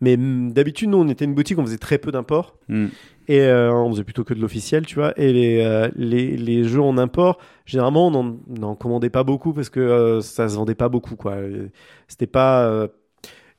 [0.00, 2.54] Mais d'habitude, nous, on était une boutique, on faisait très peu d'imports.
[2.68, 2.86] Mm.
[3.30, 5.12] Et euh, on faisait plutôt que de l'officiel, tu vois.
[5.20, 9.68] Et les, euh, les, les jeux en import, généralement, on n'en- commandait pas beaucoup parce
[9.68, 11.36] que euh, ça se vendait pas beaucoup, quoi.
[12.06, 12.88] C'était pas.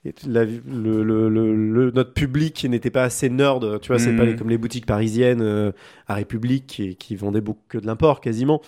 [0.05, 3.79] Et la- le, le- le- le- notre public n'était pas assez nerd.
[3.81, 4.17] Tu vois, c'est Mhm.
[4.17, 5.71] pas les- comme les boutiques parisiennes euh,
[6.07, 8.61] à République qui, qui vendaient beaucoup que de l'import quasiment.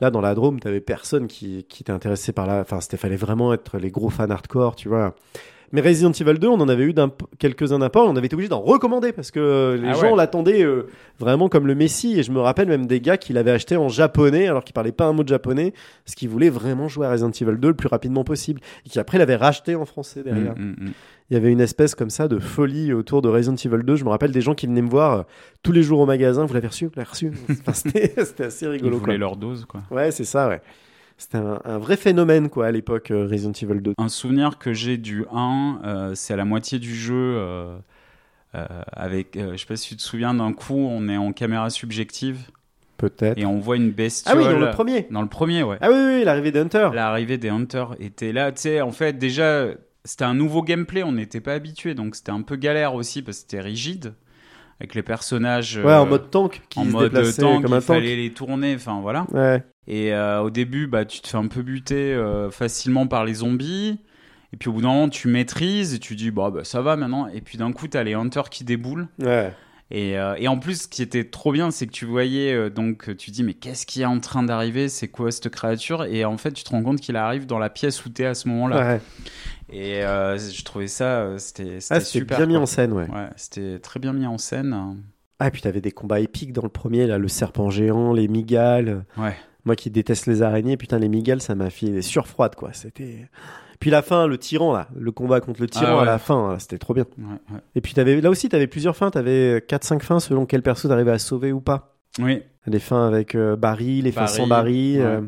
[0.00, 2.60] Là, dans la Drôme, t'avais personne qui, qui était intéressé par là.
[2.60, 5.14] Enfin, c'était fallait vraiment être les gros fans hardcore, tu vois.
[5.72, 8.48] Mais Resident Evil 2, on en avait eu d'un- quelques-uns d'import, on avait été obligé
[8.48, 10.16] d'en recommander parce que euh, les Ah gens ouais.
[10.16, 10.86] l'attendaient euh,
[11.18, 12.18] vraiment comme le Messi.
[12.18, 14.92] Et je me rappelle même des gars qui l'avaient acheté en japonais alors qu'ils parlaient
[14.92, 17.74] pas un mot de japonais, parce qu'ils voulaient vraiment jouer à Resident Evil 2 le
[17.74, 18.60] plus rapidement possible.
[18.86, 20.56] Et qui après l'avaient racheté en français derrière.
[20.56, 20.92] Mm, mm, mm.
[21.30, 23.96] Il y avait une espèce comme ça de folie autour de Resident Evil 2.
[23.96, 25.22] Je me rappelle des gens qui venaient me voir euh,
[25.62, 26.46] tous les jours au magasin.
[26.46, 26.86] Vous l'avez reçu?
[26.86, 27.30] Vous l'avez reçu?
[27.50, 28.96] Enfin, C'était assez Ils rigolo.
[28.96, 29.18] voulaient Quoi.
[29.18, 29.82] leur dose, quoi.
[29.90, 30.62] Ouais, c'est ça, ouais.
[31.18, 33.92] C'était un, un vrai phénomène, quoi, à l'époque, euh, Resident Evil 2.
[33.98, 37.14] Un souvenir que j'ai du 1, euh, c'est à la moitié du jeu.
[37.16, 37.76] euh,
[38.54, 41.32] euh, avec, euh, je sais pas si tu te souviens, d'un coup, on est en
[41.32, 42.38] caméra subjective
[42.96, 43.36] Peut-être.
[43.36, 44.38] et on voit une Ah bestiole.
[44.38, 45.06] oui, dans le premier.
[45.10, 45.76] Dans le premier, ouais.
[45.82, 46.88] Ah oui, oui, oui, l'arrivée d'Hunter.
[46.94, 49.66] L'arrivée des Hunters était là, tu sais, en fait, déjà,
[50.04, 53.38] c'était un nouveau gameplay, on n'était pas habitué, donc c'était un peu galère aussi parce
[53.38, 54.14] que c'était rigide,
[54.80, 55.76] avec les personnages.
[55.84, 57.82] Ouais, en mode tank, qui en se mode tank, comme il un tank.
[57.82, 59.26] fallait les tourner, enfin voilà.
[59.32, 59.62] Ouais.
[59.88, 63.34] Et euh, au début, bah, tu te fais un peu buter euh, facilement par les
[63.34, 63.98] zombies.
[64.52, 66.96] Et puis au bout d'un moment, tu maîtrises et tu dis, bah, bah ça va
[66.96, 67.26] maintenant.
[67.28, 69.08] Et puis d'un coup, t'as les hunters qui déboulent.
[69.18, 69.52] Ouais.
[69.90, 72.68] Et, euh, et en plus, ce qui était trop bien, c'est que tu voyais, euh,
[72.68, 74.90] donc tu dis, mais qu'est-ce qui est en train d'arriver?
[74.90, 76.04] C'est quoi cette créature?
[76.04, 78.34] Et en fait, tu te rends compte qu'il arrive dans la pièce où t'es à
[78.34, 78.92] ce moment-là.
[78.94, 79.00] Ouais.
[79.70, 82.36] Et euh, je trouvais ça, c'était Ah, c'était super.
[82.36, 83.08] bien mis en scène, ouais.
[83.08, 84.98] Ouais, c'était très bien mis en scène.
[85.38, 88.28] Ah, et puis t'avais des combats épiques dans le premier, là, le serpent géant, les
[88.28, 89.04] migales.
[89.16, 89.36] Ouais.
[89.68, 92.70] Moi qui déteste les araignées, putain, les migales, ça m'a fait des surfroides, quoi.
[92.72, 93.28] C'était.
[93.80, 96.02] Puis la fin, le tyran, là, le combat contre le tyran Ah ouais.
[96.02, 97.04] à la fin, là, c'était trop bien.
[97.18, 97.60] Ouais, ouais.
[97.76, 101.10] Et puis t'avais, là aussi, t'avais plusieurs fins, t'avais 4-5 fins selon quel perso t'arrivais
[101.12, 101.94] à sauver ou pas.
[102.18, 104.98] Oui, Les fins avec euh, Barry, les fins sans Barry.
[104.98, 105.04] ouais.
[105.04, 105.20] euh,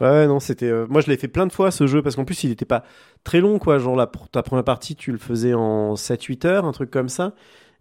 [0.00, 0.66] Ouais, non, c'était.
[0.66, 2.64] euh, Moi, je l'ai fait plein de fois ce jeu parce qu'en plus, il était
[2.64, 2.82] pas
[3.24, 3.78] très long, quoi.
[3.78, 7.34] Genre, la, ta première partie, tu le faisais en 7-8 heures, un truc comme ça.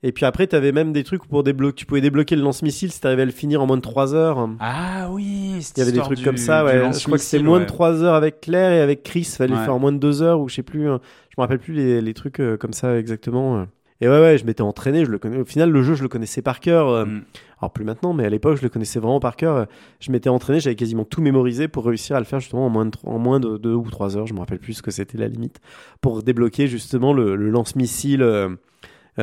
[0.07, 1.75] Et puis après, t'avais même des trucs pour débloquer.
[1.75, 4.47] Tu pouvais débloquer le lance-missile si t'arrivais à le finir en moins de 3 heures.
[4.59, 6.79] Ah oui, Il y avait des trucs comme ça, ouais.
[6.93, 9.23] Je crois que c'était moins de 3 heures avec Claire et avec Chris.
[9.23, 9.65] Fallait le Ouais.
[9.65, 10.87] faire en moins de 2 heures ou je sais plus.
[10.89, 10.99] hein.
[11.29, 13.57] Je me rappelle plus les, les trucs euh, comme ça exactement.
[13.57, 13.63] euh.
[14.01, 15.05] Et ouais, ouais, je m'étais entraîné.
[15.05, 15.37] Je le connais.
[15.39, 16.87] Au final, le jeu, je le connaissais par cœur.
[16.89, 17.23] euh, Mm.
[17.61, 19.65] alors plus maintenant, mais à l'époque, je le connaissais vraiment par cœur.
[20.01, 22.85] Je m'étais entraîné, j'avais quasiment tout mémorisé pour réussir à le faire justement en moins
[22.85, 24.27] de, tro- en moins de deux ou trois heures.
[24.27, 25.61] Je me rappelle plus ce que c'était la limite
[25.99, 28.21] pour débloquer justement le, le lance-missile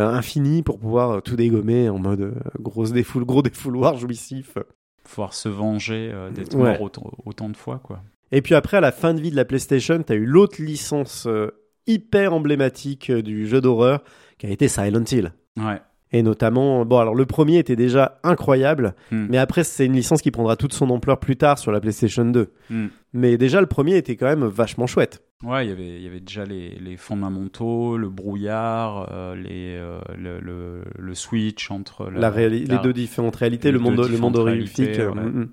[0.01, 4.57] infini pour pouvoir euh, tout dégommer en mode euh, grosse défoule, gros défouloir jouissif.
[5.05, 6.72] pouvoir se venger euh, d'être Ouais.
[6.72, 8.01] mort autant, autant de fois, quoi.
[8.30, 11.26] Et puis après, à la fin de vie de la PlayStation, t'as eu l'autre licence
[11.26, 11.49] euh,
[11.86, 14.03] hyper emblématique euh, du jeu d'horreur
[14.38, 15.32] qui a été Silent Hill.
[15.59, 15.80] Ouais.
[16.14, 19.26] Et notamment, bon, alors le premier était déjà incroyable, Hmm.
[19.30, 22.24] mais après, c'est une licence qui prendra toute son ampleur plus tard sur la PlayStation
[22.24, 22.51] 2.
[22.70, 22.86] Hmm.
[23.14, 25.22] Mais déjà, le premier était quand même vachement chouette.
[25.43, 29.76] Ouais, il y avait, il y avait déjà les, les fondamentaux, le brouillard, euh, les,
[29.76, 33.78] euh, le, le, le switch entre la, La réali- la- les deux différentes réalités, le
[33.80, 34.76] monde, le monde horrifique.
[34.78, 35.22] réalités, euh, voilà.
[35.28, 35.49] mm, mm.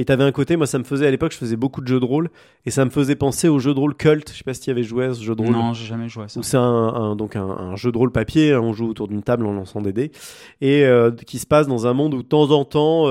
[0.00, 1.98] Et t'avais un côté, moi, ça me faisait, à l'époque, je faisais beaucoup de jeux
[1.98, 2.30] de rôle,
[2.66, 4.30] et ça me faisait penser au jeu de rôle Cult.
[4.30, 5.50] Je sais pas si tu avais joué à ce jeu de rôle.
[5.52, 6.40] Non, j'ai jamais joué à ça.
[6.42, 9.22] C'est un, un- donc un, un jeu de rôle papier, hein, on joue autour d'une
[9.24, 10.12] table en lançant des dés,
[10.60, 13.06] et euh, qui se passe dans un monde où de temps en temps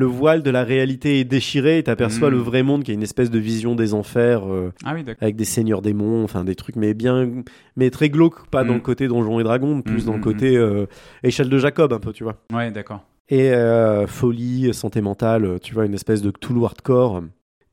[0.00, 2.32] le voile de la réalité est déchiré et t'aperçois Mm.
[2.32, 5.36] le vrai monde qui est une espèce de vision des enfers euh, Ah oui, avec
[5.36, 7.28] des seigneurs démons, enfin des trucs mais bien,
[7.76, 10.56] mais très glauques, pas dans le côté donjons et dragons, plus Mm, dans le côté
[10.56, 10.86] euh,
[11.22, 12.36] échelle de Jacob un peu, tu vois.
[12.52, 13.04] Ouais, d'accord.
[13.28, 17.22] Et euh, folie, santé mentale, tu vois, une espèce de Cthulhu hardcore.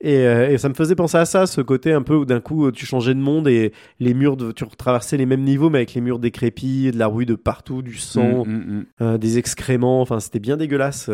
[0.02, 2.72] Et, et ça me faisait penser à ça, ce côté un peu où d'un coup
[2.72, 5.96] tu changeais de monde et les murs, de, tu traversais les mêmes niveaux mais avec
[5.96, 8.44] les murs décrépits, de la rouille de partout, du sang,
[9.00, 11.10] des excréments, enfin c'était bien dégueulasse.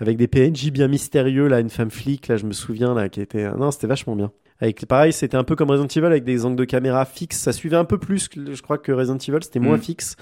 [0.00, 3.08] Euh, avec des PNJ bien mystérieux, là, une femme flic, là je me souviens, là,
[3.08, 3.50] qui était...
[3.56, 4.30] Non, c'était vachement bien.
[4.60, 7.52] Avec, pareil, c'était un peu comme Resident Evil avec des angles de caméra fixes, ça
[7.52, 9.82] suivait un peu plus, je crois, que Resident Evil, c'était moins Mm.
[9.82, 10.16] fixe.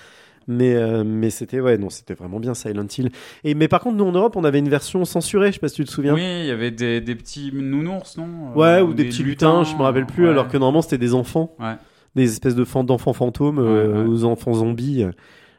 [0.51, 3.11] Mais, euh, mais c'était, ouais, non, c'était vraiment bien Silent Hill.
[3.45, 5.69] Et, mais par contre, nous en Europe, on avait une version censurée, je sais pas
[5.69, 6.15] si tu te souviens.
[6.15, 8.27] Oui, il y avait des, des petits nounours, non?
[8.55, 10.31] Ouais, Euh, ou des, petits lutins, je me rappelle plus, ouais.
[10.31, 11.75] alors que normalement c'était des enfants, Ouais.
[12.15, 14.09] des espèces de fan- d'enfants fantômes, euh, Ouais, ouais.
[14.09, 15.05] aux enfants zombies.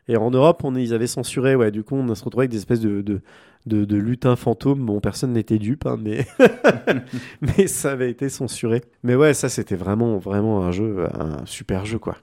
[0.09, 2.57] Et en Europe, on, ils avaient censuré, ouais, du coup, on se retrouvait avec des
[2.57, 3.21] espèces de,
[3.67, 4.83] lutins fantômes.
[4.83, 6.25] Bon, personne n'était dupe, hein, mais,
[7.41, 8.81] mais ça avait été censuré.
[9.03, 12.17] Mais ouais, ça c'était vraiment, vraiment un jeu, un super jeu, quoi.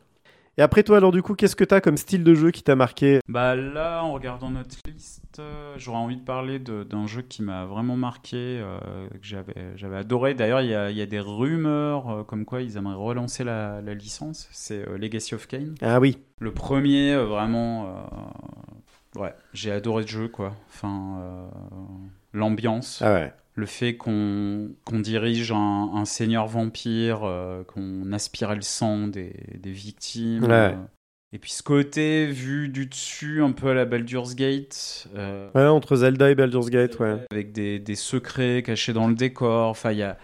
[0.59, 2.77] Et après toi, alors du coup, qu'est-ce que t'as comme style de jeu qui t'a
[2.77, 3.21] marqué?
[3.29, 7.67] Bah là, en regardant notre liste, euh, j'aurais envie de parler d'un jeu qui m'a
[7.67, 9.19] vraiment marqué, euh, que
[9.77, 10.33] j'avais adoré.
[10.33, 13.45] D'ailleurs, il y a, il y a des rumeurs euh, comme quoi ils aimeraient relancer
[13.45, 14.49] la, la licence.
[14.51, 15.75] C'est euh, Legacy of Kain.
[15.83, 18.09] Ah oui, Le premier, vraiment,
[19.17, 20.55] ouais, j'ai adoré ce jeu, quoi.
[20.69, 21.51] Enfin,
[22.33, 23.33] l'ambiance, ah ouais.
[23.57, 29.33] Le fait qu'on qu'on dirige un, un seigneur vampire, euh, qu'on aspirait le sang des,
[29.59, 30.45] des victimes.
[30.45, 30.51] Ouais.
[30.53, 30.73] euh,
[31.33, 35.09] et puis ce côté vu du dessus, un peu à la Baldur's Gate.
[35.17, 37.17] euh, Ouais, entre Zelda et Baldur's Gate, ouais.
[37.31, 39.69] avec des, des secrets cachés dans le décor.
[39.71, 40.17] Enfin, il y a.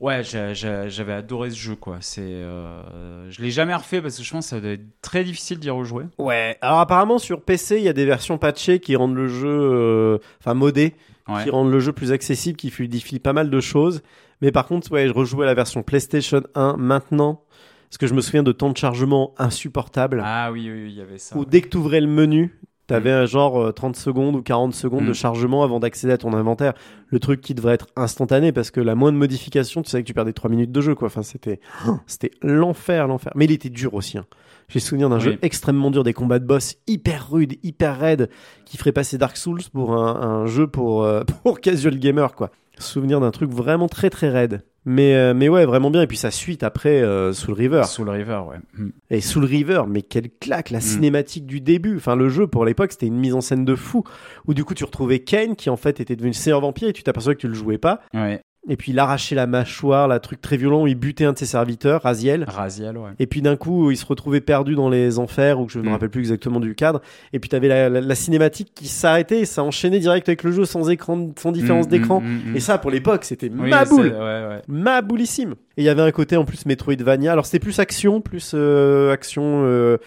[0.00, 1.98] Ouais, j'a- j'a- j'avais adoré ce jeu, quoi.
[2.00, 5.22] C'est, euh, je l'ai jamais refait parce que je pense que ça doit être très
[5.22, 6.04] difficile d'y rejouer.
[6.18, 6.58] Ouais.
[6.60, 10.18] Alors apparemment sur PC, il y a des versions patchées qui rendent le jeu, euh,
[10.40, 10.94] enfin modées,
[11.28, 11.44] Ouais.
[11.44, 14.02] qui rendent le jeu plus accessible, qui fluidifient pas mal de choses.
[14.42, 17.42] Mais par contre, ouais, je rejouais la version PlayStation 1 maintenant,
[17.88, 20.98] parce que je me souviens de temps de chargement insupportable, Ah oui, oui, oui, il
[20.98, 21.34] y avait ça.
[21.36, 21.46] où ouais.
[21.48, 25.04] dès que tu ouvrais le menu, t'avais un genre euh, 30 secondes ou 40 secondes
[25.06, 25.14] de Mm.
[25.14, 26.74] chargement avant d'accéder à ton inventaire.
[27.08, 30.14] Le truc qui devrait être instantané, parce que la moindre modification, tu savais que tu
[30.14, 31.06] perdais 3 minutes de jeu, quoi.
[31.06, 31.60] Enfin, c'était,
[32.06, 33.32] c'était l'enfer, l'enfer.
[33.34, 34.26] Mais il était dur aussi, hein.
[34.68, 35.22] J'ai souvenir d'un Oui.
[35.22, 38.30] jeu extrêmement dur, des combats de boss hyper rudes, hyper raides,
[38.64, 42.50] qui ferait passer Dark Souls pour un, un jeu pour, euh, pour casual gamer, quoi.
[42.78, 44.62] Souvenir d'un truc vraiment très très raide.
[44.86, 46.02] Mais, euh, mais ouais, vraiment bien.
[46.02, 47.84] Et puis sa suite après, euh, Soul River.
[47.84, 48.56] Soul River, ouais.
[48.76, 48.88] Mm.
[49.10, 50.82] Et Soul River, mais quelle claque, la Mm.
[50.82, 51.96] cinématique du début.
[51.96, 54.04] Enfin, le jeu, pour l'époque, c'était une mise en scène de fou.
[54.46, 57.02] Où du coup, tu retrouvais Kane, qui en fait était devenu seigneur vampire, et tu
[57.02, 58.00] t'aperçois que tu le jouais pas.
[58.12, 58.42] Ouais.
[58.68, 61.38] Et puis il arrachait la mâchoire, la truc très violent, où il butait un de
[61.38, 62.44] ses serviteurs, Raziel.
[62.48, 63.10] Raziel, ouais.
[63.18, 65.84] Et puis d'un coup, il se retrouvait perdu dans les enfers, ou que je ne
[65.84, 65.92] me Mm.
[65.92, 67.02] rappelle plus exactement du cadre.
[67.34, 70.50] Et puis t'avais la, la, la cinématique qui s'arrêtait, et ça enchaînait direct avec le
[70.52, 72.20] jeu sans écran, sans différence Mm, d'écran.
[72.22, 72.56] mm, mm.
[72.56, 74.08] Et ça, pour l'époque, c'était Oui, ma boule.
[74.08, 74.62] c'est- Ouais, ouais.
[74.68, 75.52] Maboulissime.
[75.76, 77.32] Et il y avait un côté en plus Metroidvania.
[77.32, 79.98] Alors c'était plus action, plus euh, action, euh,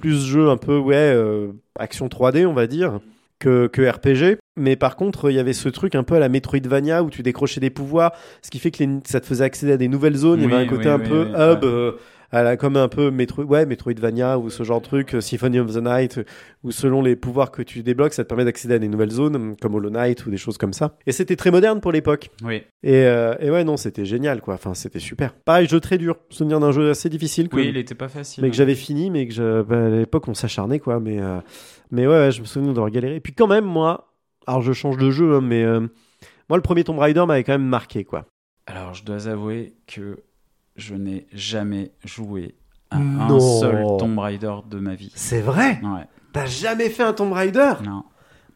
[0.00, 2.98] plus jeu un peu, ouais, euh, action 3D, on va dire,
[3.38, 4.38] que, que RPG.
[4.56, 7.22] Mais par contre, il y avait ce truc un peu à la Metroidvania où tu
[7.22, 10.16] décrochais des pouvoirs, ce qui fait que les- ça te faisait accéder à des nouvelles
[10.16, 10.40] zones.
[10.42, 11.64] il y avait un côté oui, un oui, peu hub.
[11.64, 11.92] euh,
[12.32, 15.58] à la, comme un peu Metro, ouais, Metroidvania ou ce genre de truc, euh, Symphony
[15.58, 16.24] of the Night, euh,
[16.62, 19.56] où selon les pouvoirs que tu débloques, ça te permet d'accéder à des nouvelles zones,
[19.60, 20.96] comme Hollow Knight ou des choses comme ça.
[21.06, 22.30] Et c'était très moderne pour l'époque.
[22.44, 24.54] Oui, Et, euh, et ouais, non, c'était génial, quoi.
[24.54, 25.32] Enfin, c'était super.
[25.34, 26.18] Pareil, jeu très dur.
[26.28, 28.44] Souvenir d'un jeu assez difficile, que, oui, il était pas facile.
[28.44, 31.00] mais que j'avais fini, mais que je, bah, à l'époque, on s'acharnait, quoi.
[31.00, 31.18] Mais,
[31.90, 33.16] mais ouais, ouais, je me souviens d'avoir galéré.
[33.16, 34.09] Et puis quand même, moi,
[34.50, 35.80] alors je change de jeu, hein, mais euh,
[36.48, 38.26] moi, le premier Tomb Raider m'avait quand même marqué, quoi.
[38.66, 40.18] Alors, je dois avouer que
[40.76, 42.56] je n'ai jamais joué
[42.90, 43.36] à Non.
[43.36, 45.12] un seul Tomb Raider de ma vie.
[45.14, 45.80] C'est vrai?
[45.82, 47.74] Ouais, T'as jamais fait un Tomb Raider?
[47.84, 48.04] Non.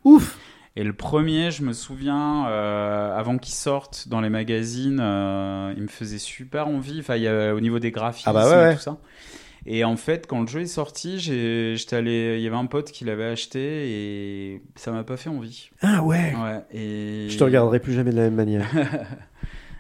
[0.05, 0.37] Ouf
[0.77, 5.83] Et le premier, je me souviens, euh, avant qu'il sorte dans les magazines, euh, il
[5.85, 6.99] me faisait super envie.
[7.01, 8.99] Enfin, il y a, au niveau des graphismes Ah bah ouais, et tout ça.
[9.67, 12.91] Et en fait, quand le jeu est sorti, j'étais allé, il y avait un pote
[12.93, 15.71] qui l'avait acheté et ça m'a pas fait envie.
[15.81, 16.61] Ah ouais Ouais.
[16.73, 18.67] Et Je te regarderai plus jamais de la même manière.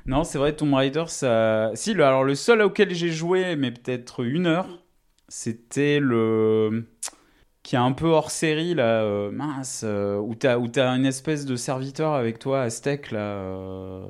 [0.07, 1.71] Non, c'est vrai, Tomb Raider, ça.
[1.75, 4.69] Si, le- alors le seul auquel j'ai joué, mais peut-être une heure,
[5.29, 6.85] c'était le.
[7.65, 11.07] Qui est un peu hors série, là, euh, mince, euh, où t'as où t'as une
[11.07, 13.19] espèce de serviteur avec toi, Aztec, là.
[13.19, 14.03] euh,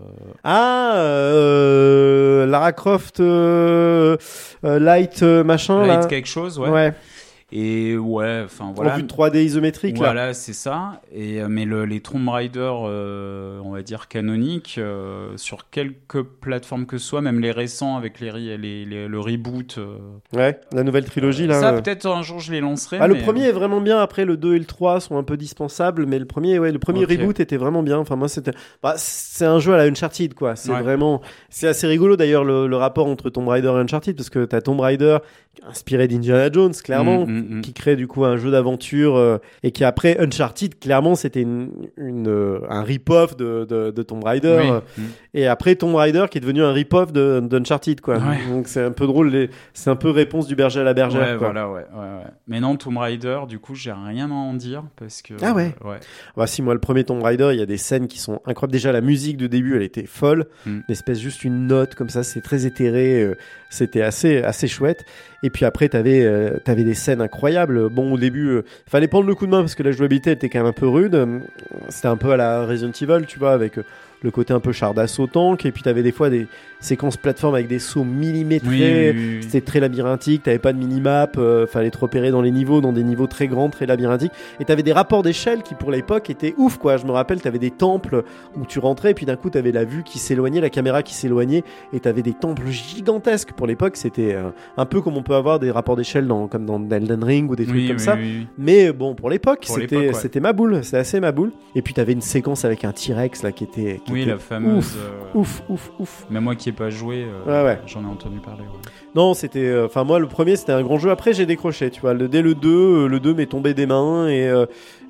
[0.43, 4.17] Ah, euh, Lara Croft, euh,
[4.65, 6.07] euh, Light, euh, machin, Light là.
[6.07, 6.69] quelque chose, ouais.
[6.69, 6.93] Ouais.
[7.53, 8.97] Et ouais, enfin En voilà.
[8.97, 10.07] vue de 3D isométrique, là.
[10.07, 11.01] Voilà, c'est ça.
[11.15, 16.23] Et, euh, mais le- les Tomb Raider, euh, on va dire canoniques, euh, sur quelques
[16.23, 19.77] plateformes que ce soit, même les récents avec les, re- les- les- le reboot.
[19.79, 19.99] euh,
[20.35, 21.61] Ouais, la nouvelle trilogie, là.
[21.61, 22.97] ça, peut-être un jour je les lancerai.
[23.01, 23.99] Ah, le premier est vraiment bien.
[24.01, 26.79] Après, le 2 et le 3 sont un peu dispensables, mais le premier, ouais, le
[26.79, 27.99] premier reboot était vraiment bien.
[27.99, 30.57] Enfin, moi, c'était, bah, c'est un jeu à la Uncharted, quoi.
[30.57, 30.83] C'est Ouais.
[30.83, 31.21] vraiment,
[31.51, 34.61] c'est assez rigolo d'ailleurs le, le rapport entre Tomb Raider et Uncharted, parce que t'as
[34.61, 35.19] Tomb Raider
[35.69, 37.61] inspiré d'Indiana Jones, clairement, Mm, mm, mm.
[37.63, 41.71] qui crée du coup un jeu d'aventure euh, et qui après Uncharted, clairement, c'était une,
[41.97, 44.59] une, euh, un rip-off de, de, de Tomb Raider.
[44.63, 44.71] Oui.
[44.71, 45.03] euh, Mm.
[45.37, 48.19] Et après Tomb Raider qui est devenu un rip-off de d'Uncharted, quoi.
[48.19, 48.39] Ouais.
[48.51, 49.49] Donc c'est un peu drôle.
[49.73, 51.49] C'est un peu réponse du berger à la bergère, Ouais, quoi.
[51.51, 51.83] voilà, ouais.
[52.47, 55.35] Mais non, Tomb Raider, du coup, j'ai rien à en dire parce que.
[55.43, 55.75] Ah ouais.
[55.85, 55.99] ouais.
[56.37, 58.73] Bah si moi le premier Tomb Raider, il y a des scènes qui sont incroyables.
[58.73, 60.71] Déjà la musique de début, elle était folle, Mm.
[60.71, 63.29] une espèce juste une note comme ça, c'est très éthéré,
[63.71, 65.05] c'était assez assez chouette.
[65.43, 66.29] Et puis après t'avais
[66.65, 67.89] t'avais des scènes incroyables.
[67.89, 70.49] Bon au début, euh, fallait prendre le coup de main parce que la jouabilité était
[70.49, 71.43] quand même un peu rude.
[71.89, 73.85] C'était un peu à la Resident Evil, tu vois, avec euh,
[74.25, 75.65] le côté un peu char d'assaut tank.
[75.67, 76.47] Et puis t'avais des fois des
[76.81, 78.69] séquences plateforme avec des sauts millimétrés.
[78.69, 79.43] Oui, oui, oui, oui.
[79.43, 82.93] C'était très labyrinthique, t'avais pas de minimap, euh, fallait te repérer dans les niveaux, dans
[82.93, 84.33] des niveaux très grands, très labyrinthiques.
[84.61, 86.97] Et t'avais des rapports d'échelle qui pour l'époque étaient ouf quoi.
[86.97, 88.25] Je me rappelle, t'avais des temples
[88.57, 91.15] où tu rentrais et puis d'un coup t'avais la vue qui s'éloignait, la caméra qui
[91.15, 91.63] s'éloignait
[91.93, 93.53] et t'avais des temples gigantesques.
[93.53, 96.65] Pour l'époque, c'était euh, un peu comme on peut avoir des rapports d'échelle dans, comme
[96.65, 98.17] dans Elden Ring ou des trucs comme ça.
[98.57, 100.13] Mais bon, pour l'époque, c'était ouais.
[100.15, 101.53] c'était ma boule, c'est assez ma boule.
[101.75, 104.77] Et puis t'avais une séquence avec un T-Rex là qui était qui Oui, la fameuse.
[104.79, 106.27] Ouf, euh, ouf, ouf, ouf.
[106.31, 107.81] Même moi qui ai pas joué, euh, Ouais, ouais.
[107.87, 108.63] j'en ai entendu parler.
[108.63, 108.91] ouais.
[109.15, 109.61] Non, c'était.
[109.67, 111.11] euh, Enfin, moi, le premier, c'était un grand jeu.
[111.11, 112.15] Après, j'ai décroché, tu vois.
[112.15, 114.29] Le, dès le 2, euh, le 2 m'est tombé des mains.
[114.29, 114.51] Et,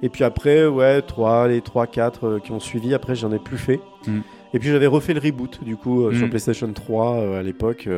[0.03, 2.95] et puis après, ouais, 3, les 3, 4 euh, qui ont suivi.
[2.95, 3.81] Après, j'en ai plus fait.
[4.07, 4.19] Mm.
[4.53, 6.31] Et puis, j'avais refait le reboot, du coup, sur Mm.
[6.31, 7.89] PlayStation 3 euh, à l'époque,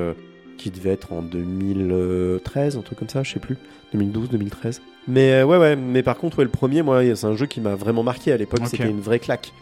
[0.59, 3.57] qui devait être en 2013, un truc comme ça, je sais plus.
[3.93, 4.83] 2012, 2013.
[5.09, 5.77] Mais ouais, ouais.
[5.77, 8.37] Mais par contre, ouais, le premier, moi, c'est un jeu qui m'a vraiment marqué à
[8.37, 8.61] l'époque.
[8.65, 9.53] C'était une vraie claque.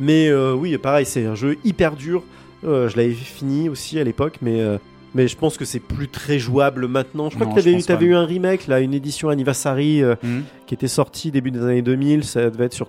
[0.00, 2.22] Mais euh, oui, pareil, c'est un jeu hyper dur.
[2.64, 4.60] Euh, je l'avais fini aussi à l'époque, mais.
[4.60, 4.78] euh,
[5.16, 7.30] mais je pense que c'est plus très jouable maintenant.
[7.30, 10.42] Je crois Non, que je t'avais eu, un remake, là, une édition anniversary euh, Mhm.
[10.66, 12.24] qui était sortie début des années 2000.
[12.24, 12.88] Ça devait être sur,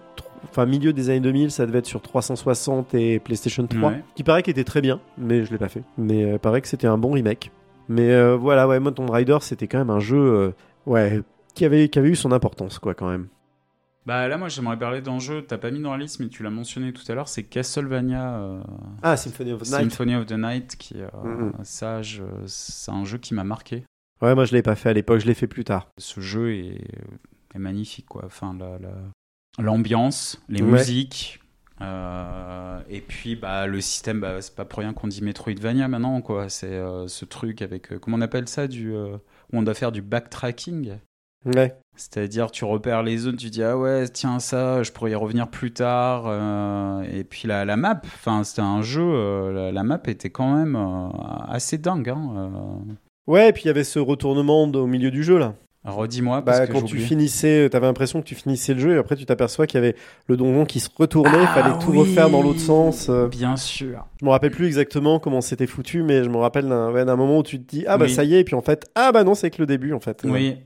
[0.49, 4.01] enfin milieu des années 2000, ça devait être sur 360 et PlayStation 3, Ouais.
[4.15, 5.83] qui paraît qu'il était très bien, mais je l'ai pas fait.
[5.99, 7.51] Mais euh, paraît que c'était un bon remake.
[7.89, 10.49] Mais euh, voilà, ouais, Tomb Raider, c'était quand même un jeu, euh,
[10.87, 11.21] ouais,
[11.53, 13.27] qui avait, qui avait eu son importance, quoi, quand même.
[14.05, 15.43] Bah là, moi, j'aimerais parler d'un jeu.
[15.47, 17.27] T'as pas mis dans la liste, mais tu l'as mentionné tout à l'heure.
[17.27, 18.61] C'est Castlevania euh,
[19.01, 19.81] Ah, Symphony of the Night.
[19.91, 20.75] Symphony of the Night.
[20.77, 21.53] Qui, euh, Mhm.
[21.63, 23.83] ça, je- c'est un jeu qui m'a marqué.
[24.21, 25.89] Ouais, moi je l'ai pas fait à l'époque, je l'ai fait plus tard.
[25.97, 26.81] Ce jeu est,
[27.53, 28.23] est magnifique, quoi.
[28.25, 30.71] Enfin, la- la- l'ambiance, les Ouais.
[30.71, 31.39] musiques.
[31.81, 36.21] euh, et puis bah le système bah, c'est pas pour rien qu'on dit Metroidvania maintenant
[36.21, 39.19] quoi c'est ce truc avec comment on appelle ça du où
[39.51, 40.93] on doit faire du backtracking
[41.45, 41.75] Ouais.
[41.97, 45.47] C'est-à-dire, tu repères les zones, tu dis ah ouais, tiens ça, je pourrais y revenir
[45.47, 46.23] plus tard.
[46.27, 50.29] euh, et puis la, la map, enfin c'était un jeu, euh, la, la map était
[50.29, 51.07] quand même euh,
[51.47, 52.09] assez dingue.
[52.09, 52.49] Hein.
[53.27, 55.53] Ouais, et puis il y avait ce retournement de- au milieu du jeu là.
[55.85, 58.97] Redis-moi parce Bah, que quand tu finissais, t'avais l'impression que tu finissais le jeu et
[58.97, 59.95] après tu t'aperçois qu'il y avait
[60.27, 61.99] le donjon qui se retournait, il Ah fallait tout oui.
[61.99, 63.09] refaire dans l'autre sens.
[63.29, 64.03] Bien sûr.
[64.19, 67.37] Je me rappelle plus exactement comment c'était foutu, mais je me rappelle d'un ouais, moment
[67.37, 68.11] où tu te dis ah bah Oui.
[68.11, 69.99] ça y est, et puis en fait ah bah non c'est que le début en
[69.99, 70.21] fait.
[70.25, 70.57] Oui.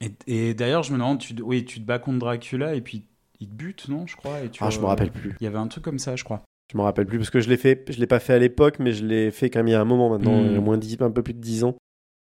[0.00, 3.04] Et, et d'ailleurs, je me demande, tu, oui, tu te bats contre Dracula et puis
[3.40, 4.42] il te bute, non, je crois.
[4.42, 5.34] Et tu, Ah je me rappelle plus.
[5.40, 6.42] Il y avait un truc comme ça, je crois.
[6.72, 8.78] Je me rappelle plus parce que je l'ai fait, je l'ai pas fait à l'époque,
[8.80, 10.58] mais je l'ai fait quand même il y a un moment maintenant, Mm.
[10.58, 11.76] au moins 10, un peu plus de 10 ans.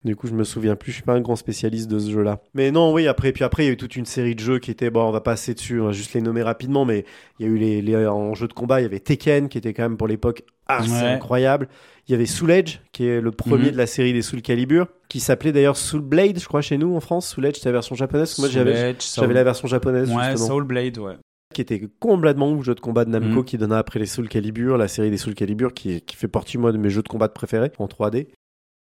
[0.04, 2.40] Du coup, je me souviens plus, je suis pas un grand spécialiste de ce jeu-là.
[2.54, 4.58] Mais non, oui, après, puis après, il y a eu toute une série de jeux
[4.60, 7.04] qui étaient, bon, on va passer dessus, on va juste les nommer rapidement, mais
[7.40, 9.58] il y a eu les, les en jeu de combat, il y avait Tekken, qui
[9.58, 11.08] était quand même pour l'époque assez Ouais.
[11.14, 11.68] incroyable.
[12.08, 13.70] Il y avait Soul Edge, qui est le premier Mhm.
[13.72, 16.94] de la série des Soul Calibur, qui s'appelait d'ailleurs Soul Blade, je crois, chez nous,
[16.94, 17.28] en France.
[17.28, 20.64] Soul Edge, c'est la version japonaise, moi, j'avais, Soul- la version japonaise, Ouais, justement Soul
[20.64, 21.14] Blade, ouais.
[21.52, 23.44] qui était complètement ouf, jeu de combat de Namco Mhm.
[23.44, 26.58] qui donna après les Soul Calibur, la série des Soul Calibur qui, qui fait partie
[26.58, 28.28] moi de mes jeux de combat préférés en 3D.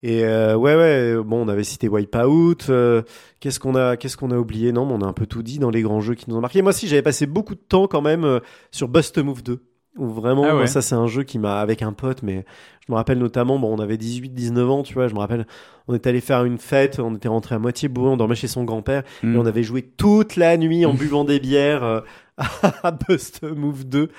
[0.05, 3.03] Et euh, ouais ouais, bon on avait cité Wipeout, euh,
[3.39, 4.73] qu'est-ce qu'on a qu'est-ce qu'on a oublié?
[4.73, 6.41] Non, mais on a un peu tout dit dans les grands jeux qui nous ont
[6.41, 6.61] marqué.
[6.61, 9.59] Moi aussi, j'avais passé beaucoup de temps quand même euh, sur Bust Move 2
[9.97, 10.67] vraiment Ah ouais.
[10.67, 12.45] ça c'est un jeu qui m'a avec un pote mais
[12.85, 15.45] je me rappelle notamment bon on avait 18 19 ans, tu vois, je me rappelle
[15.87, 18.47] on était allé faire une fête, on était rentré à moitié bourré, on dormait chez
[18.47, 22.01] son grand-père et on avait joué toute la nuit en buvant des bières euh,
[22.37, 24.09] à Bust Move 2.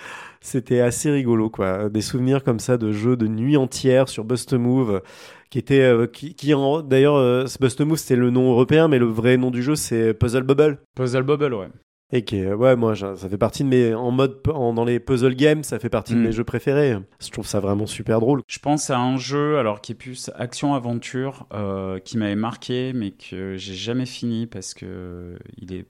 [0.40, 1.88] C'était assez rigolo, quoi.
[1.88, 5.00] Des souvenirs comme ça de jeux de nuit entière sur Bust Move,
[5.48, 6.52] qui était, euh, qui, qui
[6.86, 10.12] d'ailleurs, euh, Bust Move c'était le nom européen, mais le vrai nom du jeu c'est
[10.12, 10.78] Puzzle Bubble.
[10.94, 11.68] Puzzle Bubble, ouais.
[12.12, 15.00] Et qui, est- ouais, moi, ça fait partie de mes, en mode, en- dans les
[15.00, 16.22] puzzle games, ça fait partie de Mm.
[16.22, 16.96] mes jeux préférés.
[17.20, 18.42] Je trouve ça vraiment super drôle.
[18.46, 23.10] Je pense à un jeu, alors qui est plus action-aventure, euh, qui m'avait marqué, mais
[23.12, 25.86] que j'ai jamais fini parce que il est-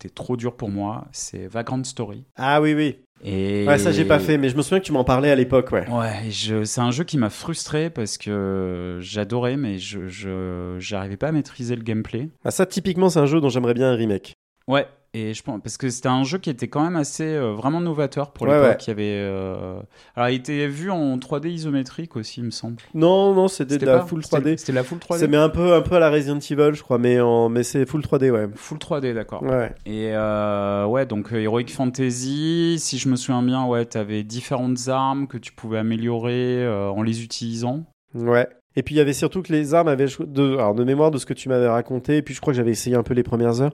[0.00, 1.06] était trop dur pour moi.
[1.12, 2.24] C'est Vagrant Story.
[2.36, 2.98] Ah oui, oui.
[3.24, 5.34] Et Ouais, ça j'ai pas fait, mais je me souviens que tu m'en parlais à
[5.36, 5.88] l'époque, ouais.
[5.88, 11.16] Ouais, je- c'est un jeu qui m'a frustré parce que j'adorais, mais je je- j'arrivais
[11.16, 12.28] pas à maîtriser le gameplay.
[12.44, 14.34] Ah, ça, typiquement, c'est un jeu dont j'aimerais bien un remake.
[14.68, 17.52] Ouais, et je pense parce que c'était un jeu qui était quand même assez euh,
[17.52, 18.70] vraiment novateur pour Ouais, l'époque.
[18.70, 18.84] ouais.
[18.84, 19.78] Il y avait euh,
[20.16, 22.76] alors il était vu en 3D isométrique aussi, il me semble.
[22.94, 24.56] Non, non, c'était de la pas- full c'était- 3D.
[24.58, 25.18] C'était la full 3D.
[25.18, 27.62] C'est mais un peu, un peu à la Resident Evil, je crois, mais en, mais
[27.62, 28.48] c'est full 3D, ouais.
[28.54, 29.42] Full 3D, d'accord.
[29.42, 29.72] Ouais.
[29.86, 34.88] Et euh, ouais, donc euh, Heroic Fantasy, si je me souviens bien, ouais, t'avais différentes
[34.88, 37.84] armes que tu pouvais améliorer en les utilisant.
[38.14, 38.46] Ouais.
[38.76, 41.18] Et puis il y avait surtout que les armes avaient de, alors de mémoire de
[41.18, 42.16] ce que tu m'avais raconté.
[42.16, 43.72] Et puis je crois que j'avais essayé un peu les premières heures.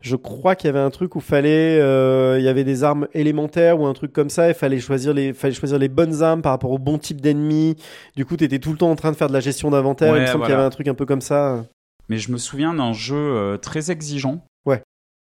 [0.00, 3.08] Je crois qu'il y avait un truc où fallait, euh, il y avait des armes
[3.14, 4.46] élémentaires ou un truc comme ça.
[4.48, 7.74] Il fallait choisir les, fallait choisir les bonnes armes par rapport au bon type d'ennemi.
[8.16, 10.12] Du coup, t'étais tout le temps en train de faire de la gestion d'inventaire.
[10.12, 11.64] Ouais, il me semble qu'il y avait un truc un peu comme ça.
[12.08, 14.44] Mais je me souviens d'un jeu euh, très exigeant.
[14.64, 14.82] Ouais.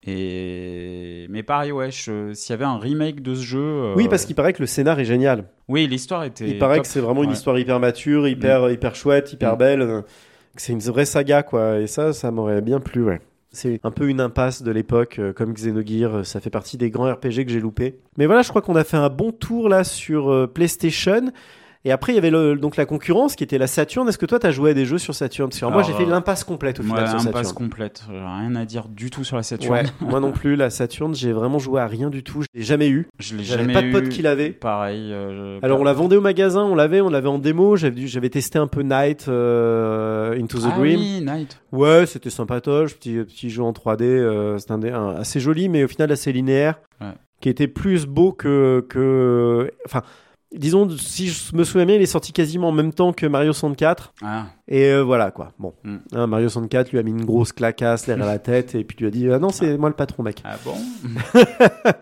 [0.06, 3.60] Et mais pareil, ouais, s'il y avait un remake de ce jeu.
[3.60, 5.44] euh, Oui, parce qu'il paraît que le scénar est génial.
[5.68, 6.48] Oui, l'histoire était.
[6.48, 6.84] Il paraît top.
[6.84, 7.34] que c'est vraiment une Ouais.
[7.36, 9.58] histoire hyper mature, hyper, hyper chouette, hyper Mm.
[9.58, 10.02] belle.
[10.56, 11.78] C'est une vraie saga, quoi.
[11.78, 13.20] Et ça, ça m'aurait bien plu, ouais.
[13.54, 16.14] C'est un peu une impasse de l'époque, euh, comme Xenogears.
[16.16, 17.98] euh, Ça fait partie des grands RPG que j'ai loupés.
[18.16, 21.30] Mais voilà, je crois qu'on a fait un bon tour là sur euh, PlayStation.
[21.84, 24.08] Et après, il y avait le, donc la concurrence qui était la Saturn.
[24.08, 25.48] Est-ce que toi, t'as joué à des jeux sur Saturn?
[25.48, 27.54] Parce que alors, moi, j'ai fait l'impasse complète au Ouais, final sur impasse Saturn.
[27.54, 28.02] complète.
[28.08, 29.72] J'ai Rien à dire du tout sur la Saturn.
[29.72, 30.54] Ouais, moi non plus.
[30.54, 32.42] La Saturn, j'ai vraiment joué à rien du tout.
[32.42, 33.08] Je l'ai jamais eu.
[33.18, 33.90] Je l'ai jamais pas de eu.
[33.92, 34.50] pote qui l'avait.
[34.50, 35.10] Pareil.
[35.12, 37.74] euh, Alors on la vendait au magasin, on l'avait, on l'avait en démo.
[37.76, 41.00] J'avais testé un peu Night euh, Into the ah Dream.
[41.00, 41.60] oui, Night.
[41.72, 44.02] Ouais, c'était sympatoche, petit petit jeu en 3D.
[44.04, 47.08] euh, c'était un, un- assez joli, mais au final assez linéaire, Ouais.
[47.40, 49.70] qui était plus beau que que.
[49.86, 50.02] Enfin,
[50.54, 53.52] disons, si je me souviens bien, il est sorti quasiment en même temps que Mario
[53.52, 54.12] 64.
[54.22, 55.52] Ah, Et euh, voilà quoi.
[55.58, 55.96] Bon, Mm.
[56.12, 59.06] Hein, Mario 64 lui a mis une grosse clacasse derrière la tête et puis lui
[59.06, 60.42] a dit ah non c'est moi le patron mec.
[60.44, 60.74] ah bon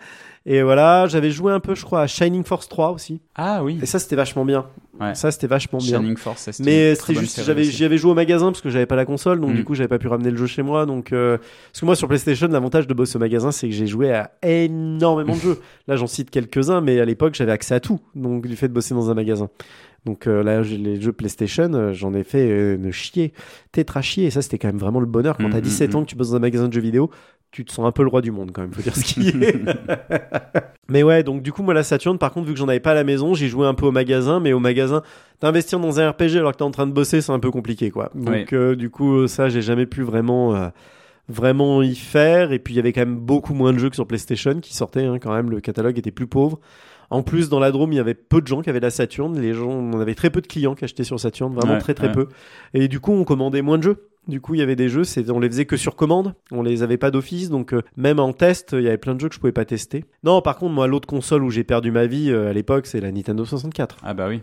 [0.47, 3.21] Et voilà, j'avais joué un peu je crois à Shining Force 3 aussi.
[3.35, 3.79] Ah oui.
[3.83, 4.67] Et ça c'était vachement bien.
[5.01, 5.15] Ouais.
[5.15, 5.99] Ça c'était vachement bien.
[6.01, 8.69] Shining Force, ça, c'était Mais c'était juste, j'avais, j'y avais joué au magasin parce que
[8.71, 9.57] j'avais pas la console, donc Mm.
[9.57, 10.85] du coup j'avais pas pu ramener le jeu chez moi.
[10.87, 13.87] Donc, euh, parce que moi sur PlayStation, l'avantage de bosser au magasin, c'est que j'ai
[13.87, 15.59] joué à énormément de jeux.
[15.89, 18.01] Là, j'en cite quelques-uns, mais à l'époque j'avais accès à tout.
[18.15, 19.49] Donc du fait de bosser dans un magasin.
[20.07, 23.33] Donc euh, là, j'ai les jeux PlayStation, euh, j'en ai fait euh, une chier,
[23.71, 24.27] tétra chier.
[24.27, 25.37] Et ça, c'était quand même vraiment le bonheur.
[25.37, 25.97] Quand Mm, t'as mm, 17 mm.
[25.97, 27.11] ans, que tu bosses dans un magasin de jeux vidéo,
[27.51, 29.29] tu te sens un peu le roi du monde quand même, faut dire ce qui
[29.29, 29.57] est.
[30.89, 32.93] mais ouais, donc du coup, moi, la Saturn, par contre, vu que j'en avais pas
[32.93, 35.03] à la maison, j'ai joué un peu au magasin, mais au magasin,
[35.41, 37.91] d'investir dans un RPG alors que t'es en train de bosser, c'est un peu compliqué,
[37.91, 38.11] quoi.
[38.15, 40.69] Donc, euh, du coup, ça, j'ai jamais pu vraiment, euh,
[41.29, 42.53] vraiment y faire.
[42.53, 44.75] Et puis, il y avait quand même beaucoup moins de jeux que sur PlayStation qui
[44.75, 45.51] sortaient, hein, quand même.
[45.51, 46.61] Le catalogue était plus pauvre.
[47.11, 49.37] En plus, dans la Drôme, il y avait peu de gens qui avaient la Saturn.
[49.39, 51.95] Les gens, on avait très peu de clients qui achetaient sur Saturn, vraiment Ouais, très
[51.95, 52.13] très ouais.
[52.13, 52.29] peu.
[52.73, 54.07] Et du coup, on commandait moins de jeux.
[54.29, 56.35] Du coup, il y avait des jeux, on les faisait que sur commande.
[56.53, 59.21] On les avait pas d'office, donc euh, même en test, il y avait plein de
[59.21, 60.05] jeux que je pouvais pas tester.
[60.23, 63.01] Non, par contre, moi, l'autre console où j'ai perdu ma vie euh, à l'époque, c'est
[63.01, 63.97] la Nintendo 64.
[64.05, 64.41] Ah bah oui.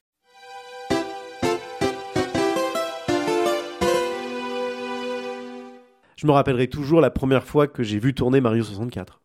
[6.16, 9.22] Je me rappellerai toujours la première fois que j'ai vu tourner Mario 64.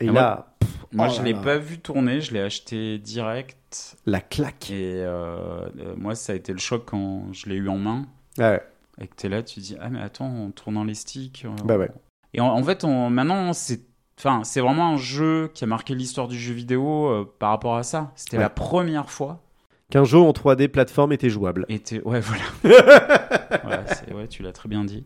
[0.00, 0.68] Et Ah, là, Moi,
[0.98, 3.96] Oh je là l'ai pas vu tourner, je l'ai acheté direct.
[4.06, 4.70] la claque.
[4.70, 8.06] Et euh, euh, moi, ça a été le choc quand je l'ai eu en main.
[8.38, 8.60] Ouais,
[9.00, 11.44] Et que t'es là, tu te dis, ah mais attends, en tournant les sticks.
[11.44, 11.90] euh, bah ouais.
[12.34, 13.80] Et en, en fait, on, maintenant, c'est.
[14.18, 17.82] Enfin, c'est vraiment un jeu qui a marqué l'histoire du jeu vidéo par rapport à
[17.82, 18.12] ça.
[18.14, 18.42] C'était Ouais.
[18.42, 19.42] la première fois.
[19.90, 21.66] Qu'un jeu en 3D plateforme était jouable.
[21.84, 22.20] T'es- ouais,
[22.62, 23.84] voilà.
[23.86, 25.04] C'est- ouais, tu l'as très bien dit.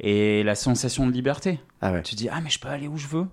[0.00, 1.60] Et la sensation de liberté.
[1.80, 2.02] Ah ouais.
[2.02, 3.26] Tu dis, ah, mais je peux aller où je veux.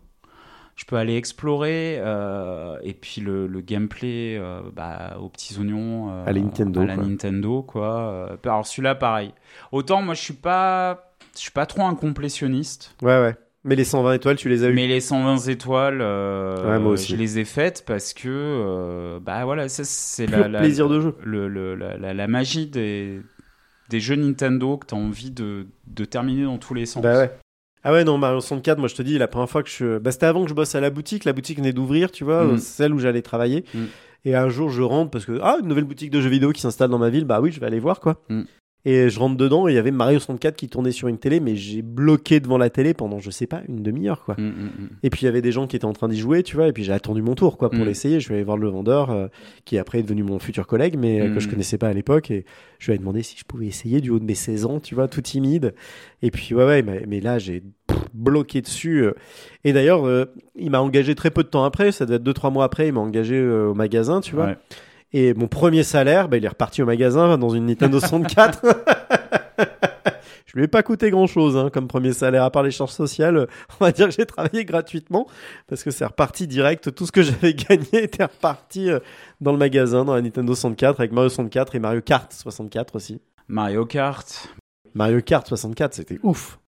[0.81, 1.97] Je peux aller explorer.
[1.99, 6.09] euh, et puis le, le gameplay euh, bah, aux petits oignons.
[6.11, 7.03] euh, À la Nintendo, À la quoi.
[7.05, 8.37] Nintendo, quoi.
[8.43, 9.31] Alors celui-là, pareil.
[9.71, 11.13] Autant moi, je suis pas.
[11.35, 12.95] Je suis pas trop un complétionniste.
[13.03, 13.35] Ouais, ouais.
[13.63, 14.73] Mais les 120 étoiles, tu les as eu.
[14.73, 17.11] Mais les 120 étoiles, Ouais, moi aussi.
[17.11, 21.15] je les ai faites parce que, bah voilà, ça c'est la, la- plaisir de jeu.
[21.23, 23.21] le, le- la, la- la magie des,
[23.89, 27.03] des jeux Nintendo que tu as envie de, de terminer dans tous les sens.
[27.03, 27.31] Bah ouais.
[27.83, 29.97] Ah ouais, non, Mario 64, moi je te dis, la première fois que je.
[29.97, 31.25] Bah, c'était avant que je bosse à la boutique.
[31.25, 32.57] La boutique venait d'ouvrir, tu vois, Mm.
[32.59, 33.65] celle où j'allais travailler.
[33.73, 33.83] Mm.
[34.25, 35.39] Et un jour, je rentre parce que.
[35.41, 37.25] Ah, une nouvelle boutique de jeux vidéo qui s'installe dans ma ville.
[37.25, 38.21] Bah oui, je vais aller voir, quoi.
[38.29, 38.41] Mm.
[38.83, 41.39] Et je rentre dedans et il y avait Mario 64 qui tournait sur une télé,
[41.39, 44.35] mais j'ai bloqué devant la télé pendant, je sais pas, une demi-heure, quoi.
[44.39, 44.89] Mm, mm, mm.
[45.03, 46.67] Et puis il y avait des gens qui étaient en train d'y jouer, tu vois,
[46.67, 48.19] et puis j'ai attendu mon tour, quoi, pour l'essayer.
[48.19, 49.27] Je vais aller voir le vendeur, euh,
[49.65, 52.31] qui après est devenu mon futur collègue, mais euh, que je connaissais pas à l'époque,
[52.31, 52.43] et
[52.79, 54.95] je lui ai demandé si je pouvais essayer du haut de mes 16 ans, tu
[54.95, 55.75] vois, tout timide.
[56.23, 57.61] Et puis ouais, ouais, mais, mais là j'ai
[58.15, 59.03] bloqué dessus.
[59.03, 59.13] euh.
[59.63, 60.25] Et d'ailleurs, euh,
[60.55, 62.93] il m'a engagé très peu de temps après, ça devait être 2-3 mois après, il
[62.93, 64.47] m'a engagé au magasin, tu vois.
[64.47, 64.57] Ouais.
[65.13, 68.61] Et mon premier salaire, bah, il est reparti au magasin dans une Nintendo 64.
[70.51, 72.91] Je lui ai pas coûté grand chose hein, comme premier salaire, à part les charges
[72.91, 73.47] sociales.
[73.79, 75.25] On va dire que j'ai travaillé gratuitement
[75.67, 76.93] parce que c'est reparti direct.
[76.93, 78.99] Tout ce que j'avais gagné était reparti euh,
[79.39, 83.21] dans le magasin, dans la Nintendo 64 avec Mario 64 et Mario Kart 64 aussi.
[83.47, 84.49] Mario Kart.
[84.93, 86.59] Mario Kart 64, c'était ouf.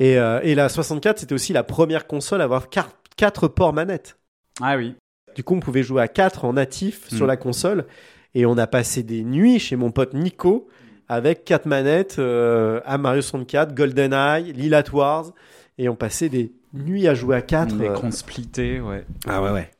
[0.00, 4.18] Et, euh, et la 64, c'était aussi la première console à avoir 4 ports manettes.
[4.60, 4.96] Ah oui.
[5.34, 7.28] Du coup, on pouvait jouer à 4 en natif sur Mm.
[7.28, 7.84] la console.
[8.34, 10.68] Et on a passé des nuits chez mon pote Nico
[11.08, 15.32] avec 4 manettes euh, à Mario 64, GoldenEye, Lilat Wars.
[15.78, 17.74] Et on passait des nuits à jouer à 4.
[17.76, 18.10] Les euh.
[18.10, 19.04] splittés, ouais.
[19.26, 19.70] Ah ouais, ouais.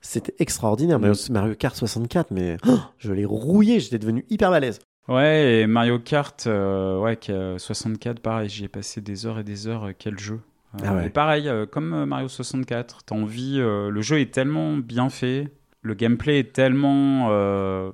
[0.00, 2.30] C'était extraordinaire, Mario, Mario Kart 64.
[2.30, 4.80] Mais oh, je l'ai rouillé, j'étais devenu hyper balèze.
[5.08, 9.38] Ouais, et Mario Kart, euh, ouais, qui a 64, pareil, j'y ai passé des heures
[9.38, 9.84] et des heures.
[9.84, 10.40] euh, Quel jeu.
[10.74, 11.06] Euh, Ah ouais.
[11.06, 13.56] Et pareil, euh, comme euh, Mario 64, t'as envie.
[13.58, 15.52] euh, le jeu est tellement bien fait,
[15.82, 17.90] le gameplay est tellement, euh,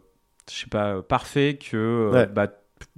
[0.51, 2.27] je sais pas, euh, parfait que euh, Ouais.
[2.27, 2.49] bah,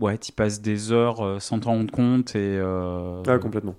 [0.01, 2.57] ouais, t'y passes des heures euh, sans t'en rendre compte et.
[2.59, 3.77] euh, Ah, complètement.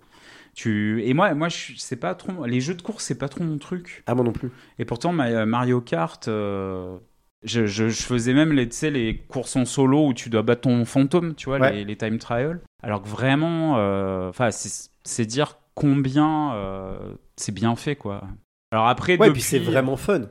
[0.56, 2.46] tu et moi, moi, je c'est pas trop.
[2.46, 4.04] Les jeux de course, c'est pas trop mon truc.
[4.08, 4.52] Ah, moi non plus.
[4.78, 6.98] Et pourtant, ma- Mario Kart, euh,
[7.44, 10.62] je, je- je faisais même les, sais, les courses en solo où tu dois battre
[10.62, 11.72] ton fantôme, tu vois, Ouais.
[11.74, 12.62] les, les time trials.
[12.84, 18.24] Alors que vraiment, euh, enfin, c'est dire combien euh, c'est bien fait, quoi.
[18.72, 19.42] Alors après, Ouais, depuis...
[19.42, 20.24] puis c'est vraiment fun.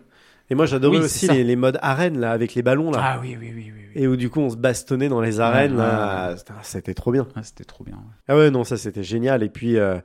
[0.51, 3.01] Et moi, j'adorais Oui, aussi les, les modes arène, là, avec les ballons, là.
[3.03, 3.83] Ah oui, oui, oui, oui.
[3.95, 4.03] oui.
[4.03, 6.37] Et où, du coup, on se bastonnait dans les arènes, Ouais, là.
[6.63, 7.27] C'était trop bien.
[7.35, 7.99] Ah, c'était trop bien.
[8.29, 9.43] Ah ouais, non, ça, c'était génial.
[9.43, 9.97] Et puis, euh,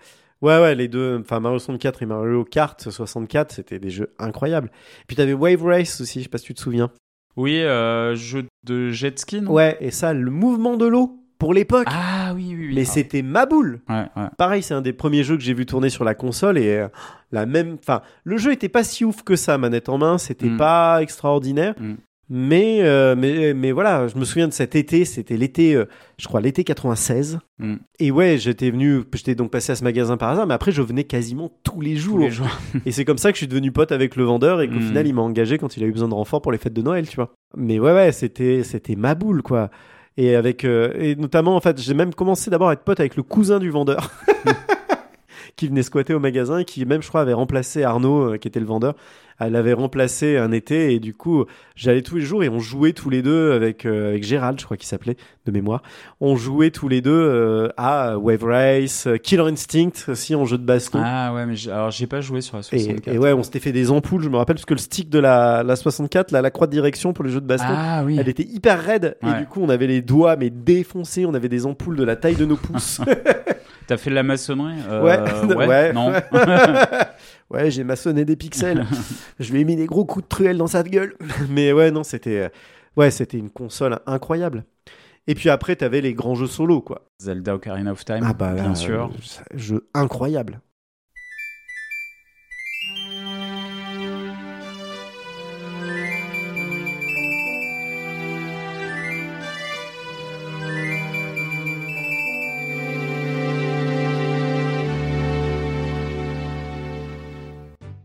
[0.41, 4.67] ouais, ouais, les deux, enfin, Mario 64 et Mario Kart 64, c'était des jeux incroyables.
[5.01, 6.89] Et puis, t'avais Wave Race aussi, je sais pas si tu te souviens.
[7.37, 9.51] Oui, euh, jeu de jet ski, non?
[9.51, 11.87] Ouais, et ça, le mouvement de l'eau, pour l'époque.
[11.89, 12.75] Ah oui, oui, oui.
[12.75, 13.81] mais Ah, c'était ma boule.
[13.89, 14.27] Ouais, ouais.
[14.37, 16.87] Pareil, c'est un des premiers jeux que j'ai vu tourner sur la console et euh,
[17.31, 17.77] la même.
[17.79, 20.17] Enfin, le jeu était pas si ouf que ça, manette en main.
[20.17, 20.57] C'était Mm.
[20.57, 21.75] pas extraordinaire.
[21.79, 21.93] Mm.
[22.29, 25.03] Mais, euh, mais, mais voilà, je me souviens de cet été.
[25.05, 25.85] C'était l'été, euh,
[26.17, 27.37] je crois, l'été 96.
[27.59, 27.75] Mm.
[27.99, 30.81] Et ouais, j'étais venu, j'étais donc passé à ce magasin par hasard, mais après, je
[30.81, 32.15] venais quasiment tous les jours.
[32.15, 32.47] Tous les jours.
[32.85, 34.81] Et c'est comme ça que je suis devenu pote avec le vendeur et qu'au Mm.
[34.87, 36.81] final, il m'a engagé quand il a eu besoin de renfort pour les fêtes de
[36.81, 37.33] Noël, tu vois.
[37.57, 39.69] Mais ouais, ouais, c'était, c'était ma boule, quoi.
[40.17, 43.15] Et avec, euh, et notamment, en fait, j'ai même commencé d'abord à être pote avec
[43.15, 44.11] le cousin du vendeur.
[45.55, 48.47] qui venait squatter au magasin et qui même je crois avait remplacé Arnaud euh, qui
[48.47, 48.95] était le vendeur
[49.39, 52.93] elle avait remplacé un été et du coup j'allais tous les jours et on jouait
[52.93, 55.81] tous les deux avec euh, avec Gérald je crois qu'il s'appelait de mémoire
[56.21, 60.57] on jouait tous les deux euh, à Wave Race euh, Killer Instinct aussi en jeu
[60.59, 63.07] de baston Ah ouais, mais j'ai- alors j'ai pas joué sur la et, 64.
[63.07, 65.19] et ouais, on s'était fait des ampoules, je me rappelle, parce que le stick de
[65.19, 68.17] la, la 64, là, la croix de direction pour les jeux de baston, Ah oui.
[68.19, 69.17] elle était hyper raide.
[69.23, 72.15] Et du coup, on avait les doigts, mais défoncés, on avait des ampoules de la
[72.15, 73.01] taille de nos pouces.
[73.87, 74.79] T'as fait de la maçonnerie?
[74.87, 75.93] Euh, Ouais, ouais, ouais.
[75.93, 76.13] Non.
[77.49, 78.85] ouais, j'ai maçonné des pixels.
[79.39, 81.15] je lui ai mis des gros coups de truelle dans sa gueule.
[81.49, 82.49] Mais ouais, non, c'était, euh,
[82.97, 84.63] ouais, c'était une console incroyable.
[85.27, 87.05] Et puis après, t'avais les grands jeux solo, quoi.
[87.19, 89.05] Zelda Ocarina of Time, Ah bah bien sûr.
[89.11, 90.59] euh, jeu incroyable.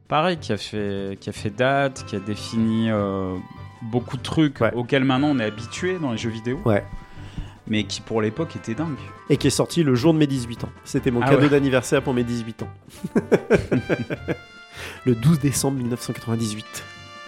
[0.09, 3.35] Pareil, qui a fait, qui a fait date, qui a défini euh,
[3.83, 4.73] beaucoup de trucs Ouais.
[4.75, 6.59] auxquels maintenant on est habitué dans les jeux vidéo.
[6.65, 6.85] Ouais.
[7.67, 8.97] Mais qui pour l'époque était dingue.
[9.29, 10.71] Et qui est sorti le jour de mes 18 ans.
[10.85, 11.49] C'était mon Ah cadeau ouais.
[11.51, 12.69] d'anniversaire pour mes 18 ans.
[15.05, 16.65] le 12 décembre 1998.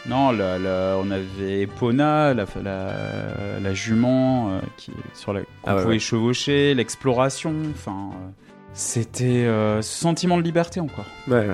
[0.06, 5.46] Non, la- la- on avait Epona, la, la, la jument euh, qui, sur la qu'on
[5.66, 7.54] Ah pouvait chevaucher, l'exploration.
[7.74, 8.28] Enfin, euh,
[8.72, 11.48] c'était euh, ce sentiment de liberté encore Ouais, ouais.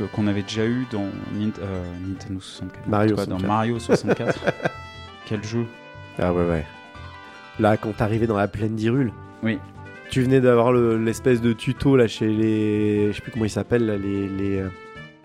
[0.00, 2.86] euh, qu'on avait déjà eu dans Nint- euh, Nintendo 64.
[2.88, 3.48] Mario en tout cas, dans 64.
[3.48, 4.40] Mario 64.
[5.26, 5.64] Quel jeu
[6.18, 6.64] Ah ouais, ouais.
[7.58, 9.12] Là, quand t'arrivais dans la plaine d'Hyrule.
[9.42, 9.58] Oui.
[10.10, 13.08] Tu venais d'avoir le- l'espèce de tuto là chez les.
[13.10, 14.28] Je sais plus comment ils s'appellent, là, les.
[14.28, 14.68] les, euh,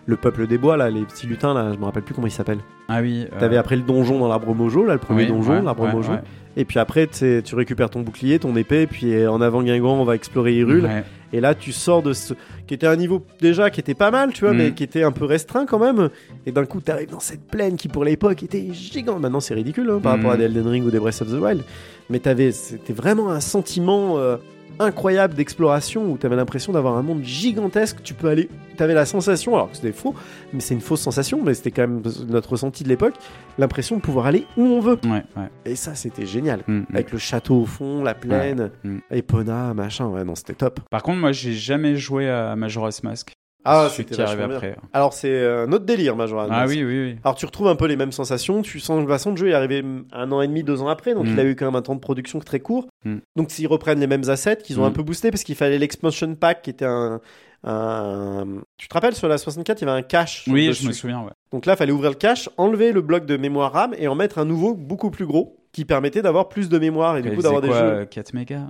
[0.07, 2.31] Le peuple des bois, là, les petits lutins, là, je me rappelle plus comment ils
[2.31, 2.61] s'appellent.
[2.89, 3.27] Ah oui.
[3.31, 5.83] euh, T'avais après le donjon dans l'arbre mojo, là, le premier oui, donjon, ouais, l'arbre
[5.83, 6.11] ouais, mojo.
[6.11, 6.19] ouais.
[6.57, 10.03] Et puis après, tu récupères ton bouclier, ton épée, puis euh, en avant Guingamp, on
[10.03, 10.89] va explorer Hyrule.
[11.33, 12.33] Et là, tu sors de ce.
[12.67, 14.57] qui était un niveau déjà qui était pas mal, tu vois, Mm.
[14.57, 16.09] mais qui était un peu restreint quand même.
[16.45, 19.21] Et d'un coup, t'arrives dans cette plaine qui, pour l'époque, était gigante.
[19.21, 20.15] Maintenant, c'est ridicule hein, par Mm.
[20.17, 21.63] rapport à des Elden Ring ou des Breath of the Wild.
[22.09, 24.35] Mais t'avais, c'était vraiment un sentiment euh,
[24.79, 27.97] incroyable d'exploration où t'avais l'impression d'avoir un monde gigantesque.
[28.03, 28.49] Tu peux aller.
[28.77, 30.15] T'avais la sensation, alors que c'était faux,
[30.53, 33.15] mais c'est une fausse sensation, mais c'était quand même notre ressenti de l'époque,
[33.59, 34.97] l'impression de pouvoir aller où on veut.
[35.03, 35.49] Ouais, ouais.
[35.65, 36.63] Et ça, c'était génial.
[36.67, 36.85] Mm, mm.
[36.93, 38.97] Avec le château au fond, la plaine, Mm.
[39.11, 40.79] Epona, machin, ouais, non, c'était top.
[40.89, 43.33] Par contre, moi, j'ai jamais joué à Majora's Mask.
[43.63, 44.75] Ah, c'était qui arrive après.
[44.93, 47.15] Alors c'est euh, un autre délire, Majora's Ah oui, oui, oui.
[47.23, 48.61] Alors tu retrouves un peu les mêmes sensations.
[48.63, 50.87] Tu sens de toute façon le jeu est arrivé un an et demi, deux ans
[50.87, 51.29] après, donc Mm.
[51.33, 52.87] il a eu quand même un temps de production très court.
[53.05, 53.17] Mm.
[53.35, 54.87] Donc s'ils reprennent les mêmes assets, qu'ils ont Mm.
[54.87, 57.21] un peu boosté parce qu'il fallait l'expansion pack qui était un,
[57.63, 58.45] un-
[58.77, 60.45] Tu te rappelles sur la 64, il y avait un cache.
[60.47, 60.83] Oui, dessus.
[60.83, 61.31] je me souviens, ouais.
[61.51, 64.15] Donc là, il fallait ouvrir le cache, enlever le bloc de mémoire RAM et en
[64.15, 67.41] mettre un nouveau beaucoup plus gros qui permettait d'avoir plus de mémoire et du coup
[67.41, 67.73] d'avoir des jeux.
[67.75, 68.65] euh, 4 mégas?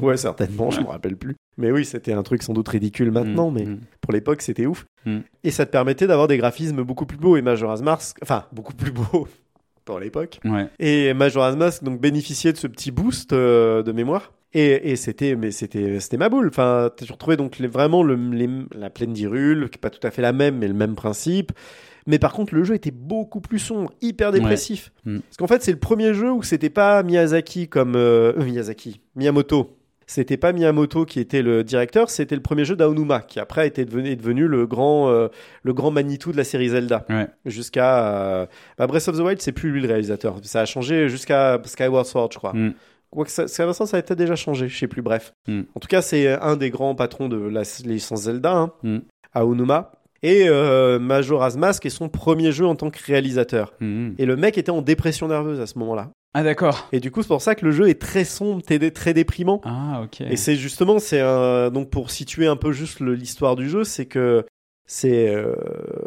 [0.00, 1.36] Ouais, certainement, je me rappelle plus.
[1.58, 3.80] Mais oui, c'était un truc sans doute ridicule maintenant, Mm, mais mm.
[4.02, 4.84] pour l'époque, c'était ouf.
[5.06, 5.18] Mm.
[5.44, 7.36] Et ça te permettait d'avoir des graphismes beaucoup plus beaux.
[7.36, 9.26] Et Majora's Mask, enfin, beaucoup plus beaux
[9.84, 10.38] pour l'époque.
[10.44, 10.68] Ouais.
[10.78, 14.32] Et Majora's Mask, donc, bénéficiait de ce petit boost euh, de mémoire.
[14.52, 16.48] Et, et c'était, mais c'était, c'était ma boule.
[16.48, 20.04] Enfin, tu retrouvais donc les- vraiment le, les- la plaine d'Hyrule, qui est pas tout
[20.06, 21.52] à fait la même, mais le même principe.
[22.06, 24.92] Mais par contre, le jeu était beaucoup plus sombre, hyper dépressif.
[25.04, 29.00] Parce qu'en fait, c'est le premier jeu où c'était pas Miyazaki comme euh, euh, Miyazaki,
[29.16, 29.75] Miyamoto.
[30.06, 33.84] C'était pas Miyamoto qui était le directeur, c'était le premier jeu d'Aonuma qui après été
[33.84, 35.28] devenu, est devenu le grand euh,
[35.62, 37.04] le grand Manitou de la série Zelda.
[37.08, 37.26] Ouais.
[37.44, 38.46] Jusqu'à euh,
[38.78, 40.36] bah, Breath of the Wild, c'est plus lui le réalisateur.
[40.42, 42.52] Ça a changé jusqu'à Skyward Sword, je crois.
[42.52, 42.74] Mm.
[43.10, 45.02] Quoique ça, ça a peut-être déjà changé, je sais plus.
[45.02, 45.32] Bref.
[45.48, 45.62] Mm.
[45.74, 48.98] En tout cas, c'est un des grands patrons de la licence Zelda, hein, Mm.
[49.34, 49.92] Aonuma.
[50.22, 53.74] Et euh, Majora's Mask est son premier jeu en tant que réalisateur.
[53.80, 54.14] Mhm.
[54.18, 56.10] Et le mec était en dépression nerveuse à ce moment-là.
[56.38, 56.86] Ah, d'accord.
[56.92, 59.62] Et du coup, c'est pour ça que le jeu est très sombre, très, très déprimant.
[59.64, 60.20] Ah, ok.
[60.20, 64.04] Et c'est justement, c'est un, donc pour situer un peu juste l'histoire du jeu, c'est
[64.04, 64.44] que
[64.84, 65.54] C'est, euh,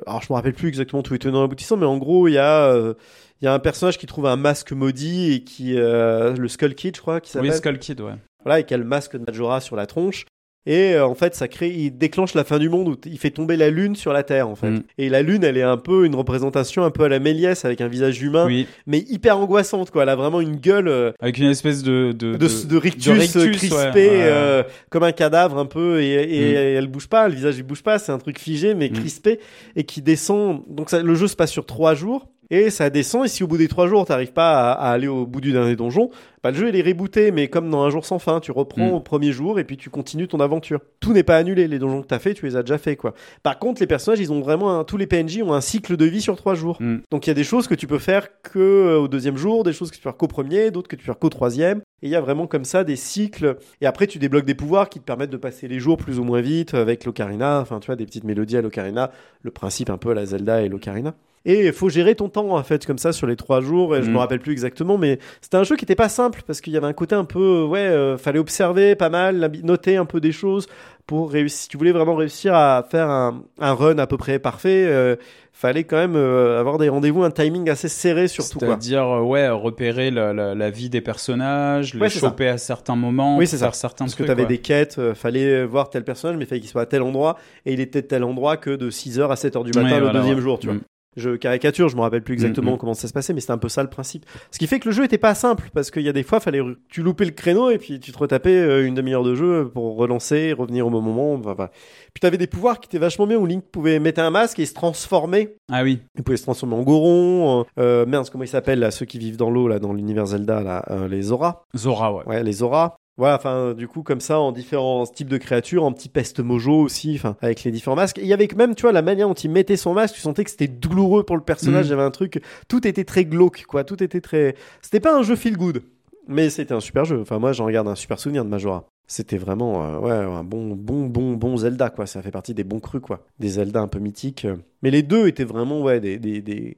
[0.08, 2.38] alors je me rappelle plus exactement tout les tenants aboutissant, mais en gros il y
[2.38, 2.94] a euh,
[3.42, 6.76] il y a un personnage qui trouve un masque maudit et qui euh, le Skull
[6.76, 7.50] Kid, je crois, qui s'appelle.
[7.50, 8.16] Oui, Skull Kid, ouais.
[8.46, 10.26] Voilà, et qui a le masque de Majora sur la tronche.
[10.72, 13.32] Et euh, en fait, ça crée, il déclenche la fin du monde où il fait
[13.32, 14.70] tomber la lune sur la Terre, en fait.
[14.70, 14.84] Mm.
[15.00, 17.82] Et la lune, elle est un peu une représentation un peu à la Méliès avec
[17.82, 20.04] un visage humain, Oui, mais hyper angoissante, quoi.
[20.04, 23.12] Elle a vraiment une gueule euh, avec une espèce de de, de, de rictus, de
[23.20, 24.22] rictus, ouais, crispé, ouais.
[24.22, 26.78] euh, comme un cadavre un peu, et, et Mm.
[26.78, 28.94] elle bouge pas, le visage il bouge pas, c'est un truc figé mais Mm.
[28.94, 29.40] crispé
[29.76, 30.62] et qui descend.
[30.70, 32.28] Donc ça, le jeu se passe sur trois jours.
[32.52, 35.08] Et ça descend, et si au bout des trois jours, t'arrives pas à, à aller
[35.08, 36.10] au bout du dernier donjon,
[36.42, 38.88] bah, le jeu il est rebooté, mais comme dans un jour sans fin, tu reprends
[38.90, 38.94] Mm.
[38.94, 40.80] au premier jour et puis tu continues ton aventure.
[41.00, 43.14] Tout n'est pas annulé, les donjons que t'as fait, tu les as déjà fait, quoi.
[43.44, 46.06] Par contre, les personnages, ils ont vraiment un- tous les PNJ ont un cycle de
[46.06, 46.78] vie sur trois jours.
[46.82, 46.98] Mm.
[47.12, 49.64] Donc il y a des choses que tu peux faire que euh, au deuxième jour,
[49.64, 51.80] des choses que tu peux faire qu'au premier, d'autres que tu peux faire qu'au troisième.
[52.02, 53.58] Et il y a vraiment comme ça des cycles.
[53.82, 56.24] Et après, tu débloques des pouvoirs qui te permettent de passer les jours plus ou
[56.24, 57.60] moins vite avec l'ocarina.
[57.60, 59.12] Enfin, tu vois, des petites mélodies à l'ocarina.
[59.44, 61.14] Le principe un peu à la Zelda et l'ocarina.
[61.46, 63.96] Et il faut gérer ton temps, en fait, comme ça, sur les trois jours.
[63.96, 64.14] Et je Mm.
[64.14, 66.78] me rappelle plus exactement, mais c'était un jeu qui était pas simple parce qu'il y
[66.78, 70.32] avait un côté un peu, ouais, euh, fallait observer pas mal, noter un peu des
[70.34, 70.68] choses
[71.08, 71.60] pour réussir.
[71.62, 75.16] Si tu voulais vraiment réussir à faire un, un run à peu près parfait, euh,
[75.54, 78.60] fallait quand même euh, avoir des rendez-vous, un timing assez serré surtout.
[78.60, 82.28] C'est-à-dire, euh, ouais, repérer la, la, la vie des personnages, les Ouais, c'est ça.
[82.30, 83.72] choper à certains moments, Oui, faire ça.
[83.72, 86.70] certains Parce que tu avais des quêtes, euh, fallait voir tel personnage, mais fallait qu'il
[86.70, 89.64] soit à tel endroit, et il était de tel endroit que de 6h à 7h
[89.64, 90.44] du matin Ouais, le voilà, deuxième ouais.
[90.44, 90.76] jour, tu vois.
[91.16, 92.78] Je caricature, je me rappelle plus exactement Mm, mm.
[92.78, 94.26] comment ça se passait, mais c'était un peu ça le principe.
[94.52, 96.40] Ce qui fait que le jeu était pas simple, parce qu'il y a des fois,
[96.40, 99.70] fallait tu loupais le créneau et puis tu te retapais euh, une demi-heure de jeu
[99.74, 101.34] pour relancer, revenir au bon moment.
[101.34, 101.70] Enfin, enfin.
[102.14, 104.66] Puis t'avais des pouvoirs qui étaient vachement bien, où Link pouvait mettre un masque et
[104.66, 105.56] se transformer.
[105.72, 107.66] Ah oui, Il pouvait se transformer en Goron.
[107.80, 110.62] Euh, merde, comment ils s'appellent là, ceux qui vivent dans l'eau là, dans l'univers Zelda
[110.62, 111.64] là, euh, les Zora.
[111.76, 112.26] Zora, ouais.
[112.26, 112.98] Ouais, les auras.
[113.20, 116.80] Voilà, enfin, du coup, comme ça, en différents types de créatures, en petit peste mojo
[116.80, 118.18] aussi, enfin, avec les différents masques.
[118.18, 120.22] Et il y avait même, tu vois, la manière dont il mettait son masque, tu
[120.22, 121.86] sentais que c'était douloureux pour le personnage.
[121.86, 121.88] Mhm.
[121.88, 123.84] Il y avait un truc, tout était très glauque, quoi.
[123.84, 124.56] Tout était très.
[124.82, 125.84] C'était pas un jeu feel good,
[126.30, 127.20] mais c'était un super jeu.
[127.22, 128.86] Enfin, moi, j'en regarde un super souvenir de Majora.
[129.06, 132.06] C'était vraiment, euh, ouais, un bon, bon, bon, bon Zelda, quoi.
[132.06, 133.26] Ça fait partie des bons crus, quoi.
[133.40, 134.48] Des Zelda un peu mythiques.
[134.82, 136.78] Mais les deux étaient vraiment, ouais, des, des, des...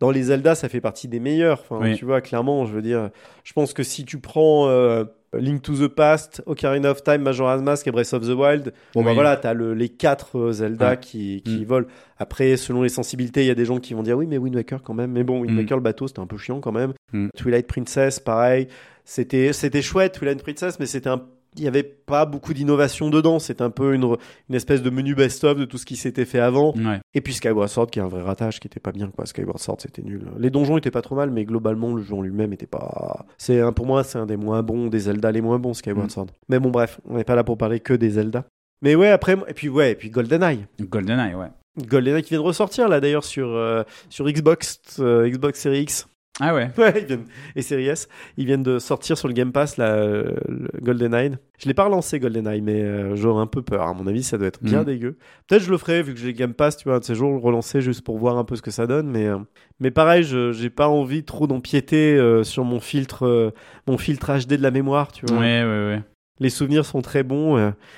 [0.00, 1.60] Dans les Zelda, ça fait partie des meilleurs.
[1.68, 1.96] Enfin, Oui.
[1.96, 3.10] tu vois, clairement, je veux dire,
[3.44, 7.62] je pense que si tu prends euh, Link to the Past, Ocarina of Time, Majora's
[7.62, 10.90] Mask et Breath of the Wild, bon bah voilà, t'as le, les quatre euh, Zelda
[10.90, 10.98] Ouais.
[11.00, 11.64] qui, qui Mm.
[11.64, 11.86] volent.
[12.18, 14.54] Après, selon les sensibilités, il y a des gens qui vont dire oui, mais Wind
[14.56, 15.12] Waker quand même.
[15.12, 15.58] Mais bon, Wind Mm.
[15.58, 16.92] Waker, le bateau, c'était un peu chiant quand même.
[17.12, 17.28] Mm.
[17.36, 18.68] Twilight Princess, pareil.
[19.04, 21.22] C'était, c'était chouette, Twilight Princess, mais c'était un
[21.56, 23.38] il n'y avait pas beaucoup d'innovation dedans.
[23.38, 24.04] C'était un peu une,
[24.48, 26.74] une espèce de menu best-of de tout ce qui s'était fait avant.
[26.76, 27.00] Ouais.
[27.14, 29.26] Et puis Skyward Sword qui est un vrai ratage qui était pas bien quoi.
[29.26, 30.24] Skyward Sword c'était nul.
[30.38, 33.60] Les donjons étaient pas trop mal mais globalement le jeu en lui-même était pas c'est
[33.60, 36.10] un pour moi c'est un des moins bons des Zelda les moins bons Skyward Mm.
[36.10, 36.26] Sword.
[36.48, 38.44] Mais bon bref, on n'est pas là pour parler que des Zelda.
[38.80, 40.64] Mais ouais après et puis ouais et puis GoldenEye.
[40.80, 41.48] GoldenEye, ouais.
[41.86, 46.08] GoldenEye qui vient de ressortir là d'ailleurs sur euh, sur Xbox euh, Xbox Series X.
[46.40, 46.70] Ah ouais.
[46.78, 47.24] Ouais, ils viennent,
[47.56, 48.06] et Series
[48.36, 51.32] ils viennent de sortir sur le Game Pass euh, le GoldenEye.
[51.58, 53.82] Je l'ai pas relancé GoldenEye, mais euh, j'aurais un peu peur.
[53.86, 54.84] À mon avis, ça doit être bien Mhm.
[54.86, 55.16] dégueu.
[55.46, 57.30] Peut-être je le ferai vu que j'ai Game Pass, tu vois, un de ces jours,
[57.32, 59.08] le relancer juste pour voir un peu ce que ça donne.
[59.10, 59.38] Mais, euh,
[59.78, 63.50] mais pareil, je j'ai pas envie trop d'empiéter euh, sur mon filtre, euh,
[63.86, 65.38] mon filtre HD de la mémoire, tu vois.
[65.38, 66.02] Ouais, ouais, ouais.
[66.40, 67.54] Les souvenirs sont très bons.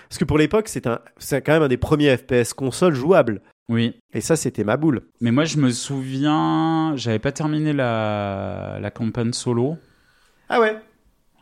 [0.08, 3.40] parce que pour l'époque, c'est un, c'est quand même un des premiers FPS console jouables.
[3.68, 3.94] Oui.
[4.12, 5.02] Et ça, c'était ma boule.
[5.20, 9.76] Mais moi, je me souviens, j'avais pas terminé la, la campagne solo.
[10.48, 10.76] Ah ouais.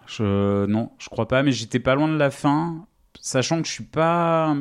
[0.07, 2.86] Je, non, je crois pas, mais j'étais pas loin de la fin,
[3.20, 4.55] sachant que je suis pas,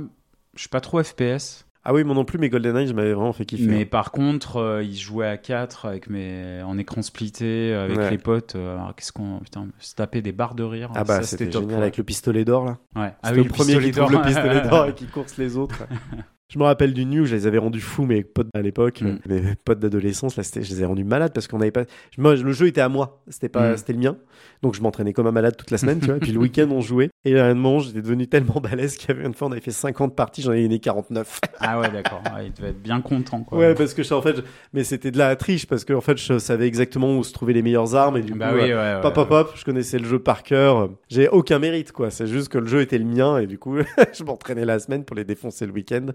[0.55, 1.65] je suis pas trop FPS.
[1.83, 3.65] Ah oui, moi non plus, mais GoldenEye, je m'avais vraiment fait kiffer.
[3.65, 8.11] Mais par contre, euh, il jouait à 4 avec mes, en écran splitté, avec Ouais.
[8.11, 8.55] les potes.
[8.55, 10.91] euh, alors, qu'est-ce qu'on, putain, se taper des barres de rire.
[10.93, 11.63] Ah bah c'était top.
[11.63, 11.81] génial ouais.
[11.81, 12.77] avec le pistolet d'or là.
[12.95, 13.13] Ouais.
[13.23, 15.83] Ah oui, le premier qui trouve le pistolet d'or et qui course les autres.
[16.51, 19.19] Je me rappelle du New, je les avais rendus fous, mes potes à l'époque, Mm.
[19.29, 21.85] mes potes d'adolescence, là, je les ai rendus malades parce qu'on avait pas.
[22.17, 23.77] Moi, le jeu était à moi, c'était pas, Mm.
[23.77, 24.17] c'était le mien.
[24.61, 26.17] Donc je m'entraînais comme un malade toute la semaine, tu vois.
[26.17, 27.09] Et puis le week-end, on jouait.
[27.23, 29.61] Et là, un moment, j'étais devenu tellement balèze qu'il y avait une fois, on avait
[29.61, 31.39] fait 50 parties, j'en ai gagné 49.
[31.61, 32.21] Ah ouais, d'accord.
[32.35, 33.57] Ouais, il devait être bien content, quoi.
[33.57, 34.41] Ouais, parce que je, en fait, je-
[34.73, 37.53] mais c'était de la triche parce que en fait, je savais exactement où se trouvaient
[37.53, 39.99] les meilleures armes et du bah coup, oui, euh, ouais, Pop, pop, pop, je connaissais
[39.99, 40.89] le jeu par cœur.
[41.07, 42.11] J'ai aucun mérite, quoi.
[42.11, 43.77] C'est juste que le jeu était le mien et du coup,
[44.13, 46.07] je m'entraînais la semaine pour les défoncer le week-end.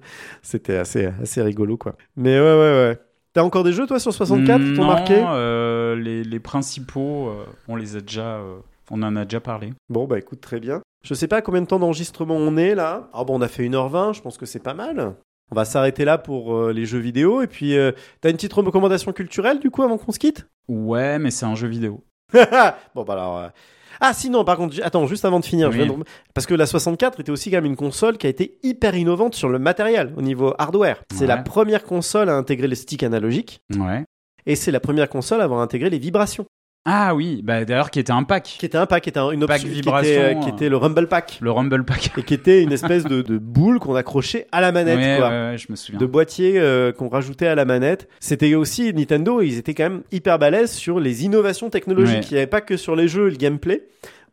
[0.43, 1.95] C'était assez, assez rigolo, quoi.
[2.17, 2.59] Mais ouais, ouais,
[2.89, 2.99] ouais.
[3.33, 5.23] T'as encore des jeux, toi, sur 64 qui t'ont marqué?
[5.23, 8.57] euh, les, les principaux, euh, on les a déjà, euh,
[8.91, 9.75] on en a déjà parlé.
[9.91, 10.81] Bon, bah écoute, très bien.
[11.05, 13.09] Je sais pas combien de temps d'enregistrement on est là.
[13.13, 15.15] Ah bon, on a fait 1h20, je pense que c'est pas mal.
[15.53, 17.43] On va s'arrêter là pour euh, les jeux vidéo.
[17.43, 20.49] Et puis, euh, t'as une petite recommandation culturelle, du coup, avant qu'on se quitte?
[20.67, 22.03] Ouais, mais c'est un jeu vidéo.
[22.95, 23.39] bon, bah alors.
[23.39, 23.49] euh,
[24.01, 25.87] Ah si non, par contre, attends, juste avant de finir, Oui.
[25.87, 25.93] de-
[26.35, 29.35] parce que la 64 était aussi quand même une console qui a été hyper innovante
[29.35, 31.03] sur le matériel au niveau hardware.
[31.13, 31.27] C'est Ouais.
[31.27, 34.05] la première console à intégrer les sticks analogiques Ouais.
[34.47, 36.47] et c'est la première console à avoir intégré les vibrations.
[36.89, 38.45] Ah oui, bah d'ailleurs qui était un pack.
[38.45, 40.49] Qui était un pack, qui était un- une Pack option, qui vibration, était, euh, qui
[40.49, 40.53] euh.
[40.53, 42.13] était le Rumble Pack Le Rumble Pack.
[42.17, 45.29] et qui était une espèce de, de boule qu'on accrochait à la manette, ouais, quoi.
[45.29, 45.99] ouais, ouais, je me souviens.
[45.99, 48.09] de boîtier euh, qu'on rajoutait à la manette.
[48.21, 52.31] C'était aussi Nintendo, ils étaient quand même hyper balèzes sur les innovations technologiques.
[52.31, 53.83] Il n'y avait pas que sur les jeux, et le gameplay,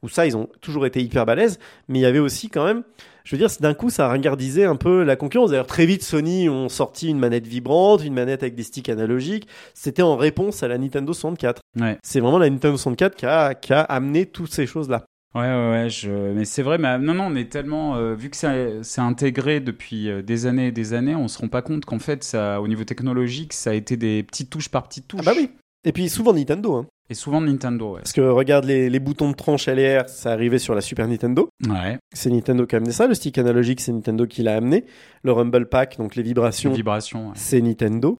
[0.04, 1.58] où ça, ils ont toujours été hyper balèzes,
[1.90, 2.84] mais il y avait aussi quand même,
[3.26, 5.52] je veux dire, d'un coup, ça ringardisait un peu la concurrence.
[5.52, 9.48] D'ailleurs, très vite, Sony ont sorti une manette vibrante, une manette avec des sticks analogiques.
[9.74, 11.62] C'était en réponse à la Nintendo 64.
[11.80, 11.98] Ouais.
[12.04, 15.06] C'est vraiment la Nintendo 64 qui a, qui a amené toutes ces choses-là.
[15.36, 16.12] Ouais, ouais, ouais, je...
[16.12, 17.96] mais c'est vrai, mais non, non, on est tellement.
[17.96, 21.40] euh, vu que c'est c'est intégré depuis euh, des années et des années, on se
[21.40, 24.70] rend pas compte qu'en fait, ça, au niveau technologique, ça a été des petites touches
[24.70, 25.22] par petites touches.
[25.24, 25.50] Ah bah oui.
[25.86, 26.86] Et puis souvent Nintendo, hein.
[27.10, 28.00] Et souvent Nintendo, ouais.
[28.00, 31.50] Parce que regarde les, les boutons de tranche LR, ça arrivait sur la Super Nintendo.
[31.68, 33.08] Ouais, C'est Nintendo qui a amené ça.
[33.08, 34.86] Le stick analogique, c'est Nintendo qui l'a amené.
[35.24, 37.28] Le Rumble Pack, donc les vibrations, vibration.
[37.28, 37.34] ouais.
[37.36, 38.18] c'est Nintendo.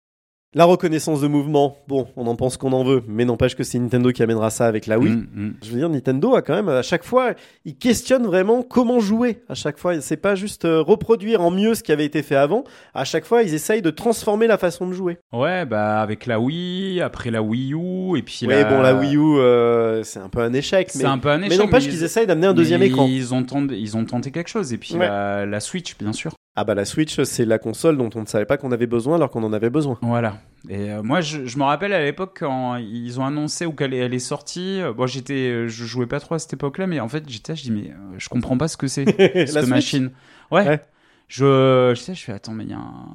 [0.56, 3.80] La reconnaissance de mouvement, bon, on en pense qu'on en veut, mais n'empêche que c'est
[3.80, 5.12] Nintendo qui amènera ça avec la Wii.
[5.12, 5.54] Mm, mm.
[5.64, 7.34] Je veux dire, Nintendo a quand même, à chaque fois,
[7.66, 9.42] il questionne vraiment comment jouer.
[9.50, 12.36] À chaque fois, c'est pas juste euh, reproduire en mieux ce qui avait été fait
[12.36, 12.66] avant.
[12.94, 15.18] À chaque fois, ils essayent de transformer la façon de jouer.
[15.32, 18.64] Ouais, bah avec la Wii, après la Wii U, et puis Oui, la...
[18.66, 20.92] bon, la Wii U, euh, c'est un peu un échec.
[20.92, 21.60] C'est un peu un mais échec.
[21.60, 23.08] n'empêche mais qu'ils ils- essayent d'amener un deuxième écran.
[23.08, 24.72] Ils ont, tenté, ils ont tenté quelque chose.
[24.72, 25.08] Et puis Ouais.
[25.08, 26.32] la, la Switch, bien sûr.
[26.56, 29.16] Ah bah la Switch, c'est la console dont on ne savait pas qu'on avait besoin
[29.16, 29.98] alors qu'on en avait besoin.
[30.04, 30.36] Voilà.
[30.70, 33.94] Et euh, moi, je, je me rappelle à l'époque quand ils ont annoncé ou qu'elle
[33.94, 34.80] est, elle est sortie.
[34.82, 37.64] euh, Bon, j'étais, je jouais pas trop à cette époque-là, mais en fait, j'étais, je
[37.64, 40.12] dis mais euh, je comprends pas ce que c'est cette Switch machine.
[40.52, 40.68] Ouais.
[40.68, 40.82] Ouais.
[41.28, 43.08] Je, je sais, je fais attends, mais il y a un-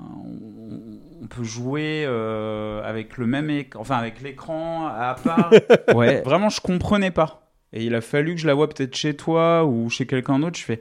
[1.23, 5.53] on, peut jouer euh, avec le même enfin avec l'écran à part.
[5.95, 6.23] ouais.
[6.23, 7.53] Vraiment, je comprenais pas.
[7.73, 10.59] Et il a fallu que je la vois peut-être chez toi ou chez quelqu'un d'autre.
[10.59, 10.81] Je fais.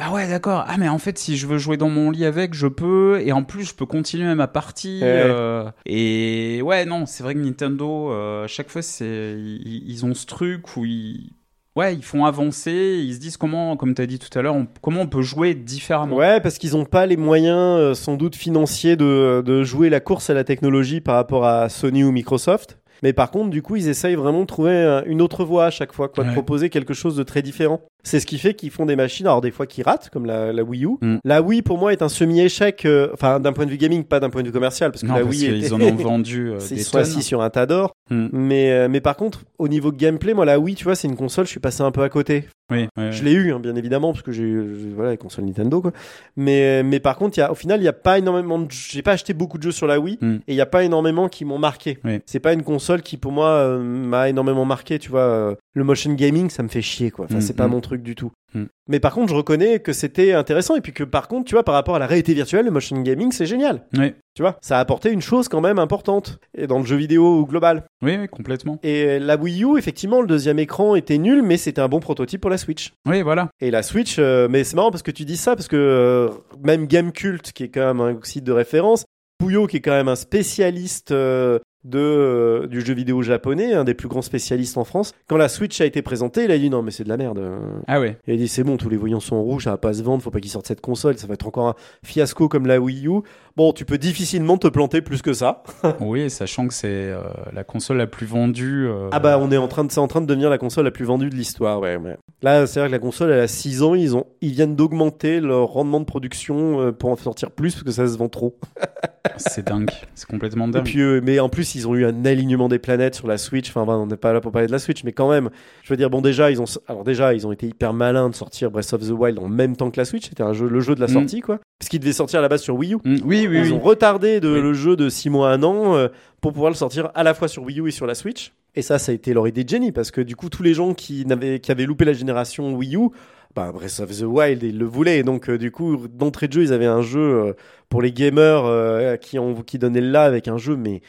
[0.00, 0.64] Ah ouais, d'accord.
[0.68, 3.20] Ah mais en fait, si je veux jouer dans mon lit avec, je peux.
[3.24, 5.00] Et en plus, je peux continuer ma partie.
[5.02, 5.06] Ouais.
[5.26, 10.06] euh, Et ouais, non, c'est vrai que Nintendo, euh, à chaque fois, c'est ils, ils
[10.06, 11.30] ont ce truc où ils,
[11.74, 13.00] ouais, ils font avancer.
[13.04, 15.54] Ils se disent comment, comme tu as dit tout à l'heure, comment on peut jouer
[15.54, 16.14] différemment.
[16.14, 19.98] Ouais, parce qu'ils n'ont pas les moyens, euh, sans doute financiers, de, de jouer la
[19.98, 22.78] course à la technologie par rapport à Sony ou Microsoft.
[23.04, 25.70] Mais par contre, du coup, ils essayent vraiment de trouver euh, une autre voie à
[25.70, 27.80] chaque fois, quoi, de proposer quelque chose de très différent.
[28.08, 30.52] C'est ce qui fait qu'ils font des machines, alors des fois qui ratent, comme la,
[30.52, 30.88] la Wii U.
[31.00, 31.16] Mm.
[31.24, 34.20] La Wii, pour moi, est un semi-échec, euh, enfin, d'un point de vue gaming, pas
[34.20, 35.72] d'un point de vue commercial, parce que Non, la parce Wii qu'ils était...
[35.74, 37.92] en ont vendu euh, des Ils sont assis sur un tas d'or.
[38.10, 38.28] Mm.
[38.32, 41.16] Mais, euh, mais par contre, au niveau gameplay, moi, la Wii, tu vois, c'est une
[41.16, 42.44] console, je suis passé un peu à côté.
[42.70, 43.12] Oui, ouais.
[43.12, 45.92] Je l'ai eu, hein, bien évidemment, parce que j'ai j'ai- voilà, les consoles Nintendo, quoi.
[46.36, 49.00] Mais, mais par contre, y a, au final, il n'y a pas énormément de, j'ai
[49.02, 50.34] pas acheté beaucoup de jeux sur la Wii, Mm.
[50.46, 51.98] et il n'y a pas énormément qui m'ont marqué.
[52.04, 52.20] Oui.
[52.26, 55.54] C'est pas une console qui, pour moi, euh, m'a énormément marqué, tu vois.
[55.78, 57.24] Le motion gaming, ça me fait chier, quoi.
[57.24, 57.70] Enfin, Mm, c'est pas mm.
[57.70, 58.32] mon truc du tout.
[58.54, 58.64] Mm.
[58.88, 61.64] Mais par contre, je reconnais que c'était intéressant, et puis que par contre, tu vois,
[61.64, 63.86] par rapport à la réalité virtuelle, le motion gaming, c'est génial.
[63.96, 64.12] Oui.
[64.34, 67.44] Tu vois, ça a apporté une chose quand même importante, et dans le jeu vidéo
[67.46, 67.84] global.
[68.02, 68.78] Oui, oui, complètement.
[68.82, 72.40] Et la Wii U, effectivement, le deuxième écran était nul, mais c'était un bon prototype
[72.40, 72.92] pour la Switch.
[73.06, 73.48] Oui, voilà.
[73.60, 76.28] Et la Switch, euh, mais c'est marrant parce que tu dis ça, parce que euh,
[76.62, 79.04] même Gamecult, qui est quand même un site de référence,
[79.38, 83.84] Puyo, qui est quand même un spécialiste euh, de, euh, du jeu vidéo japonais, un
[83.84, 86.70] des plus grands spécialistes en France, quand la Switch a été présentée, il a dit
[86.70, 87.40] non, mais c'est de la merde.
[87.86, 88.18] Ah ouais.
[88.26, 90.22] Il a dit c'est bon, tous les voyants sont rouges, ça va pas se vendre,
[90.22, 91.74] faut pas qu'ils sortent cette console, ça va être encore un
[92.04, 93.20] fiasco comme la Wii U.
[93.58, 95.64] Bon, tu peux difficilement te planter plus que ça.
[96.00, 97.18] oui, sachant que c'est euh,
[97.52, 98.86] la console la plus vendue.
[98.86, 100.84] euh, Ah bah on est en train de c'est en train de devenir la console
[100.84, 102.16] la plus vendue de l'histoire ouais, ouais.
[102.40, 105.40] Là c'est vrai que la console elle a 6 ans, ils ont ils viennent d'augmenter
[105.40, 108.56] leur rendement de production euh, pour en sortir plus parce que ça se vend trop.
[109.36, 109.90] C'est dingue.
[110.14, 110.84] C'est complètement Et dingue.
[110.84, 113.70] puis euh, mais en plus ils ont eu un alignement des planètes sur la Switch.
[113.70, 115.50] Enfin on n'est pas là pour parler de la Switch mais quand même,
[115.82, 118.34] je veux dire bon déjà ils ont alors déjà ils ont été hyper malins de
[118.36, 120.78] sortir Breath of the Wild en même temps que la Switch, c'était un jeu le
[120.80, 121.12] jeu de la Mm.
[121.12, 121.58] sortie quoi.
[121.80, 122.98] Parce qu'il devait sortir à la base sur Wii U.
[123.04, 123.72] Mm, oui, oui, Ils oui.
[123.72, 124.60] ont retardé de, Oui.
[124.60, 126.08] le jeu de 6 mois à un an euh,
[126.40, 128.52] pour pouvoir le sortir à la fois sur Wii U et sur la Switch.
[128.74, 130.74] Et ça, ça a été leur idée de génie parce que du coup, tous les
[130.74, 133.08] gens qui, n'avaient, qui avaient loupé la génération Wii U,
[133.56, 135.18] bah, Breath of the Wild, ils le voulaient.
[135.18, 137.52] Et donc, euh, du coup, d'entrée de jeu, ils avaient un jeu euh,
[137.88, 141.00] pour les gamers qui, ont, qui donnaient le là avec un jeu, mais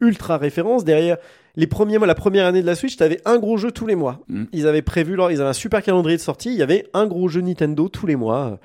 [0.00, 0.84] ultra référence.
[0.84, 1.16] Derrière,
[1.56, 3.94] les premiers mois, la première année de la Switch, t'avais un gros jeu tous les
[3.96, 4.20] mois.
[4.28, 4.44] Mm.
[4.52, 6.50] Ils avaient prévu, leur, ils avaient un super calendrier de sortie.
[6.50, 8.58] Il y avait un gros jeu Nintendo tous les mois.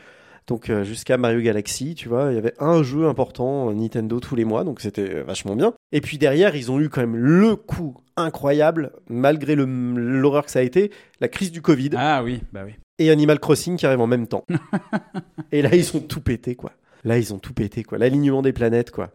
[0.47, 4.19] Donc euh, jusqu'à Mario Galaxy, tu vois, il y avait un jeu important euh, Nintendo
[4.19, 5.73] tous les mois, donc c'était euh, vachement bien.
[5.91, 10.59] Et puis derrière, ils ont eu quand même le coup incroyable, malgré l'horreur que ça
[10.59, 10.91] a été,
[11.21, 12.73] la crise du Covid Ah oui, bah oui.
[12.99, 14.45] et Animal Crossing qui arrive en même temps.
[15.51, 16.71] et là, ils ont tout pété, quoi.
[17.03, 17.97] Là, ils ont tout pété, quoi.
[17.97, 19.09] L'alignement des planètes, quoi.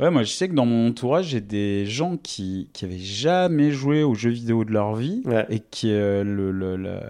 [0.00, 3.72] Ouais, moi je sais que dans mon entourage, j'ai des gens qui, qui avaient jamais
[3.72, 5.44] joué aux jeux vidéo de leur vie Ouais.
[5.50, 7.00] et qui, euh, le, le- le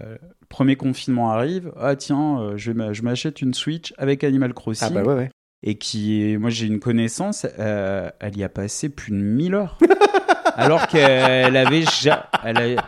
[0.49, 4.87] premier confinement arrive, ah tiens, euh, je, m'achète une Switch avec Animal Crossing.
[4.91, 5.29] Ah bah ouais, ouais.
[5.63, 9.77] Et qui, moi j'ai une connaissance, euh, elle y a passé plus de 1000 heures.
[10.55, 12.83] alors qu'elle avait, ja- elle, a-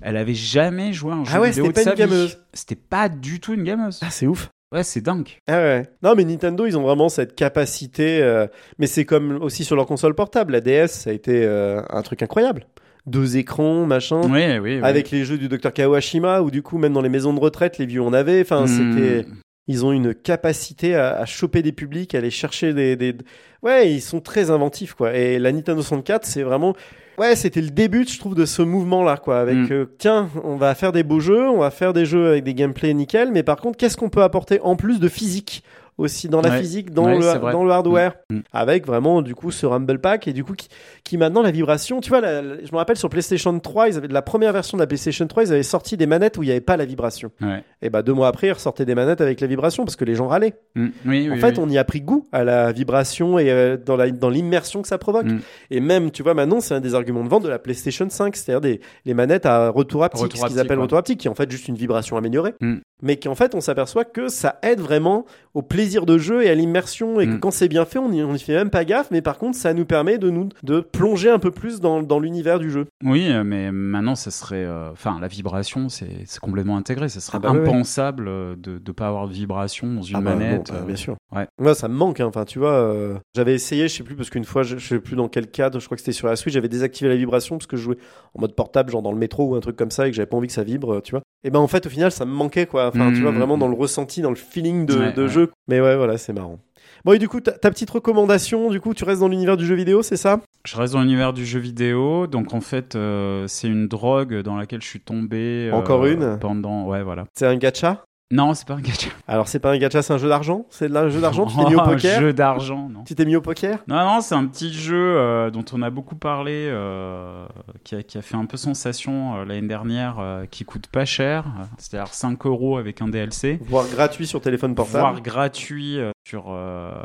[0.00, 2.38] elle avait jamais joué à un jeu Ah ouais, vidéo c'était de pas sa gameuse.
[2.52, 4.00] C'était pas du tout une gameuse.
[4.02, 4.48] Ah, c'est ouf.
[4.72, 5.28] Ouais, c'est dingue.
[5.46, 5.82] Ah ouais.
[6.02, 8.20] Non, mais Nintendo, ils ont vraiment cette capacité.
[8.22, 8.46] euh,
[8.78, 10.52] Mais c'est comme aussi sur leur console portable.
[10.52, 12.66] La DS, ça a été euh, un truc incroyable.
[13.06, 14.22] Deux écrans, machin.
[14.24, 14.80] Oui, oui, oui.
[14.82, 17.78] Avec les jeux du Dr Kawashima, ou du coup, même dans les maisons de retraite,
[17.78, 18.40] les vieux on avait.
[18.40, 18.66] Enfin, Hmm.
[18.66, 19.26] c'était.
[19.66, 23.14] Ils ont une capacité à, à choper des publics, à aller chercher des, des.
[23.62, 25.14] Ouais, ils sont très inventifs, quoi.
[25.14, 26.74] Et la Nintendo 64, c'est vraiment.
[27.16, 29.38] Ouais, c'était le début, je trouve, de ce mouvement-là, quoi.
[29.40, 29.68] Avec, Mm.
[29.72, 32.52] euh, tiens, on va faire des beaux jeux, on va faire des jeux avec des
[32.54, 35.62] gameplays nickel, mais par contre, qu'est-ce qu'on peut apporter en plus de physique
[35.98, 36.60] aussi dans la Ouais.
[36.60, 38.40] physique, dans, Ouais, le, dans le hardware, Mm.
[38.52, 40.68] avec vraiment du coup ce Rumble Pack et du coup qui,
[41.04, 43.96] qui maintenant la vibration, tu vois, la- la- je me rappelle sur PlayStation 3, ils
[43.96, 46.46] avaient la première version de la PlayStation 3, ils avaient sorti des manettes où il
[46.46, 47.30] n'y avait pas la vibration.
[47.40, 47.62] Ouais.
[47.82, 50.14] Et bah deux mois après, ils ressortaient des manettes avec la vibration parce que les
[50.14, 50.54] gens râlaient.
[50.74, 50.86] Mm.
[51.06, 51.64] Oui, en oui, fait, oui.
[51.64, 54.88] on y a pris goût à la vibration et euh, dans la dans l'immersion que
[54.88, 55.26] ça provoque.
[55.26, 55.40] Mm.
[55.70, 58.34] Et même, tu vois, maintenant c'est un des arguments de vente de la PlayStation 5,
[58.36, 60.82] c'est-à-dire des les manettes à retour haptique, Retour ce qu'ils appellent ouais.
[60.82, 62.76] retour haptique, qui est en fait juste une vibration améliorée, Mm.
[63.02, 66.50] mais qui en fait on s'aperçoit que ça aide vraiment au plaisir de jeu et
[66.50, 67.40] à l'immersion et que Mm.
[67.40, 69.56] quand c'est bien fait, on y, on y fait même pas gaffe, mais par contre
[69.56, 72.86] ça nous permet de nous de plonger un peu plus dans, dans l'univers du jeu.
[73.04, 74.64] Oui, euh, mais maintenant, ça serait.
[74.64, 76.08] euh, Enfin, la vibration, c'est
[76.40, 77.08] complètement intégré.
[77.08, 77.60] Ça serait Ah bah ouais.
[77.68, 80.68] impensable euh, de ne pas avoir de vibration dans une Ah bah, manette.
[80.70, 81.16] bon, bah, bien sûr.
[81.32, 81.74] ouais.
[81.74, 82.20] Ça me manque.
[82.20, 82.26] hein.
[82.26, 84.98] Enfin, tu vois, euh, j'avais essayé, je sais plus, parce qu'une fois, je, je sais
[85.00, 87.56] plus dans quel cadre, je crois que c'était sur la Switch, j'avais désactivé la vibration
[87.58, 87.98] parce que je jouais
[88.34, 90.26] en mode portable, genre dans le métro ou un truc comme ça, et que j'avais
[90.26, 91.22] pas envie que ça vibre, tu vois.
[91.44, 92.88] Et ben, en fait, au final, ça me manquait, quoi.
[92.88, 95.28] Enfin, tu vois, vraiment dans le ressenti, dans le feeling de, Ouais, de ouais.
[95.28, 95.50] jeu.
[95.68, 96.58] Mais ouais, voilà, c'est marrant.
[97.04, 99.66] Bon, et du coup, ta, ta petite recommandation, du coup, tu restes dans l'univers du
[99.66, 100.40] jeu vidéo, c'est ça?
[100.64, 104.56] Je reste dans l'univers du jeu vidéo, donc en fait, euh, c'est une drogue dans
[104.56, 105.68] laquelle je suis tombé.
[105.70, 106.38] euh, Encore une?
[106.40, 106.86] Pendant.
[106.86, 107.26] Ouais, voilà.
[107.34, 108.02] C'est un gacha?
[108.32, 109.10] Non, c'est pas un gacha.
[109.28, 110.64] Alors, c'est pas un gacha, c'est un jeu d'argent?
[110.70, 111.46] C'est de la- un jeu d'argent?
[111.46, 112.20] Tu t'es mis au Un poker?
[112.20, 113.04] jeu d'argent, non.
[113.04, 113.78] Tu t'es mis au poker?
[113.86, 117.46] Non, non, c'est un petit jeu euh, dont on a beaucoup parlé, euh,
[117.84, 120.16] qui, a, qui a fait un peu sensation euh, l'année dernière,
[120.50, 121.44] qui coûte pas cher,
[121.78, 125.00] c'est-à-dire 5 euros avec un DLC, Voire gratuit sur téléphone portable.
[125.00, 126.46] Voire gratuit sur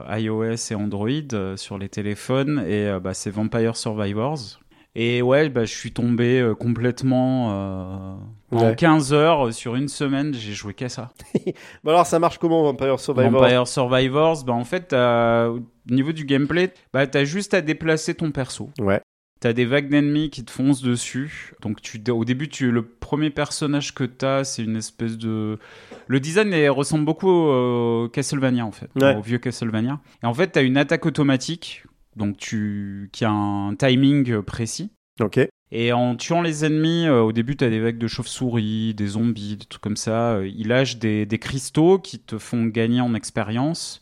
[0.09, 1.09] iOS et Android,
[1.57, 4.39] sur les téléphones, et bah, c'est Vampire Survivors.
[4.95, 8.15] Et ouais, bah, je suis tombé euh, complètement euh,
[8.51, 8.75] en Ouais.
[8.75, 11.11] 15 heures euh, sur une semaine, j'ai joué qu'à ça.
[11.83, 15.59] Bon, alors, ça marche comment, Vampire Survivor Vampire Survivors, bah, en fait, au
[15.89, 18.71] niveau du gameplay, bah, t'as juste à déplacer ton perso.
[18.79, 19.01] Ouais.
[19.39, 21.53] T'as des vagues d'ennemis qui te foncent dessus.
[21.61, 25.57] Donc tu, au début, tu, le premier personnage que t'as, c'est une espèce de...
[26.07, 28.89] Le design ressemble beaucoup au Castlevania, en fait.
[28.97, 29.15] Ouais.
[29.15, 30.01] Au vieux Castlevania.
[30.23, 31.85] Et en fait, t'as une attaque automatique,
[32.19, 34.91] donc tu, qui a un timing précis.
[35.19, 35.39] Ok.
[35.71, 39.57] Et en tuant les ennemis, euh, au début, t'as des vagues de chauves-souris, des zombies,
[39.57, 40.33] des trucs comme ça.
[40.33, 43.99] Euh, il lâche des, des cristaux qui te font gagner en expérience.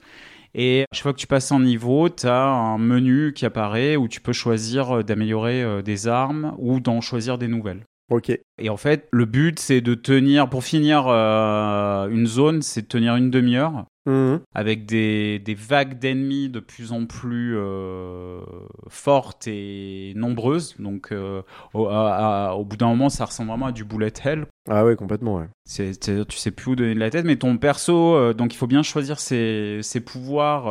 [0.59, 4.21] Et chaque fois que tu passes un niveau, t'as un menu qui apparaît où tu
[4.21, 7.83] peux choisir euh, d'améliorer euh, des armes ou d'en choisir des nouvelles.
[8.09, 8.31] Ok.
[8.57, 12.87] Et en fait, le but, c'est de tenir, pour finir euh, une zone, c'est de
[12.87, 14.39] tenir une demi-heure Mhm.
[14.55, 18.39] avec des, des vagues d'ennemis de plus en plus euh,
[18.87, 20.75] fortes et nombreuses.
[20.79, 21.41] Donc, euh,
[21.73, 24.45] au, à- à- au bout d'un moment, ça ressemble vraiment à du bullet hell.
[24.69, 25.47] Ah ouais, complètement, ouais.
[25.65, 28.57] C'est- tu sais plus où donner de la tête, mais ton perso, euh, donc il
[28.57, 30.67] faut bien choisir ses, ses pouvoirs.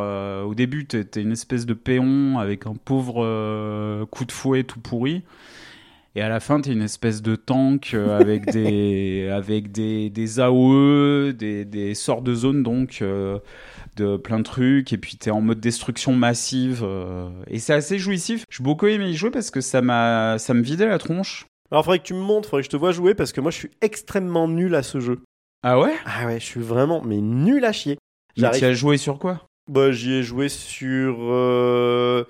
[0.47, 5.23] au début, t'es, une espèce de péon avec un pauvre coup de fouet tout pourri.
[6.17, 10.39] Et à la fin, t'es une espèce de tank euh, avec des avec des, des
[10.39, 13.37] AOE, des, des sorts de zone donc euh,
[13.97, 14.91] de plein de trucs.
[14.93, 16.81] Et puis t'es en mode destruction massive.
[16.83, 18.45] euh, et c'est assez jouissif.
[18.49, 21.45] J'ai beaucoup aimé y jouer parce que ça m'a ça me vidait la tronche.
[21.69, 23.51] Alors, faudrait que tu me montres, faudrait que je te vois jouer parce que moi,
[23.51, 25.19] je suis extrêmement nul à ce jeu.
[25.61, 25.93] Ah ouais?
[26.05, 27.99] Ah ouais, je suis vraiment, mais nul à chier.
[28.37, 29.45] Mais tu as joué sur quoi?
[29.69, 32.23] Bah, j'y ai joué sur euh,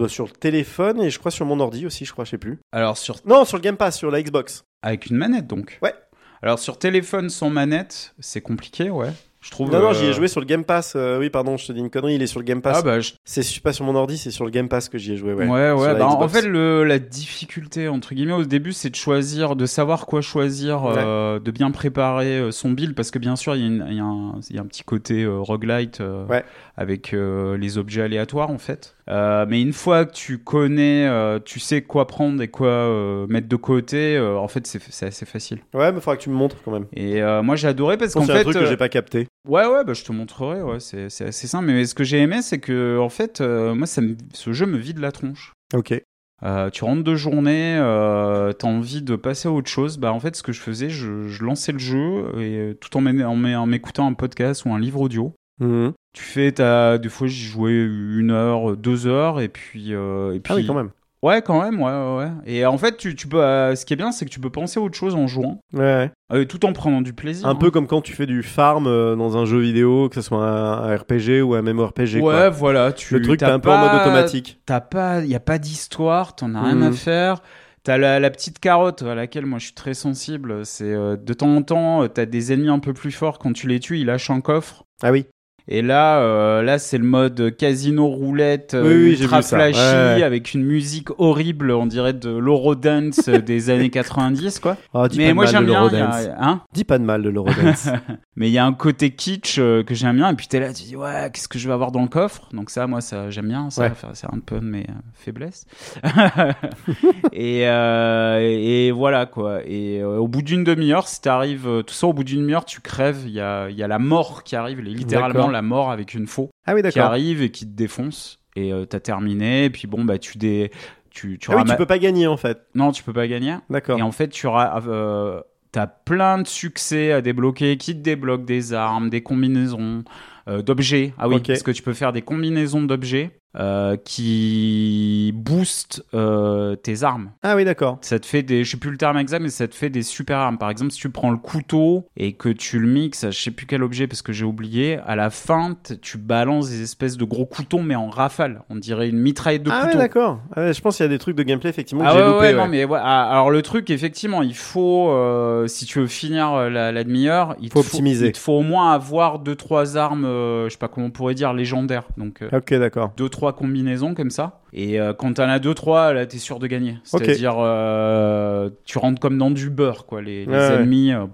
[0.00, 2.38] euh, sur le téléphone et je crois sur mon ordi aussi, je crois, je sais
[2.38, 2.58] plus.
[2.72, 4.64] Alors sur Non, sur le Game Pass, sur la Xbox.
[4.82, 5.78] Avec une manette donc?
[5.82, 5.94] Ouais.
[6.42, 9.12] Alors sur téléphone sans manette, c'est compliqué, ouais.
[9.40, 9.70] Je trouve.
[9.70, 10.92] Non, non, euh, j'y ai joué sur le Game Pass.
[10.96, 12.76] euh, oui, pardon, je te dis une connerie, il est sur le Game Pass.
[12.80, 15.12] Ah bah je- C'est pas sur mon ordi, c'est sur le Game Pass que j'y
[15.14, 15.46] ai joué, ouais.
[15.46, 15.94] ouais, ouais.
[15.98, 20.04] Bah, en fait, le, la difficulté entre guillemets au début, c'est de choisir, de savoir
[20.06, 23.96] quoi choisir, euh, de bien préparer son build, parce que bien sûr, il y, y
[23.96, 26.44] y a un petit côté euh, roguelite Ouais.
[26.76, 28.94] avec les objets aléatoires en fait.
[29.08, 31.08] Mais une fois que tu connais,
[31.44, 35.58] tu sais quoi prendre et quoi mettre de côté, en fait, c'est c'est assez facile.
[35.74, 36.86] Ouais, mais faudra que tu me montres quand même.
[36.94, 39.28] Et moi, j'ai adoré parce qu'en c'est fait, un truc que j'ai pas capté.
[39.48, 41.66] Ouais, ouais, bah, je te montrerai, ouais, c'est c'est assez simple.
[41.66, 44.66] Mais ce que j'ai aimé, c'est que, en fait, euh, moi, ça me- ce jeu
[44.66, 45.52] me vide la tronche.
[45.74, 45.94] Ok.
[46.42, 49.98] Euh, tu rentres de journée, euh, t'as envie de passer à autre chose.
[49.98, 53.00] Bah, en fait, ce que je faisais, je, je lançais le jeu et tout en
[53.00, 55.34] m'é- en m'é- en m'écoutant un podcast ou un livre audio.
[55.58, 55.92] Mhm.
[56.14, 60.52] Tu fais, t'as, des fois, j'y jouais une heure, deux heures, et puis, et puis.
[60.52, 60.90] Ah oui, quand même.
[61.22, 62.30] Ouais, quand même, ouais, ouais, ouais.
[62.46, 64.48] Et en fait, tu, tu peux, euh, ce qui est bien, c'est que tu peux
[64.48, 67.46] penser à autre chose en jouant, Ouais, euh, tout en prenant du plaisir.
[67.46, 67.54] Un hein.
[67.56, 70.38] peu comme quand tu fais du farm euh, dans un jeu vidéo, que ce soit
[70.38, 72.14] un, un RPG ou un MMORPG.
[72.14, 72.48] Ouais, quoi.
[72.48, 72.92] voilà.
[72.92, 74.60] Tu, Le truc, t'as t'es un peu en mode pas- automatique.
[74.64, 76.82] T'as pas, y a pas d'histoire, t'en as rien Mhm.
[76.84, 77.42] à faire.
[77.82, 80.64] T'as la, la petite carotte à laquelle moi je suis très sensible.
[80.66, 83.38] C'est euh, de temps en temps, euh, t'as des ennemis un peu plus forts.
[83.38, 84.84] Quand tu les tues, ils lâchent un coffre.
[85.02, 85.26] Ah oui.
[85.68, 90.22] Et là, euh, là c'est le mode casino roulette Oui, ultra flashy Ouais, ouais.
[90.22, 94.76] avec une musique horrible, on dirait de l'Eurodance des années 90 quoi.
[94.94, 95.86] Ah, dis Mais pas moi j'aime bien.
[95.86, 97.88] a- hein Dis pas de mal de l'Eurodance.
[98.36, 100.30] Mais il y a un côté kitsch euh, que j'aime bien.
[100.30, 102.48] Et puis t'es là, tu dis ouais, qu'est-ce que je vais avoir dans le coffre?
[102.52, 103.68] Donc ça, moi, ça j'aime bien.
[103.70, 103.92] Ça, Ouais.
[104.14, 105.66] C'est un peu de mes euh, faiblesses.
[107.32, 109.60] et, euh, et voilà quoi.
[109.66, 113.22] Et au bout d'une demi-heure, si t'arrives tout ça, au bout d'une demi-heure, tu crèves.
[113.26, 115.50] Il y a, il y a la mort qui arrive, littéralement D'accord.
[115.60, 118.38] La mort avec une faux ah oui, qui arrive et qui te défonce.
[118.56, 119.66] Et euh, t'as terminé.
[119.66, 120.70] Et puis bon, bah tu dé...
[121.10, 122.60] Tu, tu Ah oui, tu peux pas gagner en fait.
[122.74, 123.56] Non, tu peux pas gagner.
[123.68, 123.98] D'accord.
[123.98, 125.40] Et en fait, tu auras, euh,
[125.72, 130.04] t'as plein de succès à débloquer qui te débloquent des armes, des combinaisons
[130.48, 131.12] euh, d'objets.
[131.18, 131.48] Ah oui, Ok.
[131.48, 137.30] parce que tu peux faire des combinaisons d'objets euh, qui boostent euh, tes armes.
[137.42, 137.98] Ah oui, d'accord.
[138.00, 140.02] Ça te fait des, je sais plus le terme exact, mais ça te fait des
[140.02, 140.58] super armes.
[140.58, 143.50] Par exemple, si tu prends le couteau et que tu le mixes, à je sais
[143.50, 147.24] plus quel objet parce que j'ai oublié, à la fin, tu balances des espèces de
[147.24, 148.62] gros couteaux, mais en rafale.
[148.70, 149.98] On dirait une mitraillette de ah couteau.
[149.98, 150.40] d'accord.
[150.54, 152.20] Ah ouais, je pense qu'il y a des trucs de gameplay effectivement que Ah j'ai
[152.20, 152.38] ouais, loupé.
[152.40, 152.54] ouais, ouais.
[152.54, 156.70] non, mais ouais, ah, alors le truc, effectivement, il faut, euh, si tu veux finir
[156.70, 158.26] la, la demi-heure, il, Faut optimiser.
[158.28, 161.34] il te faut au moins avoir deux trois armes, je sais pas comment on pourrait
[161.34, 162.04] dire, légendaires.
[162.16, 163.12] Donc Ok, d'accord.
[163.16, 164.60] deux trois combinaisons comme ça.
[164.72, 166.96] Et euh, quand t'en as deux trois, là, t'es sûr de gagner.
[167.04, 170.22] C'est-à-dire, euh, tu rentres comme dans du beurre, quoi.
[170.22, 171.26] Les, les Ouais, ennemis, euh,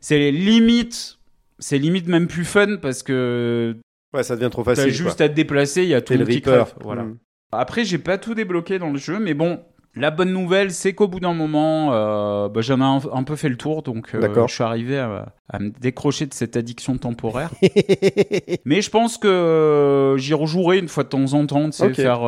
[0.00, 1.18] c'est les limites.
[1.58, 3.76] C'est limite même plus fun parce que
[4.14, 4.92] Ouais, ça devient trop t'as facile.
[4.92, 6.72] juste à te déplacer, il y a tout le monde qui crève.
[6.80, 7.02] Voilà.
[7.04, 7.18] Mm.
[7.52, 9.60] Après, j'ai pas tout débloqué dans le jeu, mais bon,
[9.96, 13.34] la bonne nouvelle, c'est qu'au bout d'un moment, euh, bah, j'en ai un, un peu
[13.36, 16.96] fait le tour, donc euh, je suis arrivé à, à me décrocher de cette addiction
[16.96, 17.50] temporaire.
[18.64, 21.94] mais je pense que euh, j'y rejouerai une fois de temps en temps, Ok.
[21.94, 22.22] faire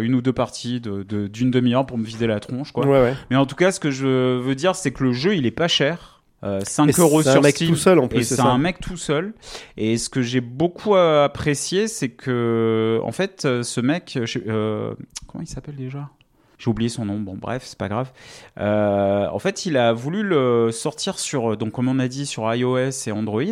[0.00, 2.86] une ou deux parties de- de- d'une demi-heure pour me vider la tronche, quoi.
[2.86, 3.14] Ouais, ouais.
[3.30, 4.06] Mais en tout cas, ce que je
[4.38, 6.12] veux dire, c'est que le jeu, il est pas cher.
[6.44, 7.70] Euh, 5 Et euros c'est sur un mec Steam.
[7.70, 9.32] tout seul en plus, Et c'est c'est un mec tout seul.
[9.78, 14.94] Et ce que j'ai beaucoup apprécié, c'est que, en fait, ce mec, euh,
[15.26, 16.10] comment il s'appelle déjà?
[16.58, 17.18] J'ai oublié son nom.
[17.20, 18.12] Bon, bref, c'est pas grave.
[18.58, 22.52] Euh, en fait, il a voulu le sortir sur, donc comme on a dit, sur
[22.54, 23.42] iOS et Android.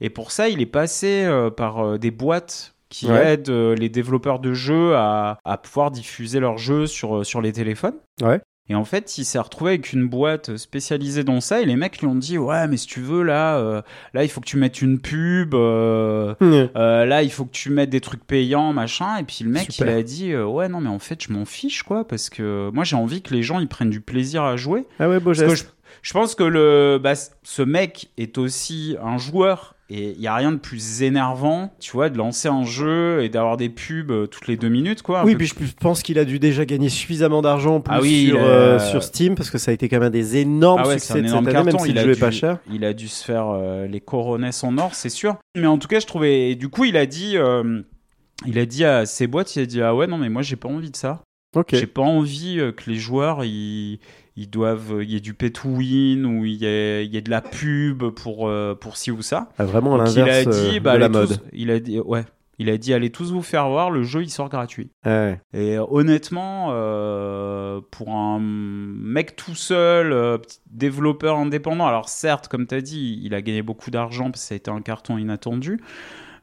[0.00, 3.32] Et pour ça, il est passé euh, par euh, des boîtes qui Ouais.
[3.34, 7.52] aident euh, les développeurs de jeux à, à pouvoir diffuser leurs jeux sur, sur les
[7.52, 7.96] téléphones.
[8.22, 8.40] Ouais.
[8.70, 11.60] Et en fait, il s'est retrouvé avec une boîte spécialisée dans ça.
[11.62, 13.82] Et les mecs lui ont dit Ouais, mais si tu veux, là, euh,
[14.12, 15.54] là il faut que tu mettes une pub.
[15.54, 19.16] euh, euh, là, il faut que tu mettes des trucs payants, machin.
[19.18, 19.88] Et puis le mec, Super.
[19.88, 22.06] il a dit euh, Ouais, non, mais en fait, je m'en fiche, quoi.
[22.06, 24.86] Parce que moi, j'ai envie que les gens ils prennent du plaisir à jouer.
[25.00, 25.56] Ah ouais, beau geste.
[25.56, 25.64] je,
[26.02, 29.74] je pense que le, bah, ce mec est aussi un joueur.
[29.90, 33.30] Et il y a rien de plus énervant, tu vois, de lancer un jeu et
[33.30, 35.24] d'avoir des pubs euh, toutes les deux minutes, quoi.
[35.24, 38.38] Oui, peu puis je pense qu'il a dû déjà gagner suffisamment d'argent Ah oui, sur,
[38.38, 40.98] a- euh, sur Steam parce que ça a été quand même des énormes Ah ouais,
[40.98, 42.58] c'est succès un de énorme cette année, même s'il il, a jouait dû, pas cher.
[42.70, 45.36] il a dû se faire euh, les coronesses en or, c'est sûr.
[45.56, 46.50] Mais en tout cas, je trouvais.
[46.50, 47.80] et du coup, il a dit, euh,
[48.44, 50.56] il a dit à ses boîtes, il a dit ah ouais non mais moi j'ai
[50.56, 51.22] pas envie de ça.
[51.56, 51.70] Ok.
[51.72, 54.00] J'ai pas envie que les joueurs ils,
[54.40, 57.16] ils doivent, il y ait du pay to win ou il y ait, il y
[57.16, 59.48] ait de la pub pour euh, pour ci ou ça.
[59.58, 61.40] Ah, vraiment à Donc, il a l'inverse dit euh, bah, de la allez tous- mode.
[61.52, 62.24] il a dit ouais.
[62.60, 64.90] Il a dit allez tous vous faire voir, le jeu il sort gratuit.
[65.06, 65.40] Ouais.
[65.54, 70.38] Et honnêtement, euh, pour un mec tout seul, euh,
[70.68, 74.48] développeur indépendant, alors certes, comme tu as dit, il a gagné beaucoup d'argent parce que
[74.48, 75.80] ça a été un carton inattendu,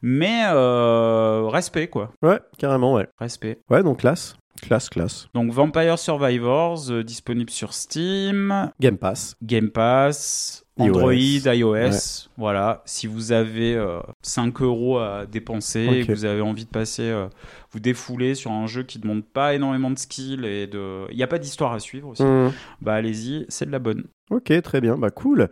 [0.02, 3.08] mais euh, respect quoi, ouais, carrément, ouais.
[3.20, 3.60] respect.
[3.70, 4.38] Ouais, donc classe.
[4.62, 5.28] Classe, classe.
[5.34, 9.36] Donc Vampire Survivors, euh, disponible sur Steam, Game Pass.
[9.44, 10.66] Game Pass.
[10.78, 11.74] Android, iOS.
[11.74, 11.92] Ouais.
[12.38, 16.70] Voilà, si vous avez euh, 5 euros à dépenser et que vous avez envie de
[16.70, 17.28] passer, euh,
[17.72, 21.06] vous défouler sur un jeu qui ne demande pas énormément de skill et de.
[21.12, 22.24] Il n'y a pas d'histoire à suivre aussi.
[22.24, 22.52] Mm.
[22.82, 24.04] Bah allez-y, c'est de la bonne.
[24.32, 25.50] Ok, très bien, bah cool.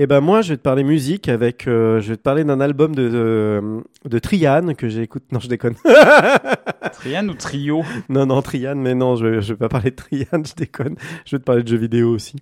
[0.00, 2.60] Et ben moi, je vais te parler musique avec, euh, je vais te parler d'un
[2.60, 3.62] album de de,
[4.08, 5.22] de Trian que j'écoute.
[5.30, 5.74] Non, je déconne.
[6.92, 7.84] Trian ou Trio?
[8.08, 10.96] Non, non, Trian, mais non, je vais, je vais pas parler de Trian, je déconne.
[11.26, 12.36] Je vais te parler de jeux vidéo aussi.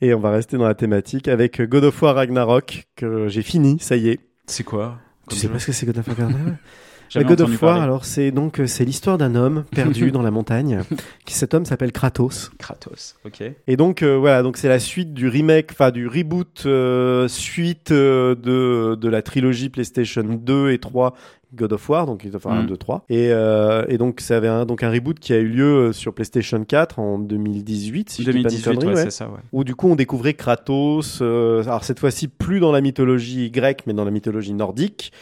[0.00, 3.78] Et on va rester dans la thématique avec God of War Ragnarok que j'ai fini,
[3.78, 4.20] ça y est.
[4.46, 4.98] C'est quoi?
[5.28, 6.54] Tu sais pas ce que c'est God of War Ragnarok?
[7.18, 10.82] God of War, alors c'est donc euh, c'est l'histoire d'un homme perdu dans la montagne.
[11.24, 12.50] Qui cet homme s'appelle Kratos.
[12.58, 13.42] Kratos, ok.
[13.66, 17.90] Et donc euh, voilà, donc c'est la suite du remake, enfin du reboot euh, suite
[17.90, 21.14] euh, de de la trilogie PlayStation 2 et 3
[21.52, 22.66] God of War, donc enfin 1, Mm.
[22.66, 23.04] 2, 3.
[23.08, 25.92] Et, euh, et donc ça avait un, donc un reboot qui a eu lieu euh,
[25.92, 28.96] sur PlayStation 4 en 2018, si je dis pas 2018, ouais, ouais.
[29.04, 29.40] c'est ça, ouais.
[29.52, 33.82] où du coup on découvrait Kratos, euh, alors cette fois-ci plus dans la mythologie grecque,
[33.86, 35.12] mais dans la mythologie nordique,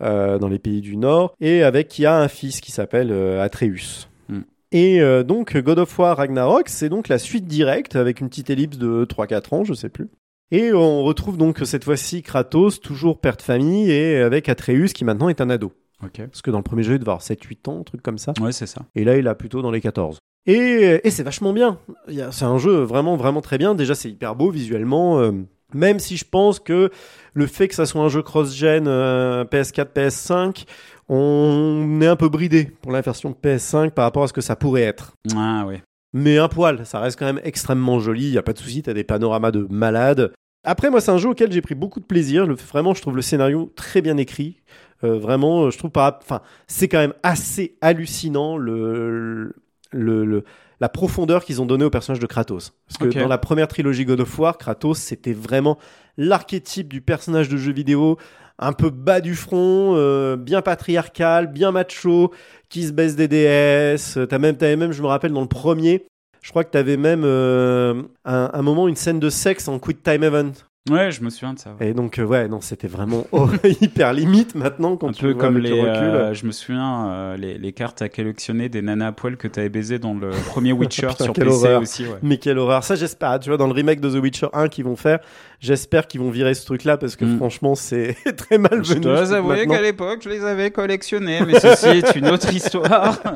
[0.00, 4.08] dans les pays du Nord, et avec qui a un fils qui s'appelle euh, Atreus.
[4.28, 4.40] Mm.
[4.72, 8.50] Et euh, donc God of War Ragnarok, c'est donc la suite directe avec une petite
[8.50, 10.08] ellipse de 3-4 ans, je sais plus.
[10.52, 15.04] Et on retrouve donc cette fois-ci Kratos, toujours père de famille, et avec Atreus qui
[15.04, 15.72] maintenant est un ado.
[16.00, 18.34] Parce que dans le premier jeu, il devait avoir 7-8 ans, un truc comme ça.
[18.40, 18.82] Ouais, c'est ça.
[18.94, 20.18] Et là, il a plutôt dans les 14.
[20.46, 21.78] Et, et c'est vachement bien.
[22.30, 23.74] C'est un jeu vraiment, vraiment très bien.
[23.74, 25.18] Déjà, c'est hyper beau visuellement.
[25.20, 25.32] euh,
[25.74, 26.90] même si je pense que
[27.34, 30.64] le fait que ça soit un jeu cross-gen euh, PS4, PS5,
[31.08, 34.56] on est un peu bridé pour la version PS5 par rapport à ce que ça
[34.56, 35.12] pourrait être.
[35.36, 35.82] Ah, ouais.
[36.12, 38.24] Mais un poil, ça reste quand même extrêmement joli.
[38.24, 40.32] Il y a pas de souci, t'as des panoramas de malade.
[40.64, 42.46] Après, moi, c'est un jeu auquel j'ai pris beaucoup de plaisir.
[42.46, 44.62] Le, vraiment, je trouve le scénario très bien écrit.
[45.04, 46.18] Euh, vraiment, je trouve pas.
[46.22, 49.54] Enfin, c'est quand même assez hallucinant le,
[49.92, 50.44] le, le-
[50.80, 52.72] la profondeur qu'ils ont donnée au personnage de Kratos.
[52.86, 55.78] Parce que dans la première trilogie God of War, Kratos, c'était vraiment
[56.16, 58.18] l'archétype du personnage de jeu vidéo,
[58.58, 62.32] un peu bas du front, euh, bien patriarcal, bien macho,
[62.68, 64.16] qui se baisse des DS.
[64.16, 66.06] Euh, T'as même, t'avais même, je me rappelle, dans le premier,
[66.42, 70.02] je crois que t'avais même euh, un, un moment, une scène de sexe en Quick
[70.02, 70.52] Time Event.
[70.90, 71.74] Ouais, je me souviens de ça.
[71.80, 71.88] ouais.
[71.90, 73.26] Et donc, euh, ouais, non, c'était vraiment
[73.80, 77.36] hyper limite maintenant quand Un tu peu vois comme les, euh, je me souviens, euh,
[77.36, 80.72] les, les cartes à collectionner des nanas à poil que t'avais baisé dans le premier
[80.74, 81.82] Witcher Putain, sur PC horreur.
[81.82, 82.18] aussi, ouais.
[82.22, 82.84] Mais quelle horreur.
[82.84, 83.38] Ça, j'espère.
[83.40, 85.18] Tu vois, dans le remake de The Witcher 1 qu'ils vont faire,
[85.60, 87.36] j'espère qu'ils vont virer ce truc-là parce que Mm.
[87.38, 89.00] franchement, c'est très mal Je venu.
[89.02, 93.20] dois avouer qu'à l'époque, je les avais collectionnés, mais ceci est une autre histoire.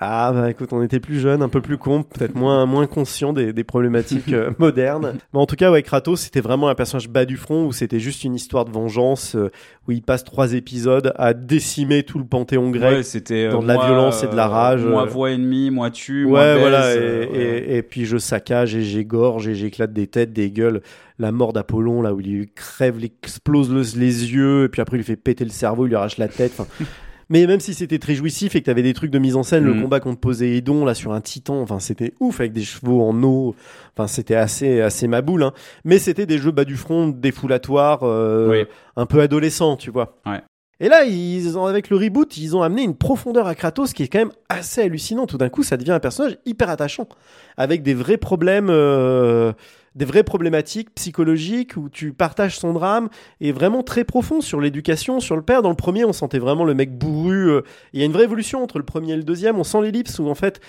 [0.00, 3.32] Ah, bah écoute, on était plus jeunes, un peu plus cons, peut-être moins, moins conscients
[3.32, 5.14] des, des problématiques euh, modernes.
[5.32, 7.98] Mais en tout cas, ouais, Kratos, c'était vraiment un personnage bas du front où c'était
[7.98, 9.50] juste une histoire de vengeance euh,
[9.88, 12.98] où il passe trois épisodes à décimer tout le panthéon grec.
[12.98, 15.70] Ouais, c'était euh, dans de la moi, violence et de la rage, Moi, voix ennemie,
[15.70, 17.38] moi tue, moi baise, voilà, et, euh, ouais.
[17.38, 20.80] et, et puis je saccage et j'égorge et j'éclate des têtes, des gueules.
[21.18, 24.80] La mort d'Apollon, là où il lui crève, il explose le- les yeux, et puis
[24.80, 26.52] après il lui fait péter le cerveau, il lui arrache la tête.
[27.30, 29.62] Mais même si c'était très jouissif et que t'avais des trucs de mise en scène,
[29.64, 29.82] le Mhm.
[29.82, 33.54] combat contre Poséidon, là sur un titan, enfin c'était ouf avec des chevaux en eau,
[33.94, 35.42] enfin c'était assez, assez maboule.
[35.42, 35.52] Hein.
[35.84, 38.64] Mais c'était des jeux bas du front, défoulatoires, euh, Oui.
[38.96, 40.18] un peu adolescents, tu vois.
[40.24, 40.40] Ouais.
[40.80, 44.04] Et là, ils ont, avec le reboot, ils ont amené une profondeur à Kratos qui
[44.04, 45.26] est quand même assez hallucinant.
[45.26, 47.08] Tout d'un coup, ça devient un personnage hyper attachant,
[47.56, 49.52] avec des vrais problèmes, euh,
[49.98, 53.08] des vraies problématiques psychologiques où tu partages son drame
[53.40, 55.60] et vraiment très profond sur l'éducation, sur le père.
[55.60, 57.50] Dans le premier, on sentait vraiment le mec bourru.
[57.50, 57.62] euh,
[57.92, 59.58] Il y a une vraie évolution entre le premier et le deuxième.
[59.58, 60.60] On sent l'ellipse où en fait.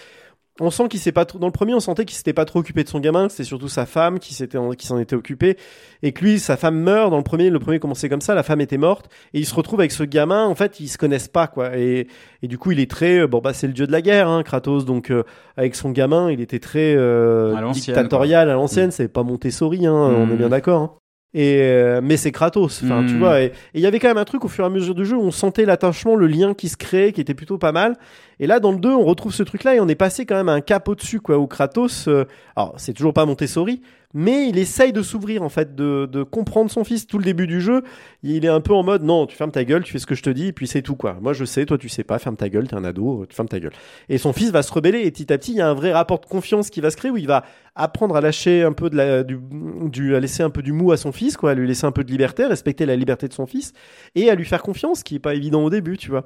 [0.61, 2.59] On sent qu'il s'est pas trop, dans le premier, on sentait qu'il s'était pas trop
[2.59, 5.57] occupé de son gamin, que c'était surtout sa femme qui s'était, qui s'en était occupée,
[6.03, 8.43] et que lui, sa femme meurt dans le premier, le premier commençait comme ça, la
[8.43, 11.27] femme était morte, et il se retrouve avec ce gamin, en fait, ils se connaissent
[11.29, 12.07] pas, quoi, et,
[12.43, 14.27] et du coup, il est très, euh, bon, bah, c'est le dieu de la guerre,
[14.27, 15.23] hein, Kratos, donc, euh,
[15.57, 19.93] avec son gamin, il était très, euh, À dictatorial à l'ancienne, c'est pas Montessori, hein,
[19.93, 20.31] on Mm.
[20.33, 20.91] est bien d'accord, hein.
[21.35, 23.19] Et euh, mais c'est Kratos, enfin tu Mm.
[23.19, 23.41] vois.
[23.41, 25.05] Et et il y avait quand même un truc au fur et à mesure du
[25.05, 27.97] jeu où on sentait l'attachement, le lien qui se créait, qui était plutôt pas mal.
[28.39, 30.49] Et là dans le 2, on retrouve ce truc-là et on est passé quand même
[30.49, 31.37] à un cap au-dessus quoi.
[31.37, 32.25] Où Kratos, euh,
[32.55, 33.81] alors c'est toujours pas Montessori,
[34.13, 37.05] mais il essaye de s'ouvrir en fait, de, de comprendre son fils.
[37.07, 37.83] Tout le début du jeu,
[38.23, 40.15] il est un peu en mode non, tu fermes ta gueule, tu fais ce que
[40.15, 41.17] je te dis, et puis c'est tout quoi.
[41.21, 43.49] Moi je sais, toi tu sais pas, ferme ta gueule, t'es un ado, tu fermes
[43.49, 43.73] ta gueule.
[44.09, 45.91] Et son fils va se rebeller et petit à petit il y a un vrai
[45.91, 47.43] rapport de confiance qui va se créer où il va
[47.75, 49.39] apprendre à lâcher un peu de la, du,
[49.85, 51.91] du, à laisser un peu du mou à son fils, quoi, à lui laisser un
[51.91, 53.73] peu de liberté, respecter la liberté de son fils
[54.15, 56.25] et à lui faire confiance, ce qui est pas évident au début, tu vois.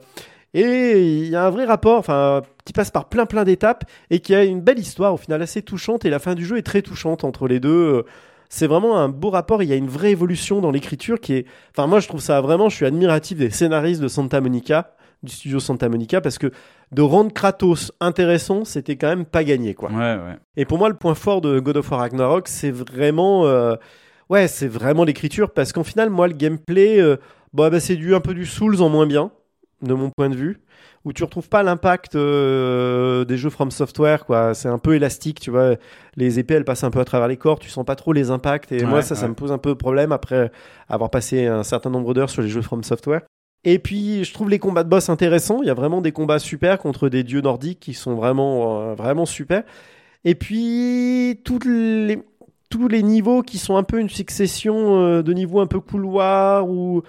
[0.53, 4.19] Et il y a un vrai rapport, enfin, qui passe par plein plein d'étapes et
[4.19, 6.63] qui a une belle histoire au final assez touchante et la fin du jeu est
[6.63, 8.05] très touchante entre les deux.
[8.49, 9.63] C'est vraiment un beau rapport.
[9.63, 12.39] Il y a une vraie évolution dans l'écriture qui est, enfin, moi je trouve ça
[12.39, 14.93] vraiment, je suis admiratif des scénaristes de Santa Monica,
[15.23, 16.51] du studio Santa Monica, parce que
[16.91, 19.89] de rendre Kratos intéressant, c'était quand même pas gagné, quoi.
[19.89, 20.37] Ouais, ouais.
[20.55, 23.75] Et pour moi, le point fort de God of War Ragnarok, c'est vraiment, euh,
[24.29, 27.17] ouais, c'est vraiment l'écriture, parce qu'en final, moi, le gameplay, euh,
[27.53, 29.31] bon, bah, c'est du un peu du Souls en moins bien,
[29.83, 30.59] de mon point de vue,
[31.05, 34.53] où tu retrouves pas l'impact euh, des jeux From Software, quoi.
[34.53, 35.75] C'est un peu élastique, tu vois.
[36.15, 38.31] Les épées, elles passent un peu à travers les corps, tu sens pas trop les
[38.31, 40.51] impacts, et Ouais, moi, ça, ça me pose un peu de problème après
[40.89, 43.21] avoir passé un certain nombre d'heures sur les jeux From Software.
[43.65, 45.59] Et puis, je trouve les combats de boss intéressants.
[45.61, 48.95] Il y a vraiment des combats super contre des dieux nordiques qui sont vraiment, euh,
[48.95, 49.63] vraiment super.
[50.25, 52.21] Et puis, toutes les,
[52.69, 56.67] tous les niveaux qui sont un peu une succession euh, de niveaux un peu couloir
[56.67, 57.03] ou, où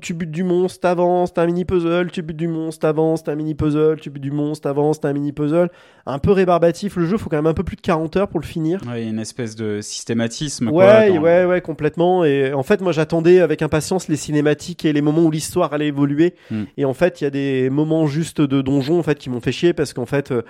[0.00, 3.32] tu butes du monstre, t'avances, t'as un mini puzzle, tu butes du monstre, t'avances, t'as
[3.32, 5.70] un mini puzzle, tu butes du monstre, t'avances, t'as un mini puzzle.
[6.06, 8.40] Un peu rébarbatif le jeu, faut quand même un peu plus de 40 heures pour
[8.40, 8.80] le finir.
[8.88, 10.68] Ouais, une espèce de systématisme.
[10.68, 12.24] Ouais, quoi, ouais, ouais, complètement.
[12.24, 15.88] Et en fait, moi, j'attendais avec impatience les cinématiques et les moments où l'histoire allait
[15.88, 16.34] évoluer.
[16.50, 16.64] Hmm.
[16.76, 19.40] Et en fait, il y a des moments juste de donjon en fait qui m'ont
[19.40, 20.42] fait chier parce qu'en fait, euh,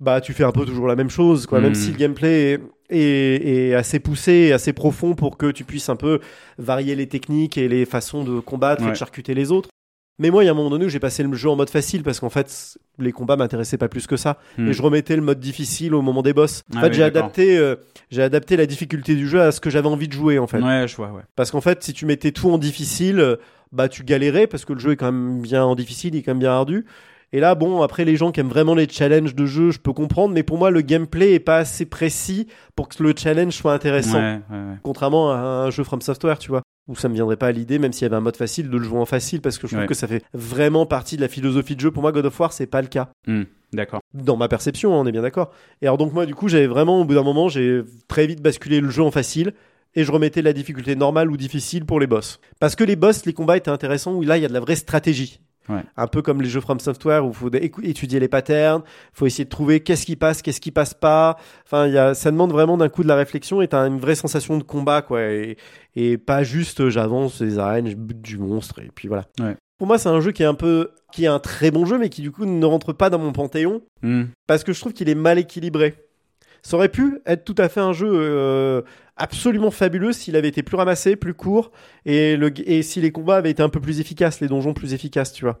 [0.00, 1.58] bah, tu fais un peu toujours la même chose, quoi.
[1.60, 1.62] Hmm.
[1.64, 2.60] Même si le gameplay est,
[2.96, 6.20] est- est assez poussé, assez profond pour que tu puisses un peu
[6.58, 9.68] varier les techniques et les façons de combattre et de charcuter les autres.
[10.18, 11.68] Mais moi, il y a un moment donné où j'ai passé le jeu en mode
[11.68, 14.38] facile parce qu'en fait, les combats m'intéressaient pas plus que ça.
[14.56, 14.68] Hmm.
[14.68, 16.62] Et je remettais le mode difficile au moment des boss.
[16.74, 17.76] En Ah fait, oui, j'ai adapté, euh,
[18.10, 20.62] j'ai adapté la difficulté du jeu à ce que j'avais envie de jouer, en fait.
[20.62, 21.20] Ouais, je vois, ouais.
[21.36, 23.36] Parce qu'en fait, si tu mettais tout en difficile, euh,
[23.72, 26.22] bah tu galérais parce que le jeu est quand même bien en difficile, il est
[26.22, 26.86] quand même bien ardu.
[27.32, 29.92] Et là, bon, après les gens qui aiment vraiment les challenges de jeu, je peux
[29.92, 32.46] comprendre, mais pour moi, le gameplay est pas assez précis
[32.76, 34.18] pour que le challenge soit intéressant.
[34.18, 34.74] Ouais, ouais, ouais.
[34.82, 37.78] Contrairement à un jeu From Software, tu vois, où ça me viendrait pas à l'idée,
[37.80, 39.74] même s'il y avait un mode facile, de le jouer en facile, parce que je
[39.74, 41.90] trouve que ça fait vraiment partie de la philosophie de jeu.
[41.90, 43.42] Pour moi, God of War, c'est pas le cas Hmm,
[43.72, 44.00] D'accord.
[44.14, 45.50] dans ma perception, hein, on est bien d'accord.
[45.82, 48.40] Et alors donc moi du coup j'avais vraiment au bout d'un moment j'ai très vite
[48.40, 49.52] basculé le jeu en facile
[49.96, 52.38] et je remettais la difficulté normale ou difficile pour les boss.
[52.60, 54.60] Parce que les boss, les combats étaient intéressants où là il y a de la
[54.60, 55.40] vraie stratégie.
[55.68, 55.82] Ouais.
[55.96, 57.50] Un peu comme les jeux From Software où il faut
[57.82, 58.82] étudier les patterns,
[59.12, 61.36] faut essayer de trouver qu'est-ce qui passe, qu'est-ce qui passe pas.
[61.64, 63.98] Enfin, il y a, ça demande vraiment d'un coup de la réflexion et t'as une
[63.98, 65.22] vraie sensation de combat, quoi.
[65.22, 65.56] Et,
[65.96, 69.24] et pas juste euh, j'avance les arènes, je bute du monstre et puis voilà.
[69.40, 69.56] Ouais.
[69.78, 71.98] Pour moi, c'est un jeu qui est un peu, qui est un très bon jeu,
[71.98, 74.24] mais qui du coup ne rentre pas dans mon panthéon Hmm.
[74.46, 75.94] parce que je trouve qu'il est mal équilibré.
[76.66, 78.82] Ça aurait pu être tout à fait un jeu euh,
[79.16, 81.70] absolument fabuleux s'il avait été plus ramassé, plus court,
[82.04, 84.92] et, le, et si les combats avaient été un peu plus efficaces, les donjons plus
[84.92, 85.60] efficaces, tu vois.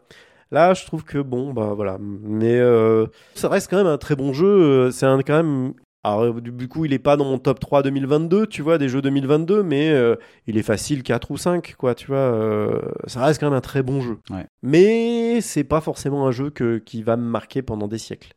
[0.50, 1.98] Là, je trouve que bon, bah voilà.
[2.00, 4.46] Mais euh, ça reste quand même un très bon jeu.
[4.46, 5.74] euh, C'est un quand même.
[6.04, 8.88] Alors, du du coup, il est pas dans mon top 3 2022, tu vois, des
[8.88, 10.16] jeux 2022, mais euh,
[10.48, 12.16] il est facile 4 ou 5, quoi, tu vois.
[12.18, 14.18] euh, ça reste quand même un très bon jeu.
[14.30, 14.46] Ouais.
[14.62, 18.34] Mais c'est pas forcément un jeu que, qui va me marquer pendant des siècles.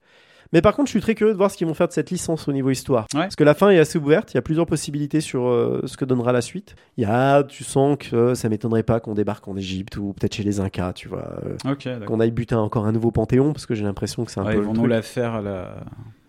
[0.52, 2.10] Mais par contre, je suis très curieux de voir ce qu'ils vont faire de cette
[2.10, 3.06] licence au niveau histoire.
[3.14, 3.22] Ouais.
[3.22, 5.96] Parce que la fin est assez ouverte, il y a plusieurs possibilités sur euh, ce
[5.96, 6.76] que donnera la suite.
[6.98, 10.14] Il y a, tu sens que euh, ça m'étonnerait pas qu'on débarque en Égypte ou
[10.14, 11.30] peut-être chez les Incas, tu vois.
[11.66, 14.46] euh, qu'on aille buter encore un nouveau panthéon, parce que j'ai l'impression que c'est un
[14.46, 14.90] Ouais, peu ils le vont nous truc.
[14.92, 15.76] la faire à la,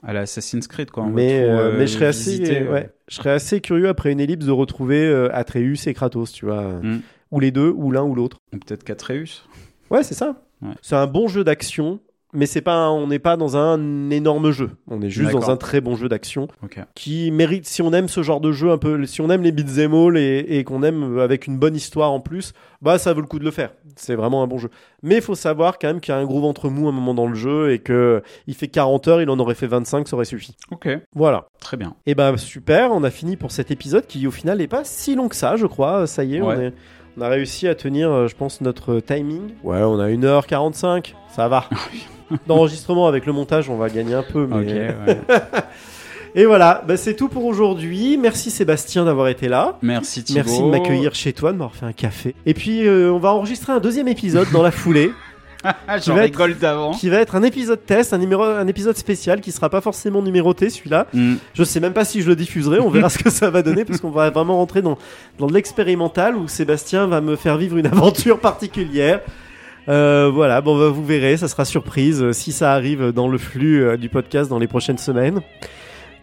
[0.02, 1.06] à la Assassin's Creed, quoi.
[1.06, 4.20] Mais, euh, euh, mais je serais assez, visiter, ouais, je serais assez curieux après une
[4.20, 6.62] ellipse de retrouver euh, Atreus et Kratos, tu vois.
[6.82, 7.00] Mm.
[7.30, 8.36] Ou les deux, ou l'un ou l'autre.
[8.50, 9.44] Peut-être qu'Atreus.
[9.90, 10.42] Ouais, c'est ça.
[10.60, 10.74] Ouais.
[10.82, 12.00] C'est un bon jeu d'action,
[12.32, 14.70] mais c'est pas, un- on n'est pas dans un énorme jeu.
[14.88, 16.78] On est juste dans un très bon jeu d'action Ok.
[16.94, 19.52] qui mérite, si on aime ce genre de jeu un peu, si on aime les
[19.52, 22.52] beat'em all et, et qu'on aime euh, avec une bonne histoire en plus,
[22.82, 23.72] bah ça vaut le coup de le faire.
[23.96, 24.70] C'est vraiment un bon jeu.
[25.02, 26.92] Mais il faut savoir quand même qu'il y a un gros ventre mou à un
[26.92, 30.08] moment dans le jeu et que il fait 40 heures, il en aurait fait 25,
[30.08, 30.54] ça aurait suffi.
[30.70, 31.46] Ok, Voilà.
[31.60, 31.94] très bien.
[32.06, 35.14] Et ben super, on a fini pour cet épisode qui au final n'est pas si
[35.14, 36.06] long que ça, je crois.
[36.06, 36.72] Ça y est, on, est-
[37.18, 39.50] on a réussi à tenir, euh, je pense, notre timing.
[39.64, 41.64] Ouais, on a 1h45, ça va.
[42.46, 44.46] D'enregistrement avec le montage, on va gagner un peu.
[44.46, 44.94] Mais...
[45.06, 45.20] Ouais.
[46.36, 48.16] Et voilà, bah, c'est tout pour aujourd'hui.
[48.16, 49.78] Merci Sébastien d'avoir été là.
[49.82, 50.42] Merci Thibaut.
[50.44, 52.36] Merci de m'accueillir chez toi, de m'avoir fait un café.
[52.46, 55.10] Et puis, euh, on va enregistrer un deuxième épisode dans la foulée,
[55.88, 56.92] Ah, j'en rigole d'avant.
[56.92, 60.22] qui va être un épisode test, un, numéro, un épisode spécial qui sera pas forcément
[60.22, 61.06] numéroté celui-là.
[61.12, 61.34] Hmm.
[61.54, 63.84] Je sais même pas si je le diffuserai, on verra ce que ça va donner
[63.84, 64.98] parce qu'on va vraiment rentrer dans,
[65.38, 69.20] dans de l'expérimental où Sébastien va me faire vivre une aventure particulière.
[69.88, 73.38] Euh, voilà, bon, bah, vous verrez, ça sera surprise euh, si ça arrive dans le
[73.38, 75.40] flux euh, du podcast dans les prochaines semaines.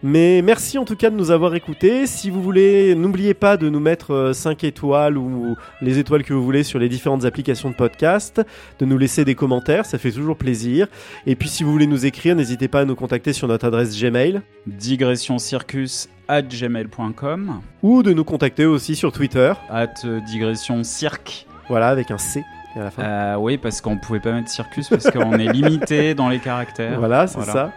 [0.04, 2.06] Mais merci en tout cas de nous avoir écoutés.
[2.06, 6.44] Si vous voulez, n'oubliez pas de nous mettre 5 étoiles ou les étoiles que vous
[6.44, 8.40] voulez sur les différentes applications de podcast,
[8.78, 10.86] de nous laisser des commentaires, ça fait toujours plaisir.
[11.26, 14.00] Et puis si vous voulez nous écrire, n'hésitez pas à nous contacter sur notre adresse
[14.00, 14.40] Gmail.
[14.68, 19.94] digressioncircus at gmail.com ou de nous contacter aussi sur Twitter, at
[20.28, 21.44] digression cirque.
[21.68, 22.44] voilà, avec un C
[22.78, 23.02] à la fin.
[23.02, 26.98] Euh, oui, parce qu'on pouvait pas mettre circus parce qu'on est limité dans les caractères.
[26.98, 27.52] voilà, c'est voilà.
[27.52, 27.72] ça.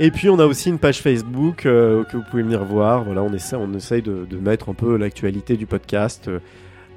[0.00, 3.04] Et puis on a aussi une page Facebook euh, que vous pouvez venir voir.
[3.04, 6.40] Voilà, on essaie, on essaye de, de mettre un peu l'actualité du podcast euh,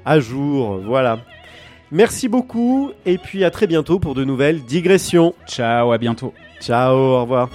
[0.04, 0.78] à jour.
[0.84, 1.18] Voilà.
[1.90, 5.34] Merci beaucoup et puis à très bientôt pour de nouvelles digressions.
[5.46, 6.34] Ciao, à bientôt.
[6.60, 7.48] Ciao, au revoir.